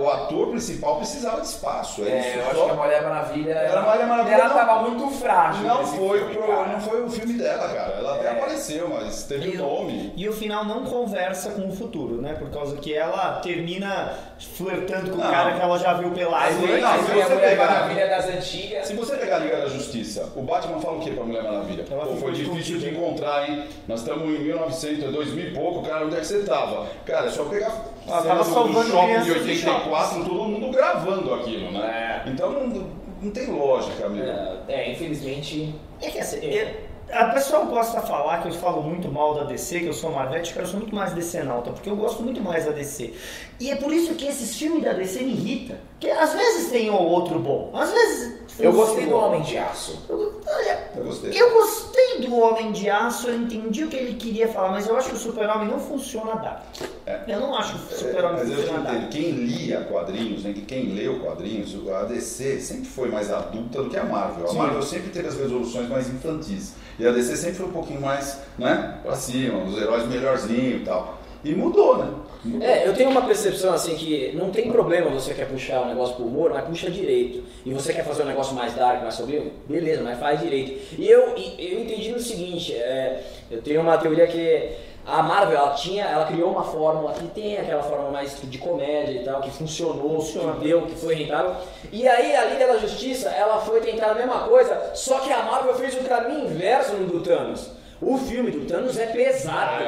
o 0.00 0.08
ator 0.10 0.48
principal 0.48 0.96
precisava 0.96 1.40
de 1.40 1.46
espaço. 1.46 2.04
É, 2.04 2.08
É, 2.10 2.20
isso. 2.30 2.38
eu 2.38 2.46
acho 2.46 2.54
Só- 2.56 2.64
que 2.66 2.70
a 2.70 2.74
Mulher 2.74 3.02
Maravilha. 3.02 3.52
Era 3.52 3.80
a 3.80 3.82
Mulher 3.82 4.06
Maravilha, 4.06 4.34
Ela 4.34 4.48
não- 4.48 4.54
tava 4.56 4.82
muito 4.90 5.10
frágil. 5.18 5.62
Não 5.66 5.86
foi, 5.86 6.18
filme, 6.18 6.34
pro- 6.34 6.66
não 6.68 6.80
foi 6.80 7.02
o 7.04 7.10
filme 7.10 7.32
dela, 7.34 7.68
cara. 7.68 7.94
Ela 7.98 8.14
até 8.16 8.26
É. 8.26 8.30
apareceu, 8.32 8.88
mas 8.88 9.22
teve 9.24 9.50
E 9.50 9.56
o 9.58 9.64
o- 9.64 9.66
nome. 9.80 10.12
E 10.16 10.28
o 10.28 10.32
final 10.32 10.64
não 10.64 10.84
conversa 10.84 11.50
com 11.50 11.66
o 11.68 11.72
futuro, 11.72 12.20
né? 12.20 12.34
Por 12.34 12.50
causa 12.50 12.76
que 12.76 12.94
ela 12.94 13.40
termina 13.42 14.14
flertando 14.38 15.10
com 15.10 15.16
Não. 15.18 15.26
o 15.28 15.30
cara 15.30 15.52
que 15.54 15.60
ela 15.62 15.78
já 15.78 15.94
viu 15.94 16.10
pelado. 16.10 16.44
Aí 16.44 16.54
vem, 16.54 16.80
não, 16.80 16.88
se 16.90 16.94
a 16.94 16.98
você 16.98 17.12
Mulher 17.34 17.40
pegar- 17.50 17.66
Maravilha 17.66 18.08
das 18.08 18.28
antigas. 18.28 18.86
Se 18.86 18.94
você 18.94 19.16
pegar 19.16 19.36
a 19.36 19.38
Liga 19.40 19.56
da 19.58 19.68
Justiça, 19.68 20.32
o 20.36 20.42
Batman 20.42 20.80
fala 20.80 20.96
o 20.96 21.00
que 21.00 21.10
pra 21.10 21.24
Mulher 21.24 21.42
Maravilha? 21.42 21.84
Ela 21.90 22.06
Pô, 22.06 22.16
foi 22.16 22.32
difícil 22.32 22.78
de 22.78 22.90
encontrar, 22.90 23.48
hein? 23.48 23.64
Nós 23.88 24.00
estamos 24.00 24.24
em 24.28 24.38
1900, 24.42 25.12
2000 25.12 25.48
e 25.48 25.54
pouco, 25.54 25.82
cara, 25.88 26.04
onde 26.04 26.16
é 26.16 26.20
que 26.20 26.26
você 26.26 26.42
tava? 26.42 26.86
Cara, 27.04 27.26
é 27.26 27.30
só 27.30 27.44
pegar 27.44 27.70
Ela 28.08 28.22
tava 28.22 28.42
do- 28.44 28.48
do 28.48 28.54
salvando 28.54 28.90
crianças 28.90 29.26
em 29.28 29.30
84, 29.32 30.24
todo 30.24 30.44
mundo 30.44 30.70
gravando 30.70 31.34
aquilo, 31.34 31.70
né? 31.72 32.22
É. 32.26 32.30
Então 32.30 32.50
não, 32.52 32.86
não 33.22 33.30
tem 33.30 33.46
lógica, 33.50 34.06
amigo. 34.06 34.26
É, 34.68 34.92
infelizmente. 34.92 35.74
É 36.00 36.10
que 36.10 36.18
assim, 36.18 36.44
eu- 36.44 36.86
a 37.12 37.26
pessoa 37.26 37.64
gosta 37.66 38.00
de 38.00 38.06
falar 38.08 38.42
que 38.42 38.48
eu 38.48 38.52
falo 38.52 38.82
muito 38.82 39.08
mal 39.10 39.34
da 39.34 39.44
DC, 39.44 39.78
que 39.80 39.86
eu 39.86 39.92
sou 39.92 40.10
Marvete, 40.10 40.52
cara, 40.52 40.66
eu 40.66 40.70
sou 40.70 40.80
muito 40.80 40.94
mais 40.94 41.12
DC 41.12 41.42
nauta, 41.44 41.70
porque 41.70 41.88
eu 41.88 41.94
gosto 41.96 42.22
muito 42.22 42.40
mais 42.40 42.64
da 42.64 42.72
DC. 42.72 43.14
E 43.60 43.70
é 43.70 43.76
por 43.76 43.92
isso 43.92 44.14
que 44.14 44.26
esses 44.26 44.56
filmes 44.56 44.82
da 44.82 44.92
DC 44.92 45.20
me 45.22 45.30
irritam. 45.32 45.76
Porque 45.92 46.10
às 46.10 46.32
vezes 46.34 46.70
tem 46.70 46.90
um 46.90 46.94
ou 46.96 47.08
outro 47.08 47.38
bom, 47.38 47.70
às 47.74 47.90
vezes. 47.92 48.45
Eu 48.58 48.72
gostei 48.72 49.06
do. 49.06 49.14
Homem 49.14 49.42
de 49.42 49.58
Aço. 49.58 49.98
Eu- 50.08 50.40
Olha, 50.48 50.90
Eu 50.96 51.04
gostei. 51.04 51.30
eu 51.42 51.52
gostei 51.52 52.20
do 52.20 52.34
Homem 52.36 52.72
de 52.72 52.88
Aço, 52.88 53.28
eu 53.28 53.34
entendi 53.36 53.84
o 53.84 53.88
que 53.88 53.96
ele 53.96 54.14
queria 54.14 54.48
falar, 54.48 54.70
mas 54.70 54.86
eu 54.86 54.96
acho 54.96 55.10
que 55.10 55.16
o 55.16 55.18
Super-Homem 55.18 55.68
não 55.68 55.78
funciona 55.78 56.32
adapto. 56.32 56.84
É. 57.04 57.20
Eu 57.28 57.40
não 57.40 57.54
acho 57.56 57.74
que 57.74 57.92
o 57.92 57.96
É, 57.96 57.98
Super-Homem 57.98 58.38
mas 58.40 58.50
eu 58.50 58.56
funciona 58.58 58.78
adapto. 58.90 59.08
quem 59.08 59.30
lia 59.32 59.80
quadrinhos, 59.90 60.44
né, 60.44 60.52
que 60.52 60.60
quem 60.62 60.94
leu 60.94 61.18
quadrinhos, 61.20 61.74
a 61.90 62.04
DC 62.04 62.60
sempre 62.60 62.86
foi 62.86 63.08
mais 63.10 63.30
adulta 63.32 63.82
do 63.82 63.90
que 63.90 63.96
a 63.96 64.04
Marvel. 64.04 64.44
A 64.46 64.48
Sim. 64.48 64.56
Marvel 64.58 64.82
sempre 64.82 65.10
teve 65.10 65.28
as 65.28 65.36
resoluções 65.36 65.88
mais 65.88 66.08
infantis. 66.08 66.74
E 66.98 67.06
a 67.06 67.10
DC 67.12 67.36
sempre 67.36 67.56
foi 67.56 67.66
um 67.66 67.72
pouquinho 67.72 68.00
mais, 68.00 68.38
né, 68.58 68.98
pra 69.02 69.14
cima, 69.16 69.64
os 69.64 69.76
heróis 69.76 70.06
melhorzinhos 70.06 70.82
e 70.82 70.84
tal. 70.84 71.18
E 71.44 71.54
mudou, 71.54 71.98
né? 71.98 72.10
Mudou. 72.44 72.66
É, 72.66 72.88
eu 72.88 72.94
tenho 72.94 73.10
uma 73.10 73.22
percepção 73.22 73.72
assim 73.74 73.94
que 73.94 74.32
não 74.34 74.50
tem 74.50 74.70
problema 74.72 75.10
você 75.10 75.32
quer 75.34 75.46
puxar 75.48 75.82
um 75.82 75.88
negócio 75.88 76.16
pro 76.16 76.24
humor, 76.24 76.50
mas 76.52 76.64
puxa 76.64 76.90
direito. 76.90 77.44
E 77.66 77.74
você 77.74 77.92
quer 77.92 78.04
fazer 78.04 78.22
um 78.22 78.26
negócio 78.26 78.54
mais 78.54 78.74
dark, 78.76 79.02
mais 79.02 79.14
sombrio, 79.14 79.52
beleza, 79.68 80.00
mas 80.00 80.20
faz 80.20 80.38
direito. 80.38 80.94
E 80.96 81.10
eu, 81.10 81.34
eu 81.58 81.80
entendi 81.80 82.12
no 82.12 82.20
seguinte, 82.20 82.72
é, 82.72 83.24
eu 83.50 83.60
tenho 83.60 83.80
uma 83.80 83.98
teoria 83.98 84.24
que 84.28 84.70
a 85.04 85.20
Marvel, 85.20 85.58
ela 85.58 85.74
tinha, 85.74 86.04
ela 86.04 86.26
criou 86.26 86.52
uma 86.52 86.62
fórmula 86.62 87.12
que 87.14 87.26
tem 87.26 87.58
aquela 87.58 87.82
fórmula 87.82 88.12
mais 88.12 88.40
de 88.40 88.58
comédia 88.58 89.20
e 89.20 89.24
tal, 89.24 89.40
que 89.40 89.50
funcionou, 89.50 90.24
que 90.24 90.64
deu, 90.64 90.82
que 90.82 90.94
foi 90.94 91.16
rentável. 91.16 91.56
E 91.90 92.06
aí 92.06 92.36
a 92.36 92.44
Liga 92.44 92.68
da 92.68 92.78
Justiça, 92.78 93.30
ela 93.30 93.60
foi 93.60 93.80
tentar 93.80 94.12
a 94.12 94.14
mesma 94.14 94.46
coisa, 94.46 94.92
só 94.94 95.18
que 95.18 95.32
a 95.32 95.42
Marvel 95.42 95.74
fez 95.74 95.94
o 95.94 96.04
caminho 96.04 96.44
inverso 96.44 96.94
no 96.94 97.08
do 97.08 97.20
Thanos. 97.20 97.70
O 98.00 98.16
filme 98.16 98.52
do 98.52 98.64
Thanos 98.64 98.96
é 98.96 99.06
pesado, 99.06 99.82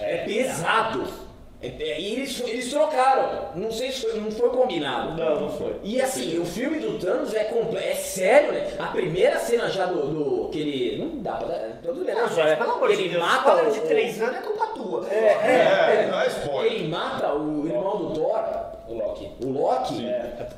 é, 0.00 0.18
pesado. 0.26 1.00
É- 1.00 1.04
é- 1.04 1.21
e 1.62 2.12
eles, 2.12 2.40
eles 2.40 2.70
trocaram, 2.70 3.50
não 3.54 3.70
sei 3.70 3.92
se 3.92 4.02
foi, 4.02 4.20
não 4.20 4.30
foi 4.30 4.48
combinado. 4.50 5.16
Não, 5.16 5.40
não 5.42 5.48
foi. 5.48 5.76
E 5.84 6.00
assim, 6.00 6.38
o 6.38 6.44
filme 6.44 6.78
do 6.80 6.98
Thanos 6.98 7.32
é 7.34 7.44
completo, 7.44 7.86
é 7.86 7.94
sério, 7.94 8.52
né? 8.52 8.72
A 8.78 8.86
primeira 8.88 9.38
cena 9.38 9.68
já 9.70 9.86
do, 9.86 10.06
do 10.08 10.48
que 10.50 10.58
ele. 10.60 11.04
Não 11.04 11.22
dá 11.22 11.32
pra 11.34 11.48
dar. 11.48 11.58
Tudo 11.82 12.04
bem, 12.04 12.14
né? 12.14 12.20
Não, 12.20 12.28
gente, 12.28 12.56
pelo 12.56 12.72
amor 12.72 12.88
de 12.88 12.94
ele 12.94 13.08
Deus, 13.10 13.22
mata 13.22 13.62
o. 13.62 13.70
de 13.70 13.80
três 13.82 14.20
anos 14.20 14.36
é 14.36 14.40
culpa 14.40 14.66
tua. 14.68 15.06
É, 15.08 15.14
é, 15.14 16.04
É, 16.04 16.08
não 16.10 16.20
é 16.20 16.26
spoiler. 16.26 16.72
Ele 16.72 16.88
mata 16.88 17.32
o 17.34 17.66
irmão 17.66 17.96
do 17.98 18.14
Thor, 18.14 18.40
o 18.88 18.94
Loki. 18.94 19.30
O 19.44 19.48
Loki 19.50 20.06
é, 20.06 20.48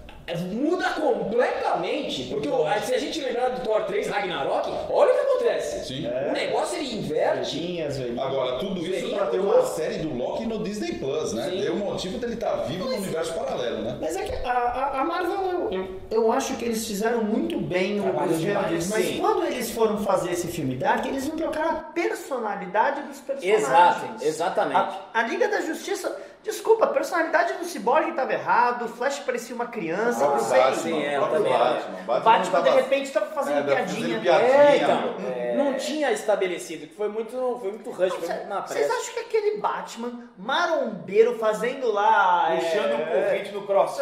muda 0.51 0.89
completamente. 0.91 2.25
Porque 2.31 2.49
o- 2.49 2.65
se 2.83 2.95
a 2.95 2.99
gente 2.99 3.21
lembrar 3.21 3.51
do 3.51 3.61
Thor 3.63 3.83
3 3.85 4.09
Ragnarok, 4.09 4.71
olha 4.91 5.13
o 5.13 5.15
que 5.15 5.21
acontece. 5.21 5.87
Sim. 5.87 6.07
O 6.07 6.33
negócio 6.33 6.79
ele 6.79 6.95
inverte. 6.97 7.59
Tinhas, 7.59 7.99
velho. 7.99 8.21
Agora, 8.21 8.59
tudo 8.59 8.81
isso 8.81 8.95
Seria 8.95 9.17
pra 9.17 9.27
ter 9.27 9.39
uma 9.41 9.63
série 9.65 9.99
do 9.99 10.15
Loki 10.17 10.47
no 10.47 10.63
Disney 10.63 10.93
Plus, 10.95 11.33
né? 11.35 11.51
Sim. 11.51 11.61
Deu 11.61 11.77
motivo 11.77 12.19
dele 12.19 12.35
estar 12.35 12.55
vivo 12.65 12.85
no 12.89 12.97
universo 12.97 13.35
paralelo, 13.35 13.83
né? 13.83 13.99
Mas 14.01 14.17
é 14.17 14.23
que 14.23 14.35
a, 14.47 14.51
a- 14.53 15.01
a 15.01 15.05
Marvel, 15.05 15.69
eu, 15.71 16.01
eu, 16.11 16.33
acho 16.33 16.57
que 16.57 16.65
eles 16.65 16.87
fizeram 16.87 17.23
muito 17.23 17.61
bem 17.61 18.01
o 18.01 18.05
mas 18.15 18.85
sim. 18.85 19.19
quando 19.21 19.45
eles 19.45 19.71
foram 19.71 19.99
fazer 19.99 20.33
esse 20.33 20.49
filme 20.49 20.77
Dark, 20.77 21.05
eles 21.07 21.29
não 21.29 21.37
trocaram 21.37 21.71
a 21.71 21.75
personalidade 21.75 23.03
dos 23.03 23.21
personagens. 23.21 23.63
Exato, 23.63 24.25
exatamente. 24.25 24.77
A, 24.77 25.01
a 25.15 25.23
Liga 25.25 25.49
da 25.49 25.61
Justiça, 25.61 26.17
desculpa, 26.45 26.85
a 26.85 26.89
personalidade 26.89 27.55
do 27.55 27.65
Cyborg 27.65 28.11
estava 28.11 28.33
errado, 28.33 28.85
o 28.85 28.89
Flash 28.89 29.19
parecia 29.21 29.55
uma 29.57 29.67
criança, 29.67 30.25
O 30.29 30.31
não 30.33 30.39
sei. 30.39 30.59
Batman, 30.61 30.77
sim, 30.83 31.03
é, 31.03 31.19
também. 31.19 31.53
Batman. 31.53 31.99
O 32.17 32.21
Batman, 32.21 32.61
de 32.63 32.71
repente, 32.71 33.05
estava 33.07 33.27
fazendo 33.27 33.57
É, 33.59 33.63
tava 33.63 33.75
piadinha. 33.75 34.01
fazendo 34.07 34.23
piadinha. 34.23 34.53
É, 34.53 34.77
então, 34.77 35.19
meu. 35.19 35.65
não 35.65 35.75
tinha 35.75 36.13
estabelecido, 36.13 36.87
que 36.87 36.95
foi 36.95 37.09
muito, 37.09 37.59
foi 37.61 37.71
muito 37.73 37.91
rush, 37.91 38.13
foi 38.15 38.29
muito 38.29 38.47
na 38.49 38.61
Vocês 38.61 38.87
pressa. 38.87 39.01
acham 39.03 39.15
que 39.15 39.21
aquele 39.21 39.57
Batman 39.59 40.29
marombeiro 40.37 41.39
fazendo 41.39 41.91
lá. 41.91 42.55
Puxando 42.61 42.91
é, 42.91 42.95
um 42.95 43.07
corrente 43.07 43.53
no 43.53 43.63
corrente, 43.67 43.95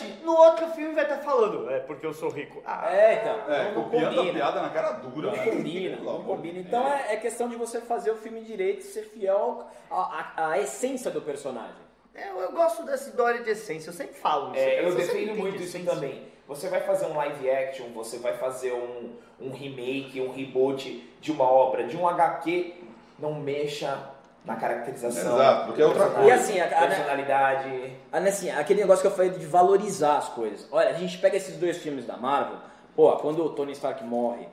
crossfit. 0.00 0.24
no 0.24 0.32
outro 0.36 0.66
filme 0.68 0.94
vai 0.94 1.04
estar 1.04 1.18
falando, 1.18 1.70
é 1.70 1.80
porque 1.80 2.06
eu 2.06 2.12
sou 2.14 2.30
rico. 2.30 2.62
Ah, 2.66 2.90
É, 2.92 3.14
então. 3.20 3.54
É, 3.54 3.64
não 3.72 3.82
copiando 3.84 4.04
a 4.12 4.16
combina. 4.16 4.32
piada 4.32 4.62
na 4.62 4.68
cara 4.70 4.92
dura. 4.92 5.28
Não 5.30 5.36
né? 5.36 5.44
combina, 5.50 5.96
não 6.02 6.22
combina. 6.24 6.58
Então 6.60 6.86
é, 6.88 7.12
é 7.14 7.16
questão 7.16 7.48
de 7.48 7.56
você 7.56 7.80
fazer 7.80 8.10
o 8.10 8.16
filme 8.16 8.40
direito 8.40 8.80
e 8.80 8.84
ser 8.84 9.02
fiel 9.02 9.64
à, 9.90 10.24
à- 10.36 10.48
à 10.52 10.58
essência 10.58 11.10
do 11.10 11.20
personagem. 11.20 11.89
É, 12.14 12.28
eu, 12.30 12.40
eu 12.40 12.52
gosto 12.52 12.82
dessa 12.84 13.08
história 13.08 13.42
de 13.42 13.50
essência, 13.50 13.90
eu 13.90 13.94
sempre 13.94 14.14
falo 14.16 14.52
isso. 14.54 14.60
É, 14.64 14.84
eu 14.84 14.94
defendo 14.94 15.34
muito 15.36 15.62
isso 15.62 15.78
também. 15.84 16.28
Você 16.48 16.68
vai 16.68 16.80
fazer 16.80 17.06
um 17.06 17.16
live 17.16 17.48
action, 17.48 17.86
você 17.94 18.18
vai 18.18 18.36
fazer 18.36 18.72
um, 18.72 19.12
um 19.40 19.50
remake, 19.52 20.20
um 20.20 20.32
reboot 20.32 21.08
de 21.20 21.30
uma 21.30 21.44
obra, 21.44 21.84
de 21.84 21.96
um 21.96 22.08
HQ, 22.08 22.74
não 23.18 23.34
mexa 23.34 24.10
na 24.44 24.56
caracterização. 24.56 25.34
Exato, 25.36 25.66
porque 25.66 25.80
é 25.82 25.86
outra 25.86 26.10
coisa. 26.10 26.28
E 26.28 26.32
assim, 26.32 26.58
a- 26.58 26.64
a- 26.64 26.86
personalidade. 26.88 27.92
Ah, 28.10 28.18
Assim, 28.18 28.50
aquele 28.50 28.80
negócio 28.80 29.02
que 29.02 29.06
eu 29.06 29.12
falei 29.12 29.30
de 29.30 29.46
valorizar 29.46 30.16
as 30.16 30.28
coisas. 30.30 30.66
Olha, 30.72 30.88
a 30.90 30.94
gente 30.94 31.18
pega 31.18 31.36
esses 31.36 31.56
dois 31.56 31.76
filmes 31.78 32.04
da 32.04 32.16
Marvel, 32.16 32.56
pô, 32.96 33.12
quando 33.18 33.44
o 33.44 33.50
Tony 33.50 33.72
Stark 33.72 34.02
morre, 34.02 34.48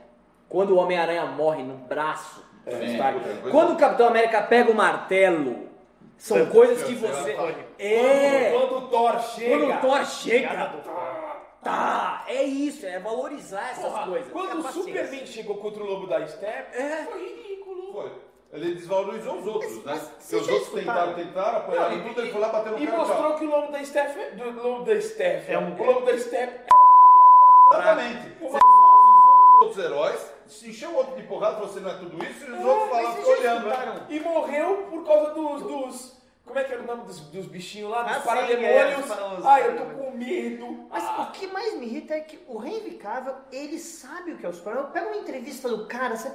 quando 0.47 0.71
o 0.71 0.77
Homem-Aranha 0.77 1.25
morre 1.25 1.63
no 1.63 1.73
braço 1.75 2.43
do 2.63 2.71
Tony 2.71 2.85
Sim, 2.89 2.93
Stark, 2.93 3.19
quando 3.49 3.73
o 3.73 3.77
Capitão 3.77 4.07
América 4.07 4.41
pega 4.43 4.69
o 4.69 4.75
martelo, 4.75 5.66
são 6.17 6.45
coisas 6.47 6.83
que 6.83 6.95
você. 6.95 7.31
É! 7.79 8.51
Quando, 8.51 8.69
quando 8.69 8.77
o 8.85 8.87
Thor 8.89 9.19
chega. 9.21 9.57
Quando 9.57 9.77
o 9.77 9.81
Thor 9.81 10.05
chega, 10.05 10.65
do 10.65 10.81
tá! 11.63 12.23
É 12.27 12.43
isso, 12.43 12.85
é 12.85 12.99
valorizar 12.99 13.71
essas 13.71 13.83
Porra, 13.91 14.07
coisas. 14.07 14.31
Quando 14.31 14.49
Tenha 14.49 14.59
o. 14.69 14.71
Superman 14.73 15.25
chegou 15.25 15.57
contra 15.57 15.83
o 15.83 15.85
Lobo 15.85 16.07
da 16.07 16.25
Steppe, 16.27 16.77
É. 16.77 17.05
foi 17.09 17.23
ridículo. 17.23 17.93
Foi. 17.93 18.11
Ele 18.53 18.75
desvalorizou 18.75 19.35
os 19.39 19.45
outros, 19.47 19.75
né? 19.77 19.81
mas 19.85 19.99
Porque 20.03 20.21
vocês 20.23 20.41
os 20.41 20.47
outros 20.47 20.67
escutaram? 20.69 21.13
tentaram, 21.13 21.13
tentaram, 21.15 21.57
apoiaram 21.57 21.95
em 21.97 22.03
tudo, 22.03 22.21
ele 22.21 22.31
foi 22.31 22.39
lá 22.41 22.47
bater 22.47 22.71
no 22.71 22.79
E 22.79 22.85
cara. 22.87 22.97
mostrou 22.97 23.33
que 23.35 23.45
o 23.45 23.49
Lobo 23.49 23.71
da 23.73 23.83
Steppe. 23.83 24.35
Do 24.37 24.51
Lobo 24.63 24.85
da 24.85 25.01
Steppe. 25.01 25.51
É 25.51 25.59
um- 25.59 25.75
o 25.75 25.83
Lobo 25.85 26.05
da 26.05 26.17
Steppe. 26.17 26.59
Exatamente. 27.69 28.29
Você 28.39 28.55
os 28.57 28.96
outros 29.61 29.83
heróis, 29.83 30.31
se 30.47 30.69
encheu 30.69 30.89
o 30.91 30.95
outro 30.95 31.15
de 31.15 31.23
porrada, 31.23 31.55
falou, 31.55 31.69
você 31.69 31.79
não 31.79 31.89
é 31.89 31.93
tudo 31.95 32.23
isso, 32.23 32.45
e 32.45 32.51
os 32.51 32.63
outros 32.65 32.89
mas 32.91 33.05
falaram, 33.07 33.31
olhando. 33.39 33.65
né? 33.67 34.05
E 34.09 34.19
morreu 34.19 34.87
por 34.89 35.05
causa 35.05 35.31
dos. 35.33 35.61
dos 35.63 36.17
Como 36.45 36.57
é 36.59 36.63
que 36.63 36.73
era 36.73 36.81
o 36.81 36.85
nome 36.85 37.03
dos, 37.05 37.19
dos 37.19 37.45
bichinhos 37.47 37.89
lá? 37.91 38.03
Dos 38.03 38.11
Ah, 38.17 38.19
sim, 38.21 38.25
parademônios? 38.27 39.11
é, 39.11 39.13
Ai, 39.43 39.67
eu 39.67 39.77
tô 39.77 39.83
com 39.85 40.06
medo. 40.17 40.85
Mas 40.89 41.03
Ah. 41.03 41.21
o 41.23 41.31
que 41.31 41.47
mais 41.47 41.77
me 41.79 41.85
irrita 41.85 42.13
é 42.13 42.19
que 42.21 42.39
o 42.47 42.63
Henry 42.63 42.91
Cavill, 42.95 43.33
ele 43.51 43.77
sabe 43.79 44.31
o 44.31 44.37
que 44.37 44.45
é 44.45 44.49
o 44.49 44.53
super-homem. 44.53 44.91
Pega 44.91 45.07
uma 45.07 45.17
entrevista 45.17 45.69
do 45.69 45.85
cara, 45.85 46.15
você 46.15 46.29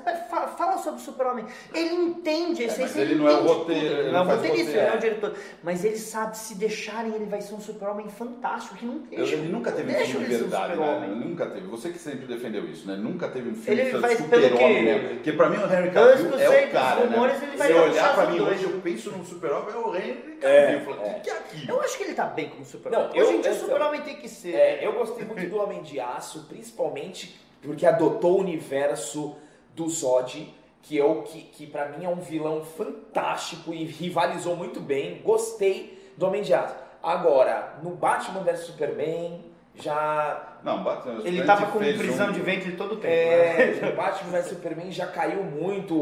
fala 0.57 0.79
sobre 0.79 1.01
o 1.01 1.05
super-homem, 1.05 1.45
ele 1.75 1.95
entende 1.95 2.63
a 2.63 2.67
essência, 2.67 2.83
mas 2.83 2.97
ele 2.97 3.15
não 3.17 3.29
é 3.29 3.33
o 3.35 3.43
roteiro, 3.43 3.85
ele 3.87 4.01
Ele 4.03 4.11
não 4.13 4.19
é 4.19 4.23
o 4.23 4.27
roteirista, 4.37 4.71
ele 4.71 4.81
não 4.81 4.93
é 4.93 4.97
o 4.97 5.01
diretor. 5.01 5.35
Mas 5.63 5.85
ele 5.85 5.99
sabe, 5.99 6.37
se 6.37 6.55
deixarem, 6.55 7.15
ele 7.15 7.27
vai 7.27 7.41
ser 7.41 7.55
um 7.55 7.61
super-homem 7.61 8.09
fantástico, 8.09 8.77
que 8.77 8.87
não 8.87 8.99
deixa. 8.99 9.35
Ele 9.35 9.49
nunca 9.49 9.73
teve 9.73 9.91
um 9.93 9.95
filme 9.95 10.27
de 10.27 10.33
ele 10.35 10.43
verdade, 10.43 10.69
né? 10.69 10.75
super-homem. 10.77 11.11
Nunca 11.11 11.47
teve. 11.47 11.67
Você 11.67 11.91
que 11.91 11.99
sempre 11.99 12.27
defendeu 12.27 12.65
isso, 12.69 12.87
né? 12.87 12.97
Nunca 12.97 13.29
teve 13.29 13.51
um 13.51 13.55
filme 13.55 13.81
Ele 13.81 13.91
de 13.91 14.17
super-homem 14.17 14.85
mesmo. 14.85 15.09
Porque 15.09 15.33
pra 15.33 15.49
mim 15.49 15.57
o 15.57 15.73
Henry 15.73 15.91
Cavill 15.91 16.31
eu 16.31 16.39
é 16.39 16.67
o 16.67 16.71
cara, 16.73 17.07
né? 17.07 17.41
ele 17.53 17.63
Se 17.63 17.73
um 17.73 17.83
olhar 17.83 18.15
pra 18.15 18.27
mim 18.27 18.41
hoje, 18.41 18.65
eu 18.65 18.81
penso 18.81 19.11
num 19.11 19.25
super-homem, 19.25 19.75
é 19.75 19.79
o 19.79 19.95
Henry. 19.97 20.32
É, 20.43 20.75
Eu 20.77 20.81
falo, 20.81 20.97
o 21.17 21.21
que 21.21 21.31
é 21.31 21.33
aquilo? 21.33 21.71
Eu 21.73 21.81
acho 21.81 21.97
que 21.97 22.05
ele 22.05 22.15
tá 22.15 22.27
bem 22.27 22.49
como 22.51 22.65
super-homem. 22.65 23.09
Não, 23.09 23.11
Hoje 23.23 23.33
eu- 23.33 23.39
em 23.39 23.41
dia 23.41 23.51
o 23.51 23.55
eu- 23.55 23.61
super-homem 23.61 24.01
tem 24.03 24.17
que 24.17 24.29
ser. 24.29 24.55
É, 24.55 24.87
eu 24.87 24.93
gostei 24.93 25.25
muito 25.25 25.49
do 25.49 25.61
Homem 25.61 25.83
de 25.83 25.99
Aço, 26.01 26.47
principalmente 26.49 27.41
porque 27.63 27.87
adotou 27.87 28.33
o 28.37 28.41
universo 28.41 29.37
do 29.75 29.89
Zod, 29.89 30.53
que 30.83 30.99
é 30.99 31.05
o 31.05 31.23
que, 31.23 31.43
que 31.43 31.67
para 31.67 31.87
mim 31.89 32.05
é 32.05 32.09
um 32.09 32.17
vilão 32.21 32.65
fantástico 32.65 33.73
e 33.73 33.85
rivalizou 33.85 34.57
muito 34.57 34.81
bem. 34.81 35.21
Gostei 35.25 36.13
do 36.17 36.27
Homem 36.27 36.43
de 36.43 36.53
Aço. 36.53 36.75
Agora, 37.03 37.75
no 37.83 37.91
Batman 37.91 38.43
vs 38.43 38.61
Superman, 38.61 39.45
já 39.75 40.59
Não, 40.63 40.83
Batman 40.85 41.13
Ele 41.13 41.23
Superman 41.39 41.47
tava 41.47 41.67
com 41.73 41.79
prisão 41.79 42.29
um- 42.29 42.33
de 42.33 42.41
ventre 42.41 42.73
todo 42.73 42.93
o 42.95 42.97
tempo. 42.97 43.07
né? 43.15 43.79
é, 43.79 43.81
no 43.91 43.97
Batman 43.97 44.31
vs 44.31 44.47
Superman 44.47 44.91
já 44.93 45.07
caiu 45.07 45.43
muito 45.43 45.95
o, 45.95 45.99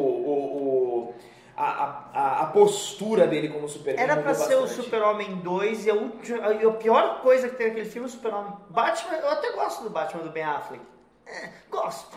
o- 1.09 1.15
a, 1.63 2.11
a, 2.15 2.41
a 2.43 2.47
postura 2.47 3.27
dele 3.27 3.49
como 3.49 3.69
Superman. 3.69 4.03
Era 4.03 4.17
pra 4.23 4.35
ser 4.35 4.57
o 4.57 4.63
bastante. 4.63 4.83
Super-Homem 4.85 5.37
2 5.37 5.87
e 5.87 5.91
a, 5.91 5.95
última- 5.95 6.55
e 6.55 6.67
a 6.67 6.71
pior 6.73 7.21
coisa 7.21 7.49
que 7.49 7.57
tem 7.57 7.69
naquele 7.69 7.89
filme 7.89 8.07
é 8.07 8.11
o 8.11 8.13
Super-Homem. 8.13 8.53
Batman, 8.71 9.17
eu 9.17 9.31
até 9.31 9.53
gosto 9.53 9.83
do 9.85 9.91
Batman 9.91 10.23
do 10.23 10.31
Ben 10.31 10.45
Affleck. 10.45 10.83
É, 11.27 11.49
gosto. 11.71 12.17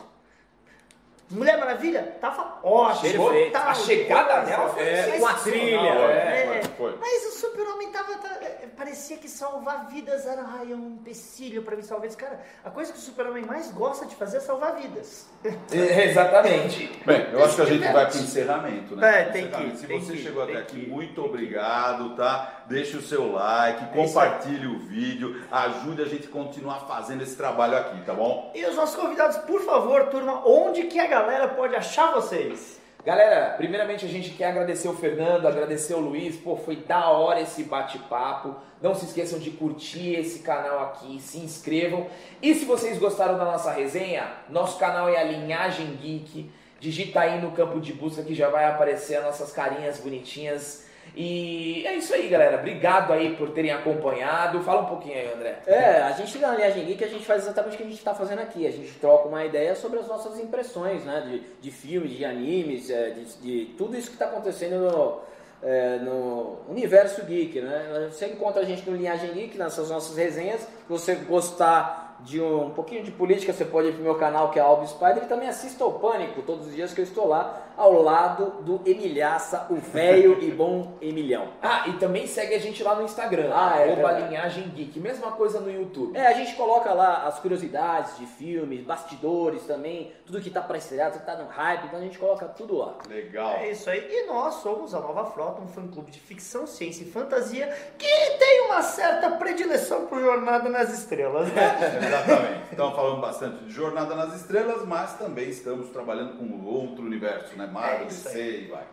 Mulher 1.29 1.57
Maravilha, 1.57 2.15
tava 2.21 2.59
ótimo. 2.63 3.09
Chegou, 3.09 3.29
Perfeito. 3.29 3.55
a 3.57 3.73
chegada 3.73 4.41
dela 4.45 4.69
foi 4.69 4.83
É, 4.83 5.17
com 5.19 5.25
a 5.25 5.33
trilha, 5.33 5.77
é. 5.79 6.61
É, 6.61 6.61
Foi. 6.83 6.97
Mas 6.99 7.25
o 7.27 7.39
Super-Homem 7.39 7.91
tava, 7.91 8.13
tá- 8.17 8.37
é, 8.41 8.67
Parecia 8.75 9.17
que 9.17 9.29
salvar 9.29 9.87
vidas 9.87 10.25
era 10.25 10.43
ai, 10.45 10.71
é 10.71 10.75
um 10.75 10.89
empecilho 10.99 11.61
pra 11.63 11.75
mim 11.75 11.81
salvar 11.83 12.01
vidas. 12.01 12.15
Cara, 12.15 12.41
a 12.65 12.69
coisa 12.69 12.91
que 12.91 12.97
o 12.97 13.01
Super-Homem 13.01 13.45
mais 13.45 13.71
gosta 13.71 14.05
de 14.05 14.15
fazer 14.15 14.37
é 14.37 14.39
salvar 14.39 14.75
vidas. 14.75 15.27
É, 15.71 16.05
Exatamente. 16.09 16.87
Bem, 17.05 17.27
eu 17.31 17.43
acho 17.43 17.55
que 17.55 17.61
a 17.61 17.65
gente 17.65 17.83
vai 17.83 18.09
para 18.09 18.19
encerramento, 18.19 18.95
né? 18.95 19.21
É, 19.21 19.23
tem 19.25 19.43
que 19.43 19.47
Encerramento. 19.49 19.77
Se 19.79 19.87
tem 19.87 19.99
você 20.01 20.13
que 20.13 20.21
chegou 20.23 20.43
até 20.43 20.57
aqui, 20.57 20.87
muito 20.89 21.13
que 21.13 21.19
ir. 21.21 21.23
obrigado, 21.23 22.15
tá? 22.15 22.63
Deixe 22.67 22.97
o 22.97 23.01
seu 23.01 23.31
like, 23.31 23.83
É 23.83 23.87
compartilhe 23.87 24.67
o 24.67 24.79
vídeo, 24.79 25.41
ajude 25.51 26.01
a 26.01 26.05
gente 26.05 26.27
a 26.27 26.31
continuar 26.31 26.81
fazendo 26.87 27.21
esse 27.23 27.35
trabalho 27.35 27.77
aqui, 27.77 28.01
tá 28.05 28.13
bom? 28.13 28.51
E 28.55 28.65
os 28.65 28.75
nossos 28.75 28.95
convidados, 28.95 29.37
por 29.37 29.61
favor, 29.61 30.07
turma, 30.07 30.41
onde 30.47 30.83
que 30.83 30.99
a 30.99 31.07
galera 31.07 31.47
pode 31.49 31.75
achar 31.75 32.11
vocês? 32.11 32.81
Galera, 33.05 33.53
primeiramente 33.57 34.05
a 34.05 34.07
gente 34.07 34.29
quer 34.29 34.45
agradecer 34.45 34.87
o 34.87 34.95
Fernando, 34.95 35.45
agradecer 35.45 35.93
o 35.93 35.99
Luiz, 35.99 36.37
pô, 36.37 36.55
foi 36.55 36.77
da 36.77 37.09
hora 37.09 37.41
esse 37.41 37.63
bate-papo. 37.63 38.55
Não 38.81 38.95
se 38.95 39.03
esqueçam 39.03 39.39
de 39.39 39.51
curtir 39.51 40.15
esse 40.15 40.39
canal 40.39 40.79
aqui, 40.79 41.19
se 41.19 41.37
inscrevam. 41.39 42.07
E 42.41 42.55
se 42.55 42.63
vocês 42.63 42.97
gostaram 42.97 43.37
da 43.37 43.43
nossa 43.43 43.71
resenha, 43.71 44.31
nosso 44.47 44.79
canal 44.79 45.09
é 45.09 45.17
a 45.17 45.23
Linhagem 45.25 45.97
Geek. 45.97 46.49
Digita 46.79 47.19
aí 47.19 47.41
no 47.41 47.51
campo 47.51 47.81
de 47.81 47.91
busca 47.91 48.23
que 48.23 48.33
já 48.33 48.49
vai 48.49 48.63
aparecer 48.63 49.17
as 49.17 49.25
nossas 49.25 49.51
carinhas 49.51 49.99
bonitinhas. 49.99 50.85
E 51.15 51.85
é 51.85 51.95
isso 51.95 52.13
aí, 52.13 52.27
galera. 52.27 52.57
Obrigado 52.57 53.13
aí 53.13 53.35
por 53.35 53.51
terem 53.51 53.71
acompanhado. 53.71 54.61
Fala 54.61 54.81
um 54.81 54.85
pouquinho 54.85 55.15
aí, 55.15 55.31
André. 55.31 55.59
É, 55.67 56.01
a 56.01 56.11
gente 56.11 56.39
na 56.39 56.55
Linhagem 56.55 56.85
Geek 56.85 57.03
a 57.03 57.07
gente 57.07 57.25
faz 57.25 57.43
exatamente 57.43 57.75
o 57.75 57.77
que 57.77 57.83
a 57.83 57.87
gente 57.87 57.97
está 57.97 58.15
fazendo 58.15 58.39
aqui. 58.39 58.65
A 58.65 58.71
gente 58.71 58.91
troca 58.99 59.27
uma 59.27 59.45
ideia 59.45 59.75
sobre 59.75 59.99
as 59.99 60.07
nossas 60.07 60.39
impressões, 60.39 61.03
né? 61.03 61.21
De, 61.21 61.39
de 61.61 61.71
filmes, 61.71 62.11
de 62.11 62.25
animes, 62.25 62.89
é, 62.89 63.11
de, 63.11 63.25
de 63.25 63.65
tudo 63.77 63.95
isso 63.95 64.07
que 64.07 64.15
está 64.15 64.25
acontecendo 64.25 64.79
no, 64.79 65.19
é, 65.61 65.97
no 65.99 66.57
universo 66.67 67.23
geek, 67.25 67.61
né? 67.61 68.09
Você 68.11 68.27
encontra 68.27 68.61
a 68.61 68.65
gente 68.65 68.89
no 68.89 68.97
Linhagem 68.97 69.31
Geek, 69.33 69.57
nessas 69.57 69.89
nossas 69.89 70.17
resenhas. 70.17 70.61
Se 70.61 70.67
você 70.89 71.15
gostar 71.15 72.03
de 72.21 72.41
um, 72.41 72.67
um 72.67 72.69
pouquinho 72.71 73.03
de 73.03 73.11
política, 73.11 73.53
você 73.53 73.65
pode 73.65 73.89
ir 73.89 73.93
pro 73.93 74.03
meu 74.03 74.15
canal 74.15 74.49
que 74.49 74.59
é 74.59 74.61
Alves 74.61 74.91
Spider 74.91 75.23
e 75.23 75.27
também 75.27 75.47
assista 75.47 75.83
ao 75.83 75.93
Pânico 75.93 76.41
todos 76.41 76.67
os 76.67 76.75
dias 76.75 76.93
que 76.93 77.01
eu 77.01 77.05
estou 77.05 77.27
lá, 77.27 77.61
ao 77.77 78.01
lado 78.01 78.61
do 78.63 78.81
Emilhaça, 78.85 79.67
o 79.69 79.75
velho 79.75 80.41
e 80.41 80.51
bom 80.51 80.97
Emilhão. 81.01 81.49
Ah, 81.61 81.87
e 81.87 81.93
também 81.93 82.27
segue 82.27 82.53
a 82.55 82.59
gente 82.59 82.83
lá 82.83 82.95
no 82.95 83.03
Instagram, 83.03 83.51
Ah, 83.53 83.75
é 83.79 83.83
arroba 83.91 84.07
verdade. 84.13 84.27
Linhagem 84.29 84.63
Geek. 84.69 84.99
Mesma 84.99 85.31
coisa 85.31 85.59
no 85.59 85.71
YouTube. 85.71 86.15
É, 86.17 86.27
a 86.27 86.33
gente 86.33 86.55
coloca 86.55 86.93
lá 86.93 87.25
as 87.27 87.39
curiosidades 87.39 88.17
de 88.17 88.25
filmes, 88.25 88.83
bastidores 88.85 89.63
também, 89.63 90.11
tudo 90.25 90.41
que 90.41 90.49
tá 90.49 90.61
pra 90.61 90.77
estrear, 90.77 91.11
tudo 91.11 91.21
que 91.21 91.25
tá 91.25 91.35
no 91.35 91.47
hype, 91.47 91.85
então 91.85 91.99
a 91.99 92.01
gente 92.01 92.17
coloca 92.17 92.45
tudo 92.47 92.77
lá. 92.77 92.95
Legal. 93.09 93.53
É 93.57 93.71
isso 93.71 93.89
aí. 93.89 94.07
E 94.09 94.27
nós 94.27 94.55
somos 94.55 94.93
a 94.93 94.99
Nova 94.99 95.25
Frota, 95.31 95.61
um 95.61 95.67
fã-clube 95.67 96.11
de 96.11 96.19
ficção, 96.19 96.65
ciência 96.67 97.03
e 97.03 97.11
fantasia 97.11 97.67
que 97.97 98.37
tem 98.37 98.65
uma 98.67 98.81
certa 98.81 99.29
predileção 99.31 100.05
por 100.07 100.19
Jornada 100.19 100.69
nas 100.69 100.93
Estrelas, 100.93 101.47
né? 101.53 101.79
Exatamente. 102.07 102.63
Estamos 102.71 102.95
falando 102.95 103.21
bastante 103.21 103.63
de 103.65 103.71
Jornada 103.71 104.15
nas 104.15 104.33
Estrelas, 104.35 104.85
mas 104.85 105.13
também 105.17 105.49
estamos 105.49 105.89
trabalhando 105.89 106.37
com 106.37 106.65
outro 106.65 107.03
universo, 107.03 107.55
né? 107.57 107.62
Marvel, 107.67 108.01
É 108.01 108.05
DC 108.05 108.39
e 108.39 108.67
vai. 108.71 108.83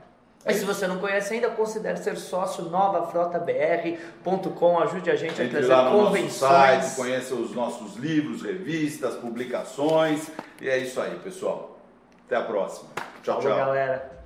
E 0.47 0.55
se 0.55 0.65
você 0.65 0.87
não 0.87 0.99
conhece 0.99 1.35
ainda, 1.35 1.51
considere 1.51 1.99
ser 1.99 2.17
sócio 2.17 2.65
novafrotabr.com. 2.65 4.79
Ajude 4.81 5.11
a 5.11 5.17
gente 5.17 5.39
a 5.41 5.45
Entre 5.45 5.59
trazer 5.59 5.73
lá 5.75 5.91
no 5.91 5.97
nosso 5.99 6.07
convenções. 6.07 6.85
site, 6.85 6.97
conheça 6.97 7.35
os 7.35 7.55
nossos 7.55 7.97
livros, 7.97 8.43
revistas, 8.43 9.15
publicações. 9.17 10.31
E 10.61 10.69
é 10.69 10.79
isso 10.79 11.01
aí, 11.01 11.19
pessoal. 11.19 11.79
Até 12.27 12.37
a 12.37 12.43
próxima. 12.43 12.89
Tchau, 13.23 13.43
Falou, 13.43 13.57
tchau. 13.59 13.67
galera. 13.67 14.20